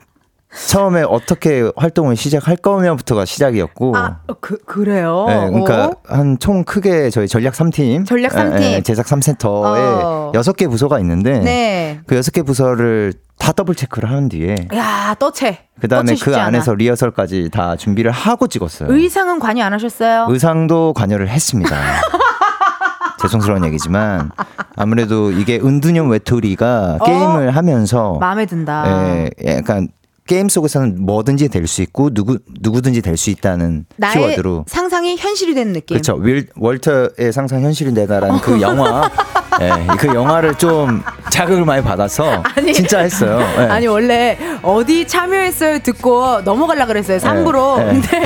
처음에 0.68 1.02
어떻게 1.02 1.70
활동을 1.76 2.16
시작할 2.16 2.56
거냐부터가 2.56 3.24
시작이었고. 3.24 3.96
아 3.96 4.18
그, 4.40 4.58
그래요 4.64 5.26
네, 5.28 5.48
그러니까 5.50 5.86
어? 5.86 5.92
한총 6.06 6.64
크게 6.64 7.10
저희 7.10 7.28
전략 7.28 7.54
3팀, 7.54 8.06
전략 8.06 8.32
삼 8.32 8.56
팀. 8.58 8.82
제작 8.82 9.06
3센터에 9.06 9.44
어. 9.44 10.32
여섯 10.34 10.56
개 10.56 10.66
부서가 10.66 10.98
있는데 11.00 11.40
네. 11.40 12.00
그 12.06 12.16
여섯 12.16 12.30
개 12.30 12.42
부서를 12.42 13.12
다 13.38 13.52
더블 13.52 13.74
체크를 13.74 14.10
한 14.10 14.28
뒤에 14.28 14.68
야, 14.74 15.14
떠채. 15.18 15.58
그 15.80 15.88
다음에 15.88 16.06
떠채 16.12 16.16
쉽지 16.16 16.30
그 16.30 16.36
않아. 16.36 16.46
안에서 16.46 16.74
리허설까지 16.74 17.50
다 17.52 17.76
준비를 17.76 18.10
하고 18.10 18.46
찍었어요. 18.48 18.90
의상은 18.92 19.38
관여 19.38 19.62
안 19.64 19.72
하셨어요? 19.74 20.26
의상도 20.30 20.94
관여를 20.94 21.28
했습니다. 21.28 21.76
죄송스러운 23.20 23.64
얘기지만 23.64 24.30
아무래도 24.76 25.30
이게 25.32 25.56
은둔형 25.58 26.10
외톨이가 26.10 26.98
어? 27.00 27.04
게임을 27.04 27.56
하면서 27.56 28.14
마음에 28.20 28.46
든다. 28.46 28.84
예, 28.88 29.30
약간 29.46 29.88
게임 30.26 30.48
속에서는 30.48 31.04
뭐든지 31.04 31.48
될 31.48 31.66
수 31.66 31.82
있고 31.82 32.10
누구 32.12 32.38
누구든지 32.60 33.00
될 33.02 33.16
수 33.16 33.30
있다는 33.30 33.86
키워드로 34.12 34.64
상상이 34.68 35.16
현실이 35.16 35.54
되는 35.54 35.72
느낌. 35.72 35.94
그렇죠. 35.96 36.14
윌 36.16 36.46
월터의 36.56 37.32
상상 37.32 37.62
현실이 37.62 37.94
되다라는 37.94 38.40
그 38.40 38.60
영화, 38.60 39.10
예, 39.60 39.72
그 39.98 40.08
영화를 40.08 40.54
좀 40.56 41.02
자극을 41.30 41.64
많이 41.64 41.82
받아서 41.82 42.42
아니, 42.56 42.72
진짜 42.74 42.98
했어요. 43.00 43.38
예. 43.58 43.62
아니 43.64 43.86
원래 43.86 44.38
어디 44.62 45.06
참여했어요 45.06 45.78
듣고 45.80 46.42
넘어가려 46.42 46.86
그랬어요 46.86 47.18
3부로 47.18 47.78
네. 47.78 47.84
근데 47.86 48.22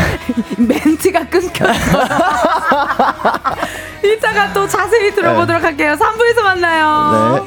멘트가 0.58 1.28
끊겼어 1.28 2.02
이따가 4.04 4.52
또 4.52 4.66
자세히 4.66 5.14
들어보도록 5.14 5.62
할게요 5.62 5.94
3부에서 5.98 6.42
만나요 6.42 7.46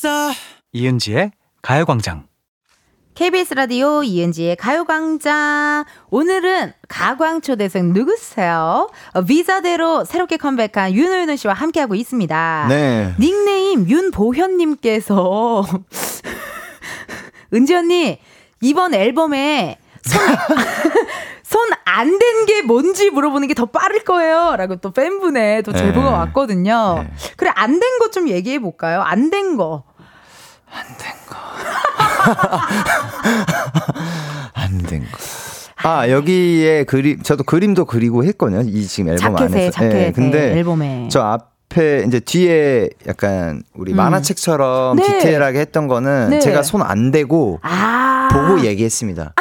됐어 0.00 0.32
이은지의 0.72 1.32
가요광장. 1.60 2.26
KBS 3.14 3.52
라디오 3.52 4.02
이은지의 4.02 4.56
가요광장 4.56 5.84
오늘은 6.08 6.72
가광초대생 6.88 7.92
누구세요? 7.92 8.88
어, 9.12 9.22
비자대로 9.22 10.06
새롭게 10.06 10.38
컴백한 10.38 10.94
윤호윤호 10.94 11.36
씨와 11.36 11.52
함께하고 11.52 11.94
있습니다 11.96 12.66
네. 12.70 13.14
닉네임 13.20 13.86
윤보현님께서 13.90 15.66
은지 17.52 17.74
언니 17.74 18.18
이번 18.62 18.94
앨범에 18.94 19.76
손 21.42 21.68
안된게 21.84 22.62
뭔지 22.62 23.10
물어보는 23.10 23.48
게 23.48 23.54
더 23.54 23.66
빠를 23.66 24.04
거예요. 24.04 24.54
라고 24.56 24.76
또 24.76 24.92
팬분의 24.92 25.64
또 25.64 25.72
제보가 25.74 26.08
네. 26.10 26.16
왔거든요. 26.16 27.02
네. 27.02 27.12
그래, 27.36 27.50
안 27.54 27.78
된 27.80 27.98
거 27.98 28.10
좀 28.10 28.28
얘기해 28.28 28.60
볼까요? 28.60 29.02
안 29.02 29.28
된 29.30 29.56
거. 29.58 29.82
안 34.54 34.78
된 34.86 35.02
거. 35.02 35.08
아 35.82 36.08
여기에 36.10 36.84
그림 36.84 37.22
저도 37.22 37.42
그림도 37.44 37.86
그리고 37.86 38.22
했거든요. 38.24 38.62
이 38.66 38.86
지금 38.86 39.12
앨범 39.12 39.36
자켓에, 39.36 39.54
안에서. 39.58 39.70
자켓에, 39.72 40.06
예, 40.08 40.12
근데 40.12 40.52
앨범에. 40.58 41.08
저 41.10 41.20
앞에 41.22 42.04
이제 42.06 42.20
뒤에 42.20 42.90
약간 43.06 43.62
우리 43.74 43.92
음. 43.92 43.96
만화책처럼 43.96 44.96
네. 44.96 45.18
디테일하게 45.18 45.60
했던 45.60 45.88
거는 45.88 46.30
네. 46.30 46.40
제가 46.40 46.62
손 46.62 46.82
안 46.82 47.10
대고 47.10 47.60
아. 47.62 48.28
보고 48.32 48.60
얘기했습니다. 48.64 49.32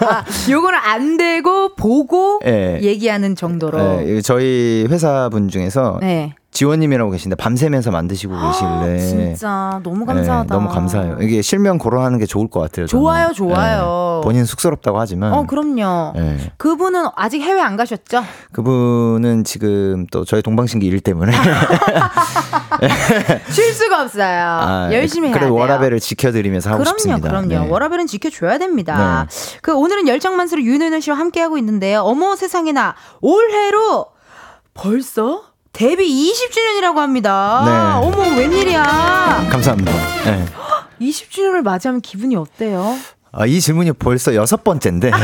아, 0.00 0.24
요거는 0.50 0.78
안 0.82 1.16
되고 1.16 1.74
보고 1.76 2.40
예. 2.46 2.78
얘기하는 2.82 3.36
정도로. 3.36 4.02
예, 4.06 4.20
저희 4.22 4.86
회사 4.90 5.28
분 5.30 5.48
중에서 5.48 5.98
네. 6.00 6.34
지원님이라고 6.54 7.10
계신데 7.10 7.34
밤새면서 7.34 7.90
만드시고 7.90 8.32
계실래. 8.40 8.98
진짜 8.98 9.80
너무 9.82 10.06
감사하다. 10.06 10.42
네, 10.44 10.48
너무 10.48 10.68
감사해요. 10.68 11.16
이게 11.20 11.42
실명 11.42 11.78
거론하는 11.78 12.20
게 12.20 12.26
좋을 12.26 12.48
것 12.48 12.60
같아요. 12.60 12.86
저는. 12.86 13.02
좋아요, 13.02 13.32
좋아요. 13.32 14.20
네, 14.22 14.26
본인 14.26 14.44
쑥스럽다고 14.44 15.00
하지만. 15.00 15.32
어, 15.34 15.46
그럼요. 15.46 16.12
네. 16.14 16.52
그분은 16.56 17.08
아직 17.16 17.42
해외 17.42 17.60
안 17.60 17.76
가셨죠? 17.76 18.22
그분은 18.52 19.42
지금 19.42 20.06
또 20.12 20.24
저희 20.24 20.42
동방신기 20.42 20.86
일 20.86 21.00
때문에 21.00 21.32
쉴 23.50 23.72
수가 23.74 24.02
없어요. 24.02 24.44
아, 24.46 24.88
열심히 24.92 25.30
해야 25.30 25.40
돼요. 25.40 25.52
워라벨을 25.52 25.98
지켜드리면서 25.98 26.70
하고 26.70 26.84
그럼요, 26.84 26.98
싶습니다. 26.98 27.28
그럼요. 27.30 27.48
네. 27.48 27.56
워라벨은 27.68 28.06
지켜줘야 28.06 28.58
됩니다. 28.58 29.26
그 29.60 29.74
오늘은 29.74 30.06
열정만수로 30.06 30.62
윤은혜 30.62 31.00
씨와 31.00 31.18
함께 31.18 31.40
하고 31.40 31.58
있는데요. 31.58 32.02
어머 32.02 32.36
세상에나 32.36 32.94
올해로 33.20 34.06
벌써 34.72 35.42
데뷔 35.74 36.32
20주년이라고 36.32 36.96
합니다. 36.96 37.62
네. 37.66 37.70
어머 38.06 38.36
웬일이야? 38.36 39.48
감사합니다. 39.50 39.92
네. 40.24 40.46
20주년을 41.00 41.62
맞이하면 41.62 42.00
기분이 42.00 42.36
어때요? 42.36 42.96
아, 43.32 43.44
이 43.46 43.60
질문이 43.60 43.92
벌써 43.92 44.36
여섯 44.36 44.62
번째인데. 44.62 45.10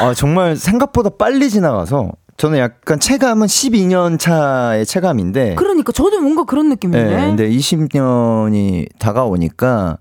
아, 0.00 0.14
정말 0.14 0.56
생각보다 0.56 1.10
빨리 1.10 1.50
지나가서 1.50 2.12
저는 2.36 2.58
약간 2.58 3.00
체감은 3.00 3.48
12년 3.48 4.20
차의 4.20 4.86
체감인데. 4.86 5.56
그러니까 5.56 5.90
저도 5.92 6.20
뭔가 6.20 6.44
그런 6.44 6.68
느낌인데. 6.68 7.16
네, 7.16 7.26
근데 7.26 7.50
20년이 7.50 8.86
다가오니까 9.00 9.98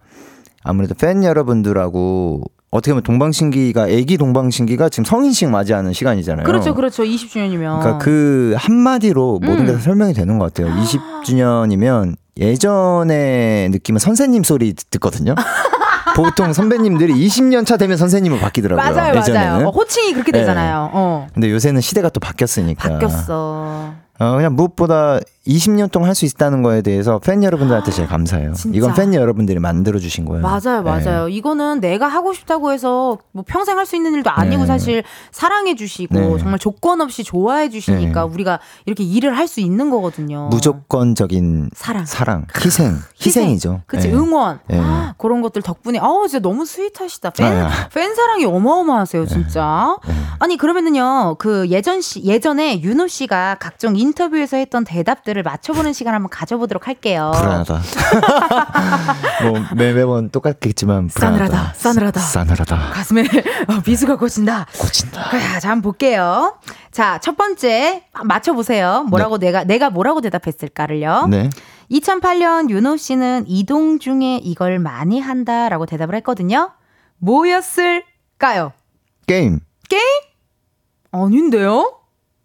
아무래도 0.63 0.93
팬 0.93 1.23
여러분들하고 1.23 2.43
어떻게 2.73 2.91
보면 2.91 3.03
동방신기가 3.03 3.87
애기 3.87 4.17
동방신기가 4.17 4.89
지금 4.89 5.05
성인식 5.05 5.47
맞이하는 5.47 5.93
시간이잖아요. 5.93 6.43
그렇죠, 6.43 6.73
그렇죠. 6.73 7.03
20주년이면. 7.03 7.59
그러니까 7.79 7.97
그 7.99 8.55
한마디로 8.57 9.39
모든 9.43 9.67
게 9.67 9.71
음. 9.71 9.75
다 9.75 9.79
설명이 9.79 10.13
되는 10.15 10.39
것 10.39 10.51
같아요. 10.51 10.73
20주년이면 10.81 12.15
예전의 12.35 13.69
느낌은 13.69 13.99
선생님 13.99 14.43
소리 14.43 14.73
듣거든요. 14.89 15.35
보통 16.15 16.51
선배님들이 16.51 17.13
20년 17.13 17.63
차 17.63 17.77
되면 17.77 17.95
선생님을 17.95 18.39
바뀌더라고요. 18.39 18.95
맞아요, 18.95 19.17
예전에는. 19.17 19.47
맞아요. 19.51 19.67
어, 19.67 19.69
호칭이 19.69 20.13
그렇게 20.13 20.31
네. 20.31 20.39
되잖아요. 20.39 20.89
어. 20.93 21.27
근데 21.31 21.51
요새는 21.51 21.79
시대가 21.79 22.09
또 22.09 22.19
바뀌었으니까. 22.19 22.89
바뀌었어. 22.89 23.93
어, 24.19 24.35
그냥 24.35 24.55
무엇보다 24.55 25.19
20년 25.47 25.91
동안 25.91 26.07
할 26.07 26.15
수 26.15 26.25
있다는 26.25 26.61
거에 26.61 26.81
대해서 26.83 27.17
팬 27.19 27.43
여러분들한테 27.43 27.91
제일 27.91 28.07
감사해요. 28.07 28.53
진짜. 28.53 28.77
이건 28.77 28.93
팬 28.93 29.13
여러분들이 29.15 29.59
만들어 29.59 29.99
주신 29.99 30.25
거예요. 30.25 30.41
맞아요, 30.43 30.81
네. 30.83 30.89
맞아요. 31.03 31.27
이거는 31.27 31.79
내가 31.81 32.07
하고 32.07 32.33
싶다고 32.33 32.71
해서 32.71 33.17
뭐 33.31 33.43
평생 33.45 33.77
할 33.77 33.83
수 33.85 33.95
있는 33.97 34.13
일도 34.13 34.29
아니고 34.29 34.61
네. 34.61 34.67
사실 34.67 35.03
사랑해 35.31 35.75
주시고 35.75 36.15
네. 36.17 36.37
정말 36.37 36.57
조건 36.59 37.01
없이 37.01 37.23
좋아해 37.25 37.69
주시니까 37.69 38.21
네. 38.25 38.33
우리가 38.33 38.59
이렇게 38.85 39.03
일을 39.03 39.35
할 39.37 39.47
수 39.47 39.59
있는 39.59 39.89
거거든요. 39.89 40.47
무조건적인 40.51 41.71
사랑. 41.75 42.05
사랑, 42.05 42.45
희생, 42.63 42.95
희생이죠. 43.19 43.81
그치, 43.87 44.07
네. 44.07 44.13
응원. 44.13 44.59
네. 44.69 44.79
아, 44.79 45.15
그런 45.19 45.41
것들 45.41 45.61
덕분에, 45.63 45.99
아우, 45.99 46.27
진짜 46.29 46.41
너무 46.41 46.65
스윗하시다. 46.65 47.31
팬. 47.31 47.67
팬 47.93 48.15
사랑이 48.15 48.45
어마어마하세요, 48.45 49.25
진짜. 49.25 49.97
네. 50.07 50.13
아니, 50.39 50.55
그러면은요, 50.57 51.35
그 51.39 51.67
예전 51.69 51.99
시, 52.01 52.23
예전에 52.23 52.81
윤호 52.81 53.07
씨가 53.07 53.57
각종 53.59 53.97
인터뷰에서 53.97 54.55
했던 54.57 54.83
대답들 54.85 55.32
을 55.35 55.41
맞춰보는 55.43 55.93
시간 55.93 56.13
한번 56.13 56.29
가져보도록 56.29 56.87
할게요. 56.87 57.31
불안하다. 57.35 57.81
뭐 59.49 59.59
매, 59.75 59.93
매번 59.93 60.29
똑같겠지만 60.29 61.07
불안하다. 61.07 61.45
싸늘하다, 61.45 61.73
싸늘하다. 61.73 62.19
싸늘하다. 62.19 62.77
가슴에 62.93 63.23
어, 63.67 63.81
비수가 63.83 64.17
꽂힌다. 64.17 64.67
꽂힌다. 64.77 65.31
자, 65.31 65.59
자, 65.59 65.69
한번 65.69 65.81
볼게요. 65.81 66.57
자, 66.91 67.19
첫 67.19 67.35
번째, 67.35 68.03
맞춰보세요. 68.23 69.05
뭐라고 69.09 69.37
내가, 69.39 69.63
내가 69.63 69.89
뭐라고 69.89 70.21
대답했을까를요. 70.21 71.27
네. 71.29 71.49
2008년 71.91 72.69
윤호 72.69 72.97
씨는 72.97 73.45
이동 73.47 73.99
중에 73.99 74.37
이걸 74.43 74.79
많이 74.79 75.19
한다라고 75.19 75.85
대답을 75.85 76.15
했거든요. 76.15 76.71
뭐였을까요? 77.17 78.73
게임. 79.27 79.59
게임? 79.89 80.01
아닌데요? 81.11 81.99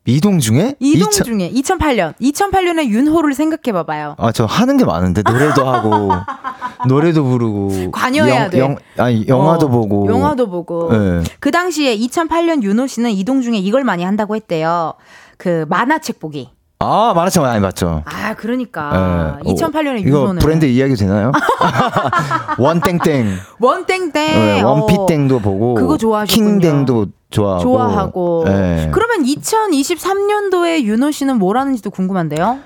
이동 0.09 0.39
중에? 0.39 0.75
이동 0.81 1.09
2000 1.11 1.25
중에 1.25 1.51
2008년 1.53 2.15
2008년에 2.19 2.89
윤호를 2.89 3.35
생각해 3.35 3.73
봐봐요. 3.75 4.15
아, 4.17 4.33
저 4.33 4.47
하는 4.47 4.79
게 4.79 4.87
많은데 4.87 5.23
노래도 5.23 5.69
하고 5.69 6.11
노래도 6.89 7.25
부르고 7.25 7.91
관여해야 7.91 8.45
영, 8.45 8.51
돼. 8.51 8.59
영, 8.59 8.77
아니 8.97 9.27
영화도 9.29 9.67
어, 9.67 9.69
보고 9.69 10.07
영화도 10.09 10.49
보고. 10.49 10.91
네. 10.91 11.23
그 11.41 11.51
당시에 11.51 11.95
2008년 11.99 12.63
윤호 12.63 12.87
씨는 12.87 13.11
이동 13.11 13.43
중에 13.43 13.59
이걸 13.59 13.85
많이 13.85 14.03
한다고 14.03 14.35
했대요. 14.35 14.95
그 15.37 15.67
만화책 15.69 16.19
보기. 16.21 16.49
아, 16.81 17.12
만화책 17.14 17.43
많이 17.43 17.61
봤죠. 17.61 18.03
아, 18.05 18.35
그러니까 18.35 19.39
예. 19.45 19.51
2008년에 19.53 19.95
어, 19.95 19.97
이거 19.97 20.09
윤호는 20.20 20.39
브랜드 20.41 20.64
이야기 20.64 20.95
되나요? 20.95 21.33
원땡땡, 22.59 23.26
원땡땡, 23.59 24.12
네, 24.12 24.62
어, 24.62 24.68
원피땡도 24.70 25.41
보고, 25.41 25.74
그거 25.74 25.97
좋아하셨군요. 25.97 26.47
킹땡도 26.61 27.07
좋아하고, 27.31 27.62
좋아하고. 27.62 28.45
예. 28.47 28.91
그러면 28.93 29.24
2023년도에 29.26 30.83
윤호 30.83 31.11
씨는 31.11 31.39
뭘 31.39 31.59
하는지도 31.59 31.91
궁금한데요. 31.91 32.59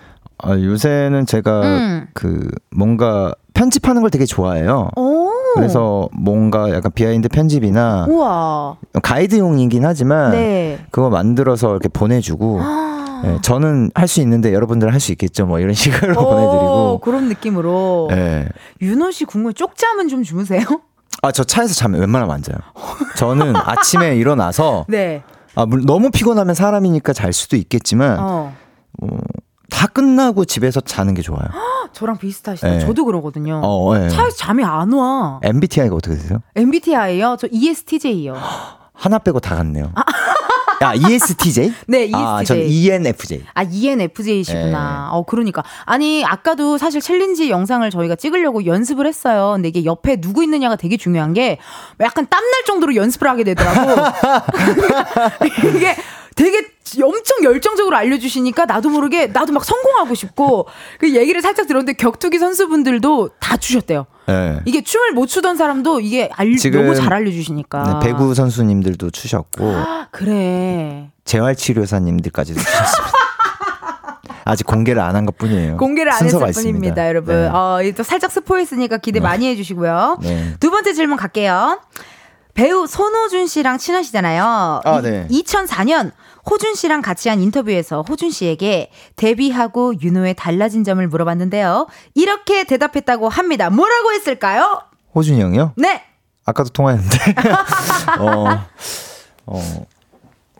아, 0.45 0.51
요새는 0.59 1.25
제가 1.25 1.61
음. 1.63 2.07
그 2.13 2.49
뭔가 2.71 3.33
편집하는 3.55 4.03
걸 4.03 4.11
되게 4.11 4.27
좋아해요. 4.27 4.91
오. 4.97 5.31
그래서 5.55 6.09
뭔가 6.13 6.71
약간 6.71 6.91
behind 6.95 7.29
편집이나 7.29 8.07
우와. 8.09 8.77
가이드용이긴 9.03 9.85
하지만 9.85 10.33
네. 10.33 10.85
그거 10.91 11.11
만들어서 11.11 11.71
이렇게 11.71 11.89
보내주고 11.89 12.61
예, 13.25 13.39
저는 13.43 13.91
할 13.95 14.09
수 14.09 14.21
있는데 14.21 14.53
여러분들은 14.53 14.93
할 14.93 15.01
수 15.01 15.13
있겠죠 15.13 15.47
뭐 15.47 15.59
이런 15.61 15.75
식으로 15.75 16.21
오, 16.21 16.25
보내드리고 16.25 17.01
그런 17.01 17.29
느낌으로. 17.29 18.09
예. 18.13 18.49
윤호 18.81 19.11
씨 19.11 19.25
궁금해. 19.25 19.53
쪽잠은 19.55 20.09
좀 20.09 20.23
주무세요? 20.23 20.63
아 21.23 21.31
저 21.31 21.45
차에서 21.45 21.75
잠 21.75 21.93
웬만하면 21.95 22.35
안 22.35 22.43
자요 22.43 22.57
저는 23.17 23.55
아침에 23.57 24.17
일어나서 24.17 24.87
네. 24.89 25.23
아, 25.55 25.67
너무 25.87 26.11
피곤하면 26.11 26.55
사람이니까 26.55 27.13
잘 27.13 27.33
수도 27.33 27.55
있겠지만 27.57 28.19
어. 28.19 28.55
다 29.71 29.87
끝나고 29.87 30.45
집에서 30.45 30.81
자는 30.81 31.15
게 31.15 31.23
좋아요 31.23 31.47
저랑 31.93 32.17
비슷하시다. 32.19 32.69
네. 32.69 32.79
저도 32.81 33.05
그러거든요. 33.05 33.61
어, 33.63 33.95
예. 34.03 34.09
차에서 34.09 34.35
잠이 34.37 34.65
안 34.65 34.93
와. 34.95 35.39
MBTI가 35.43 35.95
어떻게 35.95 36.17
되세요? 36.17 36.39
MBTI요? 36.57 37.37
저 37.39 37.47
ESTJ요. 37.51 38.35
하나 38.95 39.19
빼고 39.19 39.41
다 39.41 39.57
같네요 39.57 39.93
야 40.83 40.95
ESTJ? 40.95 41.73
네, 41.87 42.05
ESTJ. 42.07 42.15
아, 42.15 42.45
전 42.45 42.59
ENFJ 42.59 43.45
아, 43.55 43.63
ENFJ시구나. 43.63 45.11
어, 45.13 45.25
그러니까. 45.25 45.63
아니, 45.85 46.25
아까도 46.25 46.77
사실 46.77 47.01
챌린지 47.01 47.51
영상을 47.51 47.89
저희가 47.89 48.17
찍으려고 48.17 48.67
연습을 48.67 49.07
했어요. 49.07 49.53
근데 49.55 49.69
이게 49.69 49.85
옆에 49.85 50.17
누구 50.17 50.43
있느냐가 50.43 50.75
되게 50.75 50.97
중요한 50.97 51.35
게 51.35 51.59
약간 52.01 52.27
땀날 52.29 52.65
정도로 52.67 52.97
연습을 52.97 53.29
하게 53.29 53.45
되더라고. 53.45 54.03
이게 55.77 55.97
되게 56.35 56.67
엄청 57.03 57.45
열정적으로 57.45 57.97
알려주시니까 57.97 58.67
나도 58.67 58.91
모르게 58.91 59.29
나도 59.29 59.53
막 59.53 59.65
성공하고 59.65 60.15
싶고 60.15 60.67
그 60.99 61.15
얘기를 61.15 61.41
살짝 61.41 61.67
들었는데 61.67 61.95
격투기 61.95 62.39
선수분들도 62.39 63.31
다 63.39 63.57
주셨대요. 63.57 64.07
네. 64.27 64.61
이게 64.65 64.83
춤을 64.83 65.13
못 65.13 65.27
추던 65.27 65.57
사람도 65.57 66.01
이게 66.01 66.31
알, 66.35 66.55
너무 66.73 66.95
잘 66.95 67.13
알려주시니까. 67.13 68.01
네, 68.01 68.07
배구 68.07 68.35
선수님들도 68.35 69.11
추셨고 69.11 69.75
아, 69.75 70.09
그래. 70.11 71.11
재활치료사님들까지도 71.25 72.61
추셨습니다. 72.61 73.13
아직 74.45 74.67
공개를 74.67 75.01
안 75.03 75.15
한 75.15 75.25
것 75.27 75.37
뿐이에요. 75.39 75.77
공개를 75.77 76.13
안 76.13 76.25
했을 76.25 76.39
뿐입니다, 76.39 76.49
있습니다. 76.51 77.09
여러분. 77.09 77.35
네. 77.37 77.49
어, 77.49 77.81
이또 77.85 78.03
살짝 78.03 78.31
스포했으니까 78.33 78.97
기대 78.99 79.21
많이 79.21 79.47
해주시고요. 79.49 80.19
네. 80.23 80.55
두 80.59 80.71
번째 80.71 80.93
질문 80.95 81.17
갈게요. 81.17 81.81
배우 82.55 82.87
손호준 82.87 83.47
씨랑 83.47 83.79
친하시잖아요. 83.79 84.81
아, 84.85 84.99
이- 84.99 85.03
네. 85.03 85.27
2004년 85.31 86.11
호준 86.49 86.75
씨랑 86.75 87.03
같이 87.03 87.29
한 87.29 87.41
인터뷰에서 87.41 88.03
호준 88.03 88.31
씨에게 88.31 88.91
데뷔하고 89.17 90.01
윤호의 90.01 90.35
달라진 90.35 90.85
점을 90.85 91.07
물어봤는데요. 91.07 91.87
이렇게 92.15 92.65
대답했다고 92.65 93.29
합니다. 93.29 93.71
뭐라고 93.71 94.13
했을까요? 94.13 94.83
호준이 95.15 95.41
형이요? 95.41 95.75
네. 95.77 96.03
아까도 96.45 96.71
통화했는데. 96.71 97.19
어, 98.19 98.67
어, 99.47 99.87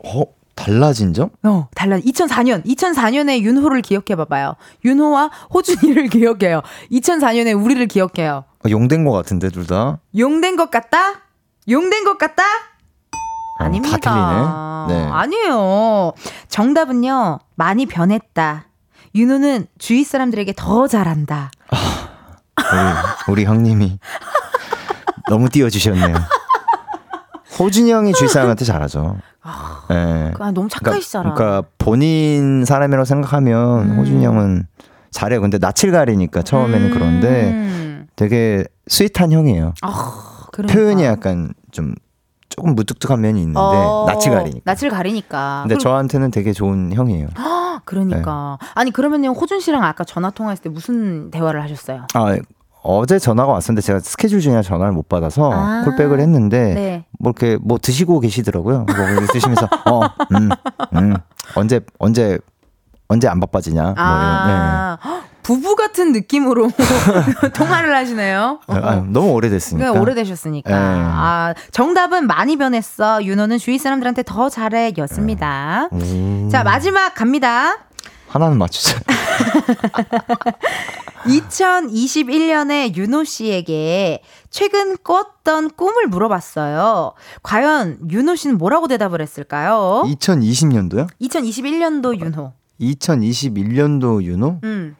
어, 0.05 0.23
달라진 0.55 1.13
점? 1.13 1.29
어, 1.43 1.67
달라. 1.75 1.97
2004년, 1.99 2.63
2004년에 2.65 3.41
윤호를 3.41 3.81
기억해 3.81 4.15
봐봐요. 4.15 4.55
윤호와 4.85 5.31
호준이를 5.53 6.07
기억해요. 6.09 6.61
2004년에 6.91 7.61
우리를 7.61 7.85
기억해요. 7.87 8.45
어, 8.65 8.69
용된 8.69 9.03
것 9.03 9.11
같은데, 9.11 9.49
둘 9.49 9.67
다. 9.67 9.99
용된 10.17 10.55
것 10.55 10.71
같다? 10.71 11.21
용된 11.69 12.03
것 12.05 12.17
같다? 12.17 12.43
어, 13.59 13.63
아닙니다. 13.63 14.85
네. 14.89 15.07
아니에요. 15.11 16.13
정답은요, 16.49 17.39
많이 17.55 17.85
변했다. 17.85 18.65
윤호는 19.15 19.67
주위 19.77 20.03
사람들에게 20.03 20.53
더 20.57 20.87
잘한다. 20.87 21.51
우리, 23.27 23.31
우리 23.31 23.45
형님이 23.45 23.99
너무 25.29 25.49
띄워주셨네요. 25.49 26.15
호준이 27.59 27.91
형이 27.91 28.13
주위 28.13 28.27
사람한테 28.27 28.65
잘하죠. 28.65 29.17
네. 29.89 29.95
예. 29.95 30.31
아, 30.39 30.51
너무 30.51 30.67
착하시잖아. 30.69 31.33
그러니까, 31.33 31.45
그러니까 31.45 31.69
본인 31.77 32.65
사람이라고 32.65 33.05
생각하면 33.05 33.91
음. 33.91 33.99
호준이 33.99 34.25
형은 34.25 34.65
잘해요. 35.11 35.41
근데 35.41 35.59
낯을 35.59 35.91
가리니까 35.91 36.41
처음에는 36.41 36.89
그런데 36.91 37.51
음. 37.51 38.07
되게 38.15 38.63
스윗한 38.87 39.31
형이에요. 39.31 39.73
아, 39.83 40.47
그러니까. 40.51 40.73
표현이 40.73 41.03
약간 41.03 41.53
좀 41.71 41.93
조금 42.55 42.75
무뚝뚝한 42.75 43.19
면이 43.21 43.39
있는데 43.41 43.59
어, 43.59 44.05
낯을 44.07 44.35
가리니까. 44.35 44.61
낯을 44.63 44.89
가리니까. 44.91 45.63
근데 45.67 45.77
저한테는 45.77 46.29
되게 46.31 46.53
좋은 46.53 46.93
형이에요. 46.93 47.29
그러니까. 47.85 48.57
아니 48.75 48.91
그러면요 48.91 49.31
호준 49.31 49.59
씨랑 49.59 49.83
아까 49.83 50.03
전화 50.03 50.29
통화했을 50.29 50.63
때 50.63 50.69
무슨 50.69 51.31
대화를 51.31 51.61
하셨어요? 51.63 52.05
아 52.13 52.37
어제 52.83 53.17
전화가 53.17 53.51
왔었는데 53.51 53.81
제가 53.81 53.99
스케줄 53.99 54.39
중이라 54.39 54.61
전화를 54.61 54.93
못 54.93 55.09
받아서 55.09 55.51
아. 55.51 55.83
콜백을 55.85 56.19
했는데 56.19 56.73
네. 56.73 57.05
뭐 57.19 57.33
이렇게 57.35 57.57
뭐 57.61 57.77
드시고 57.81 58.19
계시더라고요. 58.19 58.85
뭐 58.85 59.09
이렇게 59.09 59.25
드시면서 59.33 59.67
어, 59.89 60.01
음, 60.35 60.49
음, 60.95 61.15
언제 61.55 61.79
언제 61.97 62.37
언제 63.07 63.27
안 63.27 63.39
바빠지냐. 63.39 63.93
뭐아 63.97 64.97
헉, 65.03 65.23
부부 65.43 65.75
같은 65.75 66.11
느낌으로 66.13 66.71
통화를 67.53 67.95
하시네요. 67.95 68.59
네. 68.69 68.75
아, 68.81 68.95
너무 69.07 69.31
오래됐으니까. 69.33 69.83
그러니까 69.85 70.01
오래되셨으니까. 70.01 70.69
네. 70.69 70.75
아, 71.05 71.53
정답은 71.71 72.27
많이 72.27 72.57
변했어. 72.57 73.23
윤호는 73.23 73.57
주위 73.59 73.77
사람들한테 73.77 74.23
더 74.23 74.49
잘해. 74.49 74.93
였습니다. 74.97 75.89
음, 75.93 76.49
자, 76.51 76.63
마지막 76.63 77.13
갑니다. 77.13 77.77
하나는 78.29 78.57
맞추자. 78.57 78.99
2021년에 81.25 82.95
윤호 82.95 83.23
씨에게 83.23 84.21
최근 84.49 84.97
꿨던 85.03 85.71
꿈을 85.75 86.07
물어봤어요. 86.07 87.13
과연 87.43 87.99
윤호 88.09 88.35
씨는 88.35 88.57
뭐라고 88.57 88.87
대답을 88.87 89.21
했을까요? 89.21 90.03
2020년도요? 90.05 91.07
2021년도 91.21 92.19
윤호. 92.19 92.51
2021년도 92.81 94.23
윤호? 94.23 94.59
음. 94.63 94.95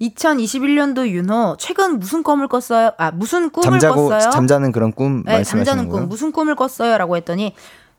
2021년도 0.00 1.08
윤호 1.08 1.56
최근 1.58 1.98
무슨 1.98 2.22
꿈을 2.22 2.48
꿨어요? 2.48 2.92
아 2.98 3.10
무슨 3.10 3.50
꿈을 3.50 3.78
잠자고 3.78 4.08
꿨어요? 4.08 4.30
잠자는 4.30 4.72
그런 4.72 4.92
꿈 4.92 5.22
네, 5.24 5.34
말씀하시는 5.34 5.64
잠자는 5.64 5.88
거예요? 5.88 6.02
꿈 6.02 6.08
무슨 6.08 6.32
꿈을 6.32 6.54
꿨어요라고 6.56 7.16
했더니 7.16 7.54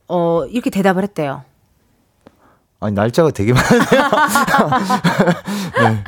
어 0.08 0.46
이렇게 0.46 0.70
대답을 0.70 1.04
했대요. 1.04 1.44
아니 2.82 2.94
날짜가 2.94 3.32
되게 3.32 3.54
많아요. 3.54 3.80
네. 5.80 6.04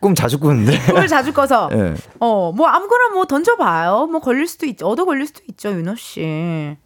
꿈 0.00 0.14
자주 0.14 0.38
꾸는데. 0.38 0.78
꿈을 0.86 1.08
자주 1.08 1.32
꿔서 1.32 1.68
네. 1.72 1.94
어뭐 2.18 2.66
아무거나 2.66 3.08
뭐 3.14 3.24
던져봐요. 3.24 4.06
뭐 4.06 4.20
걸릴 4.20 4.46
수도 4.46 4.66
있, 4.66 4.82
얻어 4.82 5.04
걸릴 5.04 5.26
수도 5.26 5.40
있죠 5.48 5.70
윤호 5.70 5.96
씨. 5.96 6.76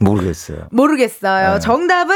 모르겠어요. 0.00 0.66
모르겠어요. 0.70 1.54
네. 1.54 1.60
정답은 1.60 2.14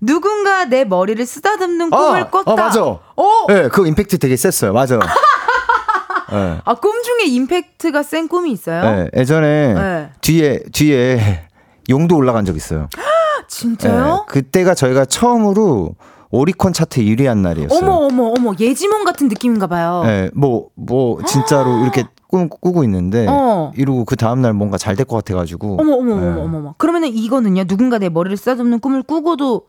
누군가 0.00 0.64
내 0.64 0.84
머리를 0.84 1.24
쓰다듬는 1.24 1.90
꿈을 1.90 2.20
아, 2.22 2.30
꿨다. 2.30 2.52
아, 2.52 2.54
맞아. 2.56 2.82
어? 2.82 3.46
네, 3.48 3.68
그 3.68 3.86
임팩트 3.86 4.18
되게 4.18 4.36
셌어요. 4.36 4.72
맞아. 4.72 4.98
네. 6.32 6.60
아, 6.64 6.74
꿈 6.74 7.02
중에 7.02 7.26
임팩트가 7.26 8.02
센 8.02 8.26
꿈이 8.26 8.50
있어요? 8.50 8.82
네, 8.82 9.10
예전에 9.16 9.74
네. 9.74 10.10
뒤에 10.20 10.60
뒤에 10.72 11.46
용도 11.88 12.16
올라간 12.16 12.44
적 12.44 12.56
있어요. 12.56 12.88
진짜요? 13.48 14.04
네, 14.06 14.20
그때가 14.26 14.74
저희가 14.74 15.04
처음으로 15.04 15.94
오리콘 16.30 16.72
차트 16.72 17.00
1위 17.00 17.26
한 17.26 17.42
날이었어요. 17.42 17.78
어머 17.78 18.06
어머 18.06 18.34
어머 18.36 18.52
예지몽 18.58 19.04
같은 19.04 19.28
느낌인가 19.28 19.68
봐요. 19.68 20.02
네, 20.04 20.30
뭐, 20.34 20.68
뭐, 20.74 21.22
진짜로 21.22 21.82
이렇게 21.84 22.04
꿈 22.36 22.48
꾸고 22.48 22.84
있는데, 22.84 23.26
어. 23.28 23.72
이러고 23.76 24.04
그 24.04 24.16
다음 24.16 24.42
날 24.42 24.52
뭔가 24.52 24.76
잘 24.78 24.94
될 24.96 25.04
것 25.06 25.16
같아가지고. 25.16 25.78
어머 25.80 25.94
어머 25.94 26.16
네. 26.20 26.26
어머 26.28 26.42
어머 26.42 26.58
어머. 26.58 26.74
그러면은 26.78 27.08
이거는요. 27.08 27.64
누군가 27.64 27.98
내 27.98 28.08
머리를 28.08 28.36
쓰다듬는 28.36 28.80
꿈을 28.80 29.02
꾸고도 29.02 29.62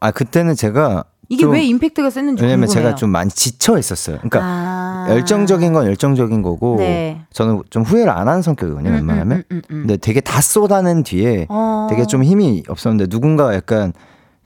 아, 0.00 0.10
그때는 0.10 0.54
제가. 0.54 1.04
이게 1.28 1.42
좀- 1.42 1.52
왜 1.52 1.62
임팩트가 1.64 2.10
셌는지 2.10 2.42
왜냐면 2.42 2.66
궁금해요. 2.66 2.88
제가 2.90 2.96
좀 2.96 3.08
많이 3.10 3.30
지쳐 3.30 3.78
있었어요. 3.78 4.16
그러니까 4.18 4.40
아. 4.42 5.06
열정적인 5.08 5.72
건 5.72 5.86
열정적인 5.86 6.42
거고, 6.42 6.76
네. 6.78 7.22
저는 7.32 7.62
좀 7.70 7.84
후회를 7.84 8.10
안 8.10 8.28
하는 8.28 8.42
성격이거든요, 8.42 8.90
음, 8.90 8.94
웬만하면. 8.96 9.38
음, 9.38 9.42
음, 9.50 9.62
음. 9.70 9.80
근데 9.86 9.96
되게 9.96 10.20
다 10.20 10.40
쏟아낸 10.42 11.02
뒤에 11.02 11.46
어. 11.48 11.86
되게 11.88 12.04
좀 12.06 12.22
힘이 12.24 12.62
없었는데, 12.68 13.06
누군가 13.06 13.54
약간 13.54 13.92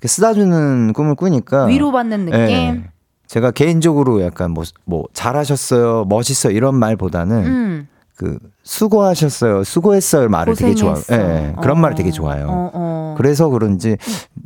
쓰다주는 0.04 0.92
꿈을 0.92 1.14
꾸니까. 1.16 1.64
위로받는 1.64 2.26
느낌. 2.26 2.40
예. 2.40 2.82
제가 3.26 3.50
개인적으로 3.50 4.22
약간 4.22 4.52
뭐, 4.52 4.64
뭐, 4.84 5.04
잘하셨어요, 5.12 6.04
멋있어요, 6.08 6.52
이런 6.52 6.76
말보다는 6.76 7.44
음. 7.44 7.88
그, 8.16 8.38
수고하셨어요, 8.62 9.64
수고했어요 9.64 10.28
말을 10.28 10.54
되게 10.54 10.74
좋아해요. 10.74 10.96
고생했어. 10.96 11.34
예, 11.34 11.54
그런 11.60 11.78
어. 11.78 11.80
말을 11.80 11.96
되게 11.96 12.10
좋아해요. 12.10 12.46
어, 12.48 12.70
어. 12.72 13.14
그래서 13.18 13.48
그런지 13.48 13.96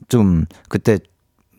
좀 0.09 0.47
그때 0.69 0.99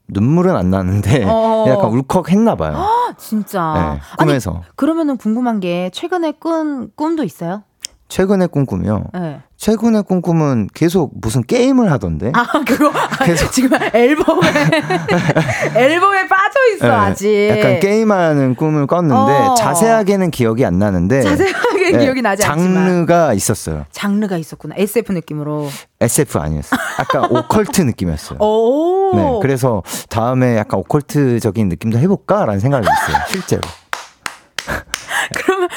눈물은 0.10 0.56
안 0.56 0.70
나는데 0.70 1.24
어. 1.26 1.66
약간 1.70 1.92
울컥했나 1.92 2.56
봐요. 2.56 2.86
진짜. 3.18 3.74
네, 3.76 4.02
아니 4.18 4.30
꿈에서. 4.30 4.62
그러면은 4.76 5.16
궁금한 5.18 5.60
게 5.60 5.90
최근에 5.94 6.34
꾼 6.34 6.90
꿈도 6.96 7.24
있어요? 7.24 7.64
최근에 8.10 8.48
꿈꾸며 8.48 9.04
네. 9.14 9.42
최근에 9.66 10.02
꿈꾸면 10.02 10.70
계속 10.74 11.12
무슨 11.22 11.44
게임을 11.44 11.92
하던데. 11.92 12.32
아 12.34 12.46
그거 12.66 12.90
아, 12.90 13.08
계속- 13.24 13.52
지금 13.52 13.70
앨범에 13.94 14.42
앨범에 15.78 16.28
빠져 16.28 16.60
있어 16.74 16.88
예, 16.88 16.92
아직. 16.92 17.48
약간 17.52 17.80
게임하는 17.80 18.56
꿈을 18.56 18.88
꿨는데 18.88 19.32
어. 19.32 19.54
자세하게는 19.54 20.32
기억이 20.32 20.66
안 20.66 20.80
나는데 20.80 21.22
자세하게 21.22 21.94
예, 21.94 21.98
기억이 22.00 22.24
나지 22.24 22.44
않지만 22.44 22.74
장르가 22.74 23.34
있었어요. 23.36 23.86
장르가 23.92 24.38
있었구나. 24.38 24.74
SF 24.80 25.12
느낌으로. 25.14 25.70
SF 26.00 26.40
아니었어요. 26.40 26.80
약간 27.00 27.26
오컬트 27.30 27.82
느낌이었어요. 27.82 28.40
오. 28.40 29.12
네, 29.16 29.40
그래서 29.44 29.84
다음에 30.10 30.58
약간 30.58 30.80
오컬트적인 30.80 31.70
느낌도 31.70 32.00
해볼까라는 32.00 32.60
생각이 32.60 32.88
있어요. 32.88 33.24
실제로. 33.30 33.62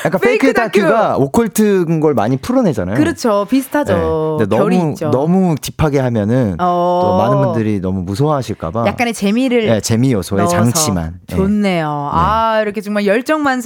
약간 0.05 0.21
페이크 0.21 0.53
다큐. 0.53 0.81
다큐 0.81 0.93
가 0.93 1.17
오컬트인 1.17 2.01
걸 2.01 2.15
많이 2.15 2.37
풀어내잖아요. 2.37 2.97
그렇죠. 2.97 3.47
비슷하죠. 3.51 4.37
네. 4.41 4.45
근데 4.47 4.57
너무 4.57 4.91
있죠. 4.93 5.11
너무 5.11 5.55
딥하게 5.61 6.01
하면은 6.01 6.57
어. 6.61 7.01
또 7.05 7.17
많은 7.19 7.43
분들이 7.45 7.81
너무 7.81 8.03
무서워하실까봐 8.03 8.87
약간의 8.87 9.15
재미를 9.15 9.65
예, 9.69 9.81
재미 9.81 10.13
요소의 10.13 10.49
장치만. 10.49 11.21
예. 11.31 11.37
좋네요. 11.37 12.11
아, 12.13 12.61
이렇게 12.63 12.81
정말 12.81 13.07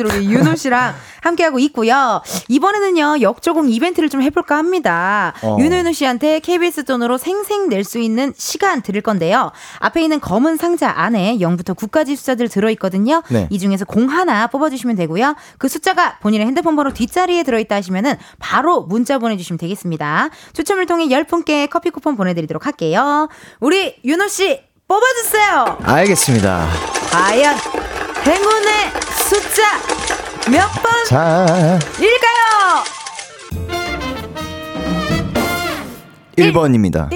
우리 0.06 0.26
윤호 0.30 0.54
씨랑 0.54 0.94
함께하고 1.22 1.58
있고요. 1.60 2.20
이번에는요, 2.48 3.20
역조공 3.20 3.68
이벤트를 3.70 4.08
좀 4.08 4.22
해볼까 4.22 4.56
합니다. 4.56 5.32
어. 5.42 5.56
윤호 5.58 5.92
씨한테 5.92 6.40
KBS 6.40 6.84
돈으로 6.84 7.18
생생 7.18 7.68
낼 7.68 7.84
수 7.88 7.98
있는 7.98 8.34
시간 8.36 8.82
드릴 8.82 9.00
건데요. 9.02 9.50
앞에 9.78 10.02
있는 10.02 10.20
검은 10.20 10.56
상자 10.56 10.90
안에 10.94 11.38
0부터 11.38 11.74
9까지 11.74 12.16
숫자들 12.16 12.48
들어있거든요. 12.48 13.22
네. 13.30 13.46
이 13.50 13.58
중에서 13.58 13.84
공 13.86 14.10
하나 14.10 14.46
뽑아주시면 14.48 14.96
되고요. 14.96 15.36
그 15.58 15.68
숫자가 15.68 16.07
본인의 16.20 16.46
핸드폰 16.46 16.76
번호 16.76 16.92
뒷자리에 16.92 17.42
들어있다 17.42 17.76
하시면은 17.76 18.16
바로 18.38 18.82
문자 18.82 19.18
보내주시면 19.18 19.58
되겠습니다. 19.58 20.30
추첨을 20.52 20.86
통해 20.86 21.06
10분께 21.06 21.68
커피 21.70 21.90
쿠폰 21.90 22.16
보내드리도록 22.16 22.66
할게요. 22.66 23.28
우리 23.60 23.96
윤호 24.04 24.28
씨 24.28 24.60
뽑아주세요. 24.88 25.78
알겠습니다. 25.82 26.66
과연 27.10 27.56
행운의 28.26 28.72
숫자 29.28 29.62
몇 30.50 30.66
자, 31.06 31.46
번일까요? 31.98 32.84
1번입니다. 36.38 37.10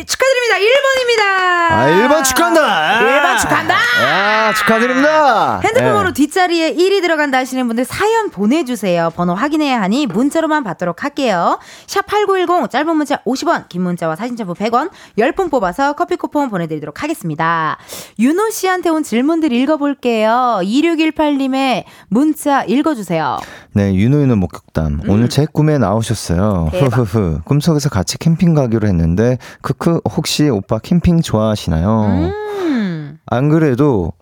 네. 1.23 1.33
1번입니다. 1.33 1.71
아, 1.73 1.87
1번 1.87 2.25
축하한다. 2.25 3.01
1번 3.01 3.39
축하한다. 3.41 3.75
아, 4.05 4.53
축하드립니다. 4.55 5.61
핸드폰 5.61 5.89
예. 5.89 5.93
번호 5.93 6.13
뒷자리에 6.13 6.75
1이 6.75 7.01
들어간다 7.01 7.39
하시는 7.39 7.67
분들 7.67 7.85
사연 7.85 8.31
보내주세요. 8.31 9.11
번호 9.17 9.35
확인해야 9.35 9.81
하니 9.81 10.07
문자로만 10.07 10.65
받도록 10.65 11.05
할게요. 11.05 11.59
샵8910 11.87 12.71
짧은 12.71 12.97
문자 12.97 13.17
50원 13.25 13.69
긴 13.69 13.83
문자와 13.83 14.17
사진 14.17 14.37
첨부 14.37 14.55
100원 14.55 14.91
10분 15.19 15.51
뽑아서 15.51 15.95
커피 15.95 16.17
쿠폰 16.17 16.51
보내드리도록 16.51 17.03
하겠습니다. 17.03 17.79
윤호 18.19 18.51
씨한테 18.51 18.91
온 18.91 19.03
질문들 19.03 19.53
읽어볼게요. 19.53 20.61
2618님의 20.63 21.85
문자 22.09 22.65
읽어주세요. 22.65 23.39
네, 23.75 23.95
윤호윤호 23.95 24.37
목격담. 24.37 25.03
오늘 25.09 25.29
제 25.31 25.47
꿈에 25.51 25.79
나오셨어요. 25.79 26.71
음. 26.73 26.79
대박. 26.79 26.99
흐흐흐. 26.99 27.41
꿈속에서 27.45 27.89
같이 27.89 28.19
캠핑 28.19 28.53
가기로 28.55 28.87
했는데, 28.87 29.39
크크, 29.63 30.01
혹시 30.15 30.51
오빠 30.51 30.79
캠핑 30.79 31.12
좋아하시나요? 31.21 32.31
음. 32.61 33.19
안 33.27 33.49
그래도, 33.49 34.13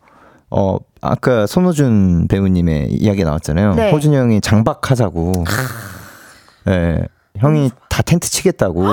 어, 0.51 0.78
아까 1.01 1.47
손호준 1.47 2.26
배우님의 2.28 2.88
이야기 2.93 3.24
나왔잖아요. 3.24 3.74
네. 3.74 3.91
호준 3.93 4.12
형이 4.12 4.41
장박하자고. 4.41 5.32
예. 6.68 7.05
형이 7.38 7.70
다 7.88 8.03
텐트 8.03 8.28
치겠다고. 8.30 8.84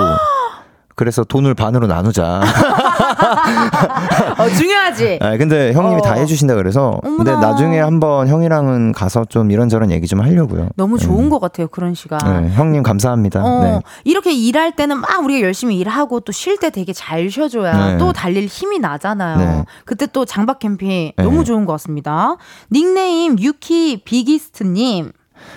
그래서 0.98 1.22
돈을 1.22 1.54
반으로 1.54 1.86
나누자. 1.86 2.42
어, 4.36 4.48
중요하지. 4.48 5.20
아, 5.22 5.36
근데 5.36 5.72
형님이 5.72 6.00
어. 6.00 6.02
다 6.02 6.14
해주신다 6.14 6.56
그래서. 6.56 6.98
근데 7.02 7.30
어머나. 7.30 7.48
나중에 7.50 7.78
한번 7.78 8.26
형이랑은 8.26 8.92
가서 8.92 9.24
좀 9.24 9.52
이런저런 9.52 9.92
얘기 9.92 10.08
좀 10.08 10.20
하려고요. 10.20 10.70
너무 10.74 10.98
좋은 10.98 11.30
것 11.30 11.38
같아요, 11.38 11.68
그런 11.68 11.94
시간. 11.94 12.18
네, 12.42 12.50
형님 12.52 12.82
감사합니다. 12.82 13.44
어, 13.44 13.62
네. 13.62 13.80
이렇게 14.02 14.32
일할 14.34 14.74
때는 14.74 14.98
막 14.98 15.22
우리가 15.24 15.46
열심히 15.46 15.78
일하고 15.78 16.18
또 16.20 16.32
쉴 16.32 16.56
때 16.58 16.70
되게 16.70 16.92
잘 16.92 17.30
쉬어줘야 17.30 17.92
네. 17.92 17.98
또 17.98 18.12
달릴 18.12 18.46
힘이 18.46 18.80
나잖아요. 18.80 19.38
네. 19.38 19.64
그때 19.84 20.06
또 20.06 20.24
장박 20.24 20.58
캠핑 20.58 21.12
네. 21.16 21.22
너무 21.22 21.44
좋은 21.44 21.64
것 21.64 21.72
같습니다. 21.74 22.34
닉네임 22.72 23.38
유키 23.38 24.02
비기스트님. 24.04 25.12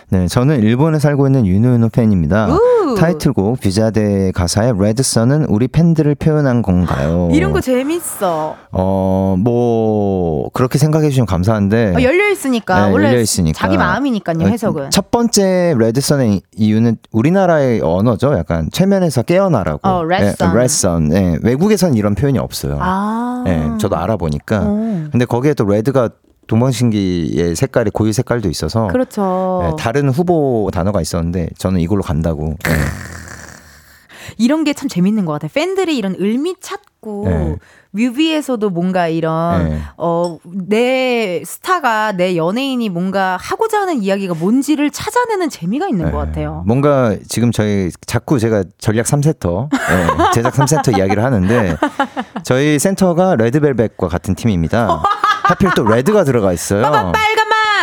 네, 0.09 0.27
저는 0.27 0.61
일본에 0.61 0.99
살고 0.99 1.27
있는 1.27 1.45
윤우윤우 1.45 1.89
팬입니다. 1.89 2.47
우. 2.47 2.95
타이틀곡 2.97 3.61
뷰자데 3.61 4.31
가사의 4.33 4.73
레드선은 4.77 5.45
우리 5.45 5.67
팬들을 5.67 6.13
표현한 6.15 6.61
건가요? 6.61 7.29
이런 7.31 7.53
거 7.53 7.61
재밌어. 7.61 8.55
어, 8.71 9.35
뭐 9.39 10.49
그렇게 10.53 10.77
생각해 10.77 11.09
주시면 11.09 11.25
감사한데. 11.25 11.93
어, 11.95 12.01
열려 12.01 12.29
있으니까 12.29 12.87
네, 12.87 12.91
원래 12.91 13.07
열려 13.09 13.21
있으니까. 13.21 13.57
자기 13.57 13.77
마음이니까요, 13.77 14.41
해석은. 14.47 14.89
첫 14.89 15.09
번째 15.11 15.75
레드선의 15.77 16.41
이유는 16.55 16.97
우리나라의 17.11 17.81
언어죠. 17.81 18.33
약간 18.37 18.69
최면에서 18.71 19.23
깨어나라고. 19.23 19.87
어, 19.87 20.03
redsun. 20.03 20.35
네, 20.49 20.53
redsun. 20.57 21.09
네, 21.09 21.37
외국에선 21.43 21.95
이런 21.95 22.15
표현이 22.15 22.39
없어요. 22.39 22.77
아. 22.81 23.43
네, 23.45 23.69
저도 23.79 23.95
알아보니까. 23.95 24.61
어. 24.63 25.07
근데 25.11 25.25
거기에 25.25 25.53
또 25.53 25.65
레드가 25.65 26.09
동방신기의 26.51 27.55
색깔이 27.55 27.91
고유 27.91 28.11
색깔도 28.11 28.49
있어서 28.49 28.87
그렇죠. 28.87 29.61
네, 29.63 29.75
다른 29.81 30.09
후보 30.09 30.69
단어가 30.73 30.99
있었는데 31.01 31.47
저는 31.57 31.79
이걸로 31.79 32.01
간다고. 32.01 32.55
네. 32.65 32.71
이런 34.37 34.63
게 34.63 34.73
참 34.73 34.87
재밌는 34.89 35.25
것 35.25 35.33
같아요. 35.33 35.49
팬들이 35.53 35.97
이런 35.97 36.15
의미 36.17 36.55
찾고 36.59 37.23
네. 37.27 37.55
뮤비에서도 37.91 38.69
뭔가 38.69 39.07
이런 39.07 39.69
네. 39.69 39.81
어내 39.97 41.43
스타가 41.45 42.11
내 42.13 42.35
연예인이 42.35 42.87
뭔가 42.89 43.37
하고자 43.39 43.81
하는 43.81 44.01
이야기가 44.01 44.33
뭔지를 44.35 44.89
찾아내는 44.91 45.49
재미가 45.49 45.87
있는 45.89 46.11
것 46.11 46.17
같아요. 46.17 46.63
뭔가 46.65 47.15
지금 47.27 47.51
저희 47.51 47.89
자꾸 48.05 48.39
제가 48.39 48.63
전략 48.77 49.05
3세터, 49.05 49.69
네, 49.71 50.31
제작 50.33 50.53
3세터 50.53 50.97
이야기를 50.97 51.23
하는데 51.23 51.75
저희 52.43 52.77
센터가 52.79 53.35
레드벨벳과 53.35 54.07
같은 54.07 54.35
팀입니다. 54.35 55.01
하필 55.51 55.69
또 55.75 55.83
red가 55.85 56.23
들어가 56.23 56.53
있어요. 56.53 56.81
빨간맛. 56.83 57.11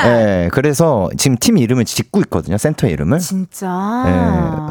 네, 0.04 0.48
그래서 0.52 1.08
지금 1.18 1.36
팀 1.38 1.58
이름을 1.58 1.84
짓고 1.84 2.20
있거든요. 2.20 2.56
센터 2.56 2.86
이름을. 2.86 3.18
진짜. 3.18 3.66
네, 4.06 4.12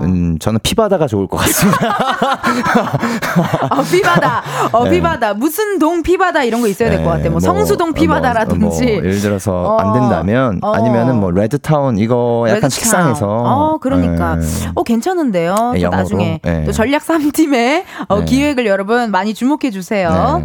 음, 0.05 0.39
저는 0.39 0.59
피바다가 0.63 1.05
좋을 1.07 1.27
것 1.27 1.35
같습니다. 1.37 1.77
어, 3.71 3.81
피바다. 3.91 4.43
어, 4.71 4.83
네. 4.85 4.91
피바다. 4.91 5.33
무슨 5.33 5.79
동 5.79 6.01
피바다 6.01 6.43
이런 6.43 6.61
거 6.61 6.67
있어야 6.67 6.89
될 6.89 7.03
것 7.03 7.09
같아요. 7.11 7.31
뭐, 7.31 7.39
성수동 7.41 7.93
피바다라든지. 7.93 8.59
뭐, 8.59 8.69
뭐 8.69 8.81
예를 8.83 9.19
들어서 9.19 9.51
어, 9.53 9.77
안 9.79 9.93
된다면 9.93 10.59
어. 10.63 10.71
아니면은 10.73 11.19
뭐 11.19 11.29
red 11.31 11.60
town 11.60 11.97
이거 11.97 12.45
약간 12.47 12.55
red 12.61 12.64
town. 12.64 12.69
식상해서. 12.69 13.27
어, 13.27 13.77
그러니까. 13.79 14.35
네. 14.37 14.45
어, 14.75 14.83
괜찮은데요. 14.83 15.55
또 15.55 15.71
네, 15.73 15.81
영어로. 15.81 16.01
나중에 16.03 16.39
네. 16.41 16.63
또 16.65 16.71
전략 16.71 17.03
3팀의 17.03 17.83
어, 18.07 18.19
네. 18.19 18.25
기획을 18.25 18.65
여러분 18.65 19.11
많이 19.11 19.33
주목해 19.33 19.71
주세요. 19.71 20.41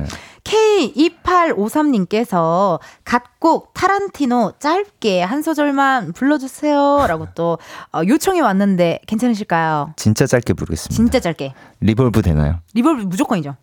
K2853님께서 0.52 2.78
갓곡 3.04 3.74
타란티노 3.74 4.54
짧게 4.58 5.22
한 5.22 5.42
소절만 5.42 6.12
불러주세요. 6.12 7.04
라고 7.08 7.26
또 7.34 7.58
어, 7.92 8.00
요청이 8.06 8.40
왔는데 8.40 9.00
괜찮으실까요? 9.06 9.92
진짜 9.96 10.26
짧게 10.26 10.52
부르겠습니다. 10.54 10.94
진짜 10.94 11.20
짧게. 11.20 11.54
reverb 11.80 12.22
되나요? 12.22 12.60
reverb 12.74 13.02
무조건이죠. 13.02 13.56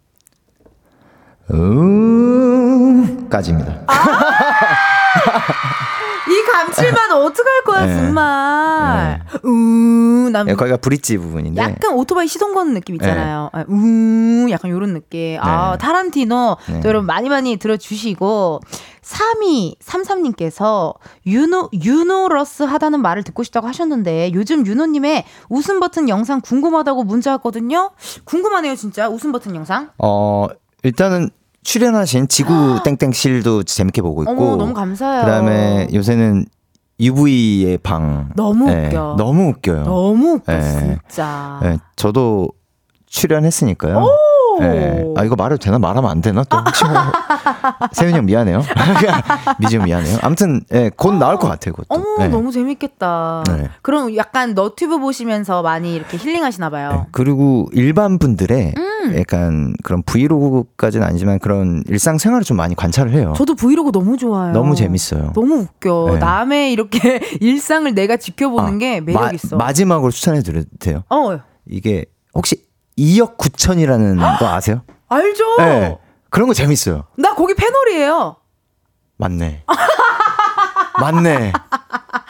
음, 1.51 3.27
까지입니다. 3.29 3.81
아~ 3.87 3.95
7만 6.71 7.11
어떡할 7.11 7.63
거야, 7.65 7.85
네. 7.85 7.95
정말. 7.95 9.21
네. 9.31 9.39
우, 9.43 10.29
난. 10.31 10.45
네, 10.45 10.55
거기가 10.55 10.77
브릿지 10.77 11.17
부분인데. 11.17 11.61
약간 11.61 11.93
오토바이 11.93 12.27
시동 12.27 12.53
거는 12.53 12.73
느낌 12.73 12.95
있잖아요. 12.95 13.49
네. 13.53 13.59
아, 13.61 13.65
우, 13.67 14.49
약간 14.49 14.71
요런 14.71 14.93
느낌. 14.93 15.37
아, 15.41 15.71
네. 15.73 15.77
타란티노. 15.79 16.57
네. 16.69 16.81
여러분 16.85 17.05
많이 17.05 17.29
많이 17.29 17.57
들어주시고. 17.57 18.61
3233님께서 19.01 20.93
유노, 21.25 21.69
유노러스 21.73 22.63
하다는 22.63 23.01
말을 23.01 23.23
듣고 23.23 23.41
싶다고 23.43 23.67
하셨는데 23.67 24.31
요즘 24.33 24.65
유노님의 24.67 25.25
웃음 25.49 25.79
버튼 25.79 26.09
영상 26.09 26.41
궁금하다고 26.41 27.03
문자 27.05 27.31
왔거든요? 27.31 27.91
궁금하네요, 28.25 28.75
진짜. 28.75 29.09
웃음 29.09 29.31
버튼 29.31 29.55
영상. 29.55 29.89
어, 29.97 30.47
일단은 30.83 31.29
출연하신 31.63 32.27
지구 32.27 32.53
아. 32.53 32.83
땡땡실도 32.83 33.63
재밌게 33.63 34.01
보고 34.01 34.23
있고. 34.23 34.31
어머, 34.31 34.55
너무 34.55 34.73
감사해요. 34.73 35.25
그다음에 35.25 35.87
요새는 35.93 36.45
UV의 36.99 37.77
방. 37.79 38.29
너무 38.35 38.69
예, 38.71 38.87
웃겨. 38.87 39.15
너무 39.17 39.49
웃겨요. 39.49 39.83
너무 39.83 40.33
웃겨, 40.33 40.51
네. 40.51 40.97
진짜. 41.07 41.59
예, 41.63 41.77
저도 41.95 42.49
출연했으니까요. 43.07 44.05
예. 44.61 45.05
아 45.15 45.23
이거 45.23 45.35
말해도 45.37 45.57
되나 45.57 45.79
말하면 45.79 46.11
안 46.11 46.19
되나 46.21 46.43
또 46.43 46.57
세윤이 47.93 48.13
형 48.13 48.25
미안해요. 48.25 48.61
미지 49.59 49.77
형 49.77 49.85
미안해요. 49.85 50.17
아무튼 50.21 50.61
예, 50.73 50.91
곧 50.95 51.13
나올 51.13 51.37
것 51.37 51.47
같아요. 51.47 51.73
그것도. 51.73 51.87
어머, 51.89 52.25
예. 52.25 52.27
너무 52.27 52.51
재밌겠다. 52.51 53.43
네. 53.47 53.69
그럼 53.81 54.15
약간 54.17 54.53
너튜브 54.53 54.99
보시면서 54.99 55.61
많이 55.61 55.95
이렇게 55.95 56.17
힐링하시나 56.17 56.69
봐요. 56.69 57.03
예, 57.05 57.09
그리고 57.13 57.69
일반 57.71 58.19
분들의 58.19 58.73
음. 58.77 58.88
약간 59.17 59.73
그런 59.83 60.03
브이로그까지는 60.03 61.05
아니지만 61.05 61.39
그런 61.39 61.83
일상생활을 61.87 62.43
좀 62.43 62.57
많이 62.57 62.75
관찰을 62.75 63.11
해요. 63.13 63.33
저도 63.37 63.55
브이로그 63.55 63.91
너무 63.91 64.17
좋아요. 64.17 64.51
너무 64.53 64.75
재밌어요. 64.75 65.31
너무 65.33 65.59
웃겨. 65.61 66.09
네. 66.13 66.17
남의 66.19 66.71
이렇게 66.73 67.19
일상을 67.41 67.93
내가 67.93 68.17
지켜보는 68.17 68.75
아, 68.75 68.77
게 68.77 69.01
매력 69.01 69.21
마- 69.21 69.31
있어. 69.31 69.55
마지막으로 69.57 70.11
추천해 70.11 70.41
드려도 70.41 70.67
돼요. 70.79 71.03
어, 71.09 71.39
이게 71.67 72.05
혹시 72.33 72.63
2억 72.97 73.37
9천이라는 73.37 74.39
거 74.39 74.47
아세요? 74.47 74.81
알죠? 75.07 75.43
네. 75.59 75.97
그런 76.29 76.47
거 76.47 76.53
재밌어요. 76.53 77.05
나 77.17 77.33
거기 77.35 77.53
패널이에요. 77.55 78.35
맞네. 79.17 79.63
맞네. 80.99 81.51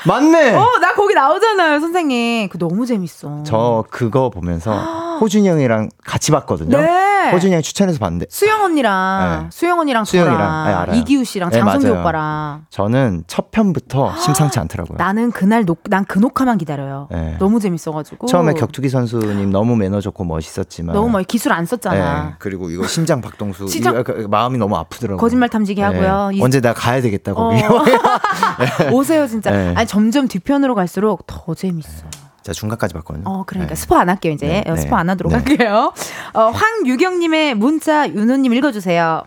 맞네. 0.08 0.56
어, 0.56 0.66
나 0.82 0.94
거기 0.94 1.14
나오잖아요, 1.14 1.80
선생님. 1.80 2.50
그 2.50 2.58
너무 2.58 2.86
재밌어. 2.86 3.44
저 3.44 3.84
그거 3.90 4.30
보면서 4.30 4.72
호준이 5.20 5.48
형이랑 5.50 5.90
같이 6.06 6.32
봤거든요. 6.32 6.78
네. 6.78 7.32
호준이 7.34 7.52
형이 7.54 7.62
추천해서 7.64 8.00
봤는데 8.00 8.28
수영 8.30 8.64
언니랑 8.64 9.40
네. 9.44 9.48
수영 9.52 9.78
언니랑 9.80 10.06
수영이랑, 10.06 10.38
네, 10.68 10.74
알아요. 10.74 10.96
이기우 10.98 11.26
씨랑 11.26 11.50
네, 11.50 11.60
장성규 11.60 11.88
맞아요. 11.88 12.00
오빠랑 12.00 12.66
저는 12.70 13.26
첫 13.28 13.52
편부터 13.52 14.16
심상치 14.24 14.58
않더라고요. 14.60 14.98
나는 14.98 15.32
그날 15.32 15.66
녹, 15.66 15.80
난그 15.90 16.20
녹화만 16.20 16.58
기다려요. 16.58 17.10
네. 17.12 17.36
너무 17.40 17.60
재밌어가지고. 17.60 18.28
처음에 18.28 18.54
격투기 18.54 18.88
선수님 18.88 19.52
너무 19.52 19.76
매너 19.76 20.00
좋고 20.00 20.24
멋있었지만 20.24 20.96
너무 20.96 21.10
막 21.10 21.28
기술 21.28 21.52
안 21.52 21.66
네, 21.66 21.70
썼잖아. 21.70 22.36
그리고 22.40 22.70
이거 22.70 22.88
심장 22.88 23.20
박동수 23.20 23.68
심장- 23.68 23.96
이거 23.96 24.04
그- 24.04 24.28
마음이 24.30 24.58
너무 24.58 24.78
아프더라고요. 24.78 25.18
거짓말 25.20 25.50
탐지기 25.50 25.82
하고요. 25.82 26.30
이- 26.34 26.42
언제 26.42 26.62
나 26.62 26.74
가야 26.74 27.02
되겠다 27.02 27.34
거기. 27.34 27.62
어. 27.62 27.84
오세요 28.94 29.28
진짜. 29.28 29.52
네. 29.52 29.74
아니 29.76 29.86
점점 29.90 30.28
뒤편으로 30.28 30.76
갈수록 30.76 31.26
더 31.26 31.56
재밌어요. 31.56 32.12
자 32.44 32.54
중간까지 32.54 32.94
봤거든요. 32.94 33.24
어 33.26 33.44
그러니까 33.48 33.74
네. 33.74 33.82
스포 33.82 33.96
안 33.96 34.08
할게요 34.08 34.34
이제 34.34 34.46
네, 34.46 34.64
어, 34.68 34.76
네, 34.76 34.82
스포 34.82 34.96
안 34.96 35.10
하도록 35.10 35.32
네. 35.34 35.40
할게요. 35.40 35.92
어, 36.36 36.42
황유경님의 36.52 37.56
문자 37.56 38.08
윤호님 38.08 38.54
읽어주세요. 38.54 39.24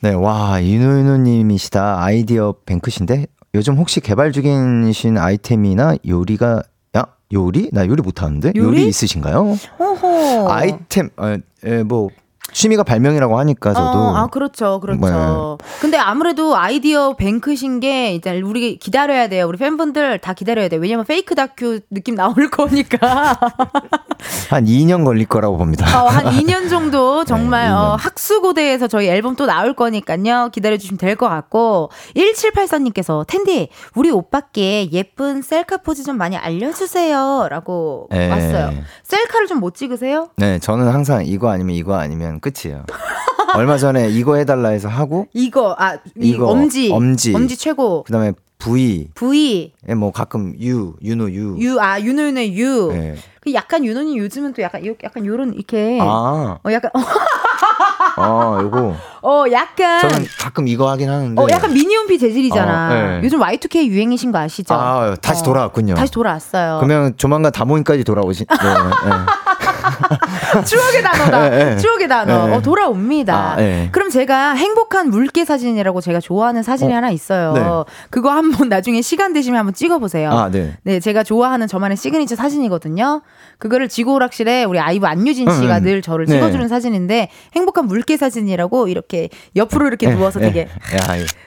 네, 0.00 0.12
와 0.12 0.60
이누이누님이시다 0.60 2.02
아이디어 2.02 2.54
뱅크신데 2.66 3.28
요즘 3.54 3.78
혹시 3.78 4.00
개발 4.02 4.32
중이신 4.32 5.16
아이템이나 5.16 5.94
요리가 6.06 6.62
야 6.98 7.06
요리 7.32 7.70
나 7.72 7.86
요리 7.86 8.02
못하는데 8.02 8.52
요리, 8.56 8.82
요리? 8.82 8.88
있으신가요? 8.88 9.56
호호. 9.78 10.50
아이템 10.50 11.08
어, 11.16 11.34
예, 11.64 11.82
뭐 11.82 12.10
취미가 12.54 12.84
발명이라고 12.84 13.38
하니까 13.40 13.74
저도 13.74 13.98
어, 13.98 14.16
아 14.16 14.26
그렇죠, 14.28 14.80
그렇죠. 14.80 15.58
근데 15.80 15.98
아무래도 15.98 16.56
아이디어 16.56 17.14
뱅크신 17.16 17.80
게 17.80 18.12
일단 18.14 18.36
우리 18.42 18.78
기다려야 18.78 19.28
돼요. 19.28 19.46
우리 19.46 19.58
팬분들 19.58 20.20
다 20.20 20.32
기다려야 20.32 20.68
돼요. 20.68 20.80
왜냐면 20.80 21.04
fake 21.04 21.34
다큐 21.34 21.80
느낌 21.90 22.14
나올 22.14 22.34
거니까. 22.50 23.38
한 24.50 24.64
2년 24.64 25.04
걸릴 25.04 25.26
거라고 25.26 25.58
봅니다. 25.58 26.02
어, 26.02 26.08
한 26.08 26.24
2년 26.26 26.70
정도 26.70 27.24
정말 27.26 27.66
네, 27.68 27.70
2년. 27.74 27.76
어, 27.76 27.96
학수고대에서 27.96 28.86
저희 28.88 29.08
앨범 29.08 29.36
또 29.36 29.44
나올 29.46 29.74
거니까요. 29.74 30.50
기다려주시면 30.52 30.98
될 30.98 31.14
것 31.16 31.28
같고 31.28 31.90
1784님께서 32.16 33.24
텐디 33.26 33.68
우리 33.94 34.10
오빠께 34.10 34.90
예쁜 34.92 35.42
셀카 35.42 35.78
포즈 35.78 36.02
좀 36.02 36.16
많이 36.16 36.36
알려주세요 36.36 37.46
라고 37.50 38.08
네. 38.10 38.28
왔어요. 38.30 38.72
셀카를 39.02 39.46
좀 39.48 39.54
못 39.64 39.74
찍으세요? 39.76 40.28
네, 40.36 40.58
저는 40.58 40.88
항상 40.88 41.24
이거 41.24 41.48
아니면 41.48 41.74
이거 41.76 41.94
아니면 41.94 42.40
끝이에요. 42.52 42.84
얼마 43.54 43.78
전에 43.78 44.08
이거 44.10 44.36
해달라 44.36 44.70
해서 44.70 44.88
하고 44.88 45.26
이거 45.32 45.74
아이 45.78 45.96
이거, 46.16 46.46
엄지 46.48 46.90
엄지. 46.92 47.34
엄지 47.34 47.56
최고 47.56 48.02
그다음에 48.04 48.32
V 48.58 49.08
V 49.14 49.72
예, 49.88 49.94
뭐 49.94 50.10
가끔 50.12 50.54
U, 50.58 50.94
유노 51.02 51.30
U. 51.30 51.56
유아 51.58 52.00
윤호 52.00 52.22
윤의 52.22 52.58
유. 52.58 52.88
네. 52.92 53.16
그 53.40 53.52
약간 53.52 53.84
윤호님 53.84 54.16
요즘은 54.18 54.54
또 54.54 54.62
약간 54.62 54.84
요- 54.86 54.94
약간 55.04 55.24
요런 55.26 55.54
이렇게 55.54 55.98
아, 56.00 56.58
어 56.64 56.72
약간 56.72 56.90
아, 58.16 58.58
요거. 58.62 58.94
어, 59.22 59.44
약간. 59.50 60.00
저는 60.00 60.26
가끔 60.38 60.68
이거 60.68 60.88
하긴 60.90 61.10
하는데. 61.10 61.40
어, 61.42 61.46
약간 61.50 61.72
미니홈피 61.74 62.18
재질이잖아. 62.18 62.86
어, 62.88 62.94
네. 62.94 63.20
요즘 63.24 63.40
Y2K 63.40 63.86
유행이신 63.86 64.32
거 64.32 64.38
아시죠? 64.38 64.74
아, 64.74 65.16
다시 65.20 65.42
어, 65.42 65.44
돌아왔군요. 65.44 65.94
다시 65.94 66.12
돌아왔어요. 66.12 66.78
그러면 66.80 67.14
조만간 67.16 67.50
다모임까지 67.52 68.04
돌아오시. 68.04 68.44
네, 68.46 68.56
네. 68.56 69.10
추억의 70.64 71.02
단어다. 71.02 71.50
네, 71.50 71.64
네. 71.64 71.76
추억의 71.76 72.08
단어. 72.08 72.46
네. 72.46 72.54
어, 72.54 72.60
돌아옵니다. 72.62 73.52
아, 73.52 73.56
네. 73.56 73.88
그럼 73.92 74.10
제가 74.10 74.52
행복한 74.52 75.10
물개 75.10 75.44
사진이라고 75.44 76.00
제가 76.00 76.20
좋아하는 76.20 76.62
사진이 76.62 76.92
어, 76.92 76.96
하나 76.96 77.10
있어요. 77.10 77.52
네. 77.52 77.62
그거 78.10 78.30
한번 78.30 78.68
나중에 78.68 79.02
시간 79.02 79.32
되시면 79.32 79.58
한번 79.58 79.74
찍어보세요. 79.74 80.30
아, 80.30 80.50
네. 80.50 80.74
네, 80.82 81.00
제가 81.00 81.22
좋아하는 81.22 81.66
저만의 81.66 81.96
시그니처 81.96 82.36
사진이거든요. 82.36 83.22
그거를 83.58 83.88
지구오락실에 83.88 84.64
우리 84.64 84.78
아이브 84.78 85.06
안유진 85.06 85.50
씨가 85.50 85.78
음, 85.78 85.82
늘 85.84 86.02
저를 86.02 86.26
네. 86.26 86.34
찍어주는 86.34 86.68
사진인데 86.68 87.30
행복한 87.54 87.86
물개 87.86 88.16
사진이라고 88.16 88.88
이렇게 88.88 89.28
옆으로 89.56 89.86
이렇게 89.86 90.10
누워서 90.14 90.40
예, 90.40 90.46
되게. 90.46 90.68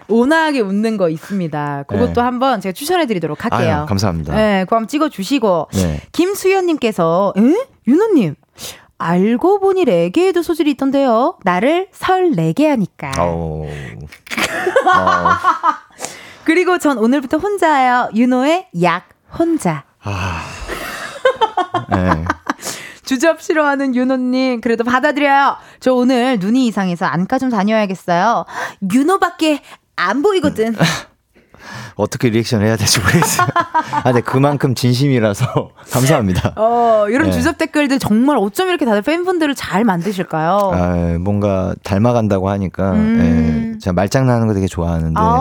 온화하게 0.08 0.62
웃는 0.62 0.98
거 0.98 1.10
있습니다. 1.10 1.84
그것도 1.88 2.14
네. 2.14 2.22
한번 2.22 2.62
제가 2.62 2.74
추천해드리도록 2.74 3.44
할게요. 3.44 3.80
아유, 3.80 3.86
감사합니다. 3.88 4.36
네, 4.36 4.64
그거 4.66 4.78
한번 4.78 4.88
찍어주시고 4.88 5.68
네. 5.74 6.02
김수현님께서 6.12 7.34
에? 7.38 7.42
윤호님 7.88 8.36
알고 8.98 9.60
보니 9.60 9.86
레게에도 9.86 10.42
소질이 10.42 10.72
있던데요. 10.72 11.38
나를 11.44 11.88
설레게 11.92 12.70
하니까. 12.70 13.12
어. 13.20 13.66
어. 13.68 15.32
그리고 16.44 16.78
전 16.78 16.98
오늘부터 16.98 17.38
혼자예요. 17.38 18.10
윤호의 18.16 18.70
약 18.82 19.10
혼자. 19.38 19.84
아. 20.02 20.44
네. 21.92 22.26
주접 23.04 23.42
싫어하는 23.42 23.96
윤호님 23.96 24.62
그래도 24.62 24.84
받아들여요. 24.84 25.58
저 25.80 25.94
오늘 25.94 26.40
눈이 26.40 26.68
이상해서 26.68 27.06
안과 27.06 27.40
좀 27.40 27.50
다녀야겠어요. 27.50 28.46
윤호밖에 28.94 29.62
안 29.96 30.22
보이거든. 30.22 30.76
어떻게 31.96 32.30
리액션 32.30 32.62
해야 32.62 32.76
될지 32.76 33.00
모르겠어요. 33.00 33.48
아, 33.92 34.04
근데 34.04 34.22
그만큼 34.22 34.76
진심이라서 34.76 35.72
감사합니다. 35.92 36.54
어, 36.56 37.06
이런 37.10 37.30
네. 37.30 37.32
주접 37.32 37.58
댓글들 37.58 38.00
정말 38.00 38.38
어쩜 38.38 38.70
이렇게 38.70 38.86
다들 38.86 39.02
팬분들을 39.02 39.56
잘 39.56 39.84
만드실까요? 39.84 40.72
아, 40.74 41.18
뭔가 41.20 41.74
닮아간다고 41.84 42.50
하니까 42.50 42.92
음. 42.92 43.74
예, 43.76 43.80
제가 43.80 43.94
말장난하는 43.94 44.48
거 44.48 44.54
되게 44.54 44.68
좋아하는데 44.68 45.14
아, 45.20 45.38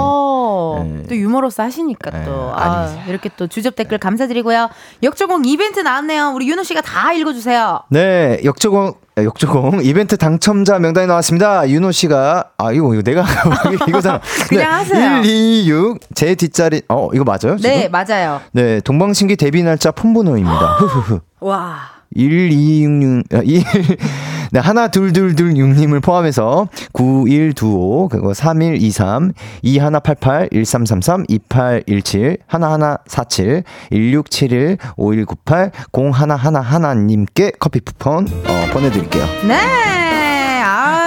네. 0.75 1.03
또 1.09 1.17
유머러스 1.17 1.61
하시니까 1.61 2.11
네, 2.11 2.25
또. 2.25 2.53
아. 2.55 2.89
이렇게 3.09 3.31
또 3.37 3.47
주접 3.47 3.77
댓글 3.77 3.99
감사드리고요. 3.99 4.69
역조공 5.03 5.45
이벤트 5.45 5.81
나왔네요. 5.81 6.33
우리 6.35 6.49
윤호 6.49 6.63
씨가 6.63 6.81
다 6.81 7.13
읽어주세요. 7.13 7.83
네, 7.91 8.41
역조공 8.45 8.95
아, 9.19 9.23
역조공 9.23 9.81
이벤트 9.83 10.17
당첨자 10.19 10.79
명단이 10.79 11.07
나왔습니다. 11.07 11.69
윤호 11.69 11.91
씨가 11.93 12.51
아 12.59 12.73
이거 12.73 12.93
이거 12.93 13.03
내가 13.03 13.25
이거잖아. 13.89 14.21
그냥 14.49 14.73
하세요. 14.73 15.23
126 15.23 16.01
제 16.15 16.35
뒷자리 16.35 16.83
어 16.89 17.09
이거 17.15 17.25
맞아요? 17.25 17.57
지금? 17.57 17.59
네, 17.63 17.89
맞아요. 17.89 18.41
네, 18.53 18.81
동방신기 18.81 19.37
데뷔 19.37 19.63
날짜 19.63 19.91
폰번호입니다. 19.91 20.79
와. 21.41 21.96
1266, 22.15 23.25
아, 23.33 23.43
1, 23.43 23.65
네, 24.53 24.61
하나, 24.61 24.89
둘, 24.89 25.13
둘, 25.13 25.35
둘, 25.35 25.55
6님을 25.55 26.03
포함해서 26.03 26.69
9125, 26.93 28.09
그리고 28.09 28.33
3123, 28.33 29.33
2188, 29.63 30.49
1333, 30.53 31.27
2817, 31.29 32.39
1147, 32.47 33.65
1671, 33.91 34.79
5198, 34.97 35.73
0111님께 35.93 37.59
커피 37.59 37.81
쿠폰, 37.81 38.27
어, 38.47 38.73
보내드릴게요. 38.73 39.25
네. 39.47 40.06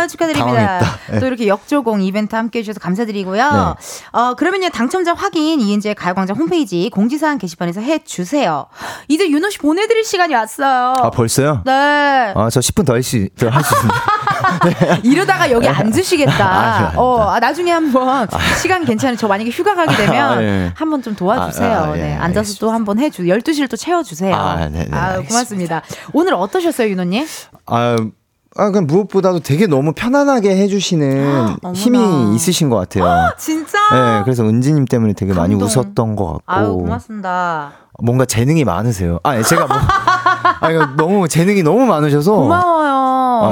아, 0.09 0.11
축하드립니다. 0.11 0.79
네. 1.11 1.19
또 1.19 1.27
이렇게 1.27 1.47
역조공 1.47 2.01
이벤트 2.01 2.35
함께 2.35 2.59
해주셔서 2.59 2.79
감사드리고요. 2.79 3.75
어, 4.11 4.33
그러면요, 4.35 4.69
당첨자 4.69 5.13
확인 5.13 5.61
이은재 5.61 5.93
가요광장 5.93 6.35
홈페이지 6.35 6.89
공지사항 6.91 7.37
게시판에서 7.37 7.81
해주세요. 7.81 8.65
이제 9.07 9.29
윤호 9.29 9.49
씨 9.49 9.57
보내드릴 9.59 10.03
시간이 10.03 10.33
왔어요. 10.35 10.95
아, 11.03 11.09
벌써요? 11.09 11.61
네. 11.65 11.71
아, 12.35 12.49
저 12.51 12.59
10분 12.59 12.85
더 12.85 12.93
할 12.93 13.03
수, 13.03 13.15
있는데. 13.17 13.29
이러다가 15.03 15.51
여기 15.51 15.67
앉으시겠다. 15.67 16.45
아. 16.45 16.93
어, 16.95 17.29
아, 17.29 17.39
나중에 17.39 17.71
한번 17.71 18.27
시간 18.61 18.85
괜찮은 18.85 19.17
저 19.17 19.27
만약에 19.27 19.49
휴가 19.49 19.75
가게 19.75 19.95
되면 19.95 20.37
아, 20.37 20.41
예. 20.43 20.71
한번 20.75 21.01
좀 21.01 21.15
도와주세요. 21.15 21.71
아, 21.71 21.83
아, 21.91 21.97
예, 21.97 22.01
네, 22.01 22.13
앉아서 22.15 22.39
알겠습니다. 22.39 22.59
또 22.59 22.71
한번 22.71 22.99
해주. 22.99 23.23
12시를 23.23 23.69
또 23.69 23.77
채워주세요. 23.77 24.35
아, 24.35 24.67
네, 24.69 24.85
네. 24.85 25.25
고맙습니다. 25.27 25.81
오늘 26.13 26.33
어떠셨어요, 26.33 26.89
윤호님? 26.89 27.25
아, 27.67 27.95
아, 28.59 28.69
그냥 28.71 28.87
무엇보다도 28.87 29.39
되게 29.39 29.67
너무 29.67 29.93
편안하게 29.93 30.55
해주시는 30.57 31.57
어머나. 31.63 31.73
힘이 31.73 32.35
있으신 32.35 32.69
것 32.69 32.75
같아요. 32.77 33.31
진짜? 33.37 33.77
네, 33.91 34.21
그래서 34.23 34.43
은지님 34.43 34.85
때문에 34.85 35.13
되게 35.13 35.33
많이 35.33 35.55
감동. 35.57 35.67
웃었던 35.67 36.15
것 36.15 36.25
같고. 36.25 36.43
아유, 36.45 36.73
고맙습니다. 36.73 37.71
뭔가 38.01 38.25
재능이 38.25 38.63
많으세요. 38.65 39.19
아, 39.23 39.41
제가 39.41 39.67
뭐, 39.67 39.75
아, 40.61 40.95
너무 40.95 41.27
재능이 41.27 41.63
너무 41.63 41.85
많으셔서. 41.85 42.33
고마워요. 42.33 42.89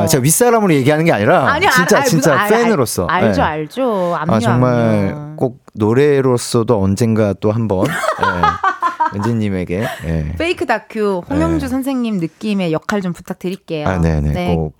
아, 0.01 0.05
제가 0.07 0.21
윗사람으로 0.21 0.73
얘기하는 0.73 1.05
게 1.05 1.11
아니라. 1.13 1.47
아니, 1.51 1.65
진짜, 1.69 1.97
알- 1.97 2.01
알- 2.03 2.07
진짜 2.07 2.31
알- 2.33 2.39
알- 2.39 2.47
팬으로서. 2.49 3.05
알죠, 3.07 3.41
네. 3.41 3.47
알죠. 3.47 4.15
압류, 4.17 4.33
아, 4.35 4.39
정말 4.39 5.09
압류. 5.15 5.35
꼭 5.37 5.59
노래로서도 5.73 6.81
언젠가 6.81 7.33
또 7.33 7.51
한 7.51 7.67
번. 7.67 7.85
네. 7.87 9.17
은지님에게. 9.17 9.87
네. 10.05 10.35
페이크 10.37 10.65
다큐 10.65 11.21
홍영주 11.29 11.65
네. 11.65 11.69
선생님 11.69 12.17
느낌의 12.17 12.73
역할 12.73 13.01
좀 13.01 13.13
부탁드릴게요. 13.13 13.87
아, 13.87 13.99
네네. 13.99 14.31
네. 14.33 14.55
꼭. 14.55 14.75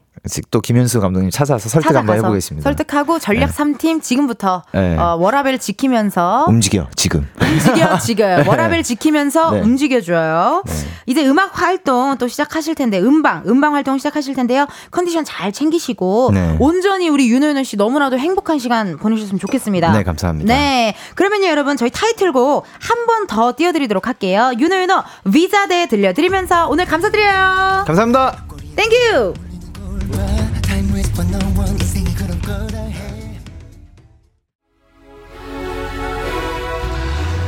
또 0.52 0.61
김현수 0.61 0.99
감독님 1.02 1.30
찾아서 1.30 1.69
설득 1.69 1.88
한번 1.89 2.06
찾아가서 2.15 2.26
해보겠습니다. 2.27 2.64
설득하고 2.64 3.19
전략 3.19 3.48
네. 3.48 3.52
삼 3.53 3.68
3팀 3.77 4.02
지금부터 4.02 4.64
네. 4.73 4.98
어, 4.98 5.15
워라벨 5.19 5.60
지키면서 5.60 6.45
움직여, 6.48 6.88
지금. 6.95 7.27
움직여 7.41 7.98
지금 7.99 8.44
워라벨 8.48 8.84
지키면서 8.84 9.52
네. 9.52 9.61
움직여줘요. 9.61 10.64
네. 10.65 10.73
이제 11.06 11.26
음악 11.27 11.61
활동 11.61 12.18
또 12.18 12.27
시작하실 12.27 12.76
텐데 12.76 12.99
음방 12.99 13.44
음방 13.48 13.73
활동 13.76 13.98
시작하실 13.98 14.35
텐데요. 14.35 14.68
컨디션 14.91 15.23
잘 15.26 15.52
챙기시고 15.52 16.31
네. 16.34 16.56
온전히 16.60 17.10
우리 17.10 17.30
윤호윤호 17.30 17.64
씨 17.64 17.77
너무나도 17.77 18.18
행복한 18.18 18.60
시간 18.60 18.98
보내셨으면 18.98 19.39
좋겠습니다. 19.39 19.91
네, 19.91 20.03
감사합니다. 20.03 20.53
네, 20.53 20.95
그러면요 21.15 21.48
여러분 21.48 21.77
저희 21.77 21.89
타이틀곡 21.89 22.65
한 22.80 23.06
번 23.07 23.27
더 23.27 23.53
띄워드리도록 23.56 24.07
할게요. 24.07 24.52
윤호윤호 24.57 25.03
Vuja 25.26 25.67
De 25.67 25.88
들려드리면서 25.88 26.68
오늘 26.69 26.85
감사드려요. 26.85 27.84
감사합니다. 27.85 28.44
Thank 28.76 29.15
you. 29.15 29.47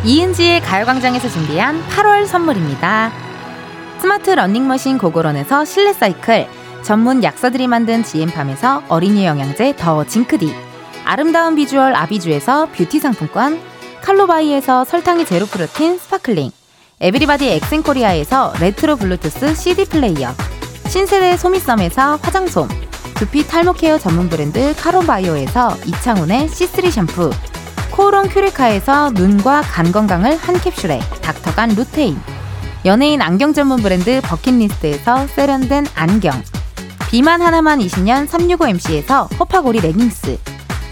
이은지의 0.06 0.62
가요광장에서 0.62 1.30
준비한 1.30 1.82
8월 1.90 2.26
선물입니다. 2.26 3.12
스마트 4.00 4.32
러닝머신 4.32 4.98
고고런에서 4.98 5.66
실내 5.66 5.94
사이클, 5.94 6.48
전문 6.84 7.24
약사들이 7.24 7.68
만든 7.68 8.04
지엠팜에서 8.04 8.84
어린이 8.88 9.26
영양제 9.26 9.76
더 9.78 10.06
징크디, 10.06 10.54
아름다운 11.04 11.56
비주얼 11.56 11.96
아비주에서 11.96 12.70
뷰티 12.72 13.00
상품권, 13.00 13.60
칼로바이에서 14.02 14.86
설탕이 14.86 15.26
제로 15.26 15.46
protein 15.46 15.98
sparkling, 15.98 16.52
에브리바디 17.02 17.50
엑센코리아에서 17.50 18.54
레트로 18.60 18.96
블루투스 18.96 19.56
CD 19.56 19.86
플레이어, 19.86 20.34
신세대 20.90 21.38
소미썸에서 21.38 22.16
화장솜, 22.16 22.68
두피 23.14 23.46
탈모 23.46 23.74
care 23.74 24.00
전문 24.00 24.28
브랜드 24.28 24.74
카론바이오에서 24.76 25.78
이창훈의 25.86 26.48
C3 26.48 26.90
샴푸, 26.90 27.30
코오롱 27.92 28.30
큐레카에서 28.30 29.12
눈과 29.12 29.62
간 29.62 29.92
건강을 29.92 30.36
한 30.38 30.60
캡슐에 30.60 31.00
닥터간 31.22 31.76
루테인, 31.76 32.20
연예인 32.86 33.22
안경 33.22 33.54
전문 33.54 33.84
브랜드 33.84 34.20
버킷리스트에서 34.24 35.28
세련된 35.28 35.86
안경, 35.94 36.42
비만 37.12 37.44
하나만 37.44 37.78
20년 37.80 38.28
365MC에서 38.28 39.40
호파고리 39.40 39.82
레깅스, 39.82 40.40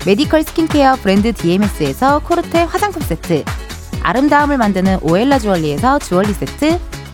메디컬 0.06 0.44
스킨케어 0.44 0.98
브랜드 0.98 1.34
DMS에서 1.34 2.20
코르테 2.20 2.64
화장품 2.64 3.02
세트, 3.02 3.44
아름다움을 4.04 4.60
만드는 4.60 5.00
오엘라 5.02 5.40
주얼리에서 5.40 5.98
주얼리 5.98 6.34
세트, 6.34 6.80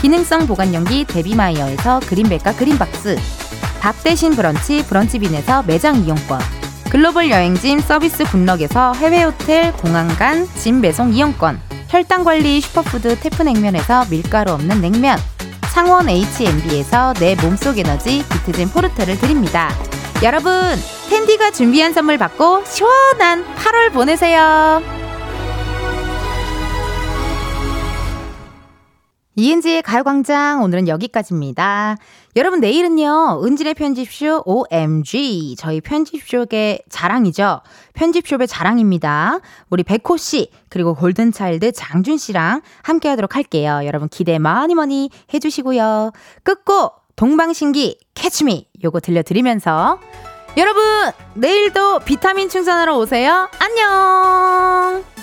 기능성 0.00 0.46
보관용기 0.46 1.04
데비마이어에서 1.06 2.00
그린백과 2.00 2.54
그린박스, 2.54 3.16
밥 3.80 4.02
대신 4.02 4.34
브런치 4.34 4.84
브런치빈에서 4.86 5.64
매장 5.64 5.96
이용권, 6.04 6.40
글로벌 6.90 7.30
여행짐 7.30 7.80
서비스 7.80 8.24
굿럭에서 8.24 8.94
해외 8.94 9.22
호텔 9.22 9.72
공항 9.74 10.08
간 10.08 10.48
짐 10.56 10.80
배송 10.80 11.12
이용권 11.12 11.60
혈당 11.88 12.24
관리 12.24 12.60
슈퍼푸드 12.62 13.18
태프냉면에서 13.20 14.06
밀가루 14.08 14.52
없는 14.52 14.80
냉면 14.80 15.18
창원 15.72 16.08
H&B에서 16.08 17.12
내 17.14 17.34
몸속 17.34 17.78
에너지 17.78 18.24
비트젠 18.28 18.70
포르테를 18.70 19.18
드립니다. 19.18 19.70
여러분 20.22 20.52
텐디가 21.10 21.50
준비한 21.50 21.92
선물 21.92 22.16
받고 22.16 22.64
시원한 22.64 23.44
8월 23.56 23.92
보내세요. 23.92 24.82
이은지의 29.38 29.82
가요광장 29.82 30.64
오늘은 30.64 30.88
여기까지입니다. 30.88 31.96
여러분 32.34 32.58
내일은요 32.58 33.40
은진의 33.44 33.74
편집쇼 33.74 34.42
OMG 34.44 35.54
저희 35.56 35.80
편집쇼의 35.80 36.82
자랑이죠. 36.90 37.60
편집쇼의 37.94 38.48
자랑입니다. 38.48 39.38
우리 39.70 39.84
백호 39.84 40.16
씨 40.16 40.50
그리고 40.68 40.96
골든차일드 40.96 41.70
장준 41.70 42.18
씨랑 42.18 42.62
함께하도록 42.82 43.36
할게요. 43.36 43.82
여러분 43.84 44.08
기대 44.08 44.40
많이 44.40 44.74
많이 44.74 45.08
해주시고요. 45.32 46.10
끝곡 46.42 46.96
동방신기 47.14 48.00
캐치미 48.14 48.66
요거 48.82 48.98
들려드리면서 48.98 50.00
여러분 50.56 50.82
내일도 51.34 52.00
비타민 52.00 52.48
충전하러 52.48 52.98
오세요. 52.98 53.48
안녕. 53.60 55.17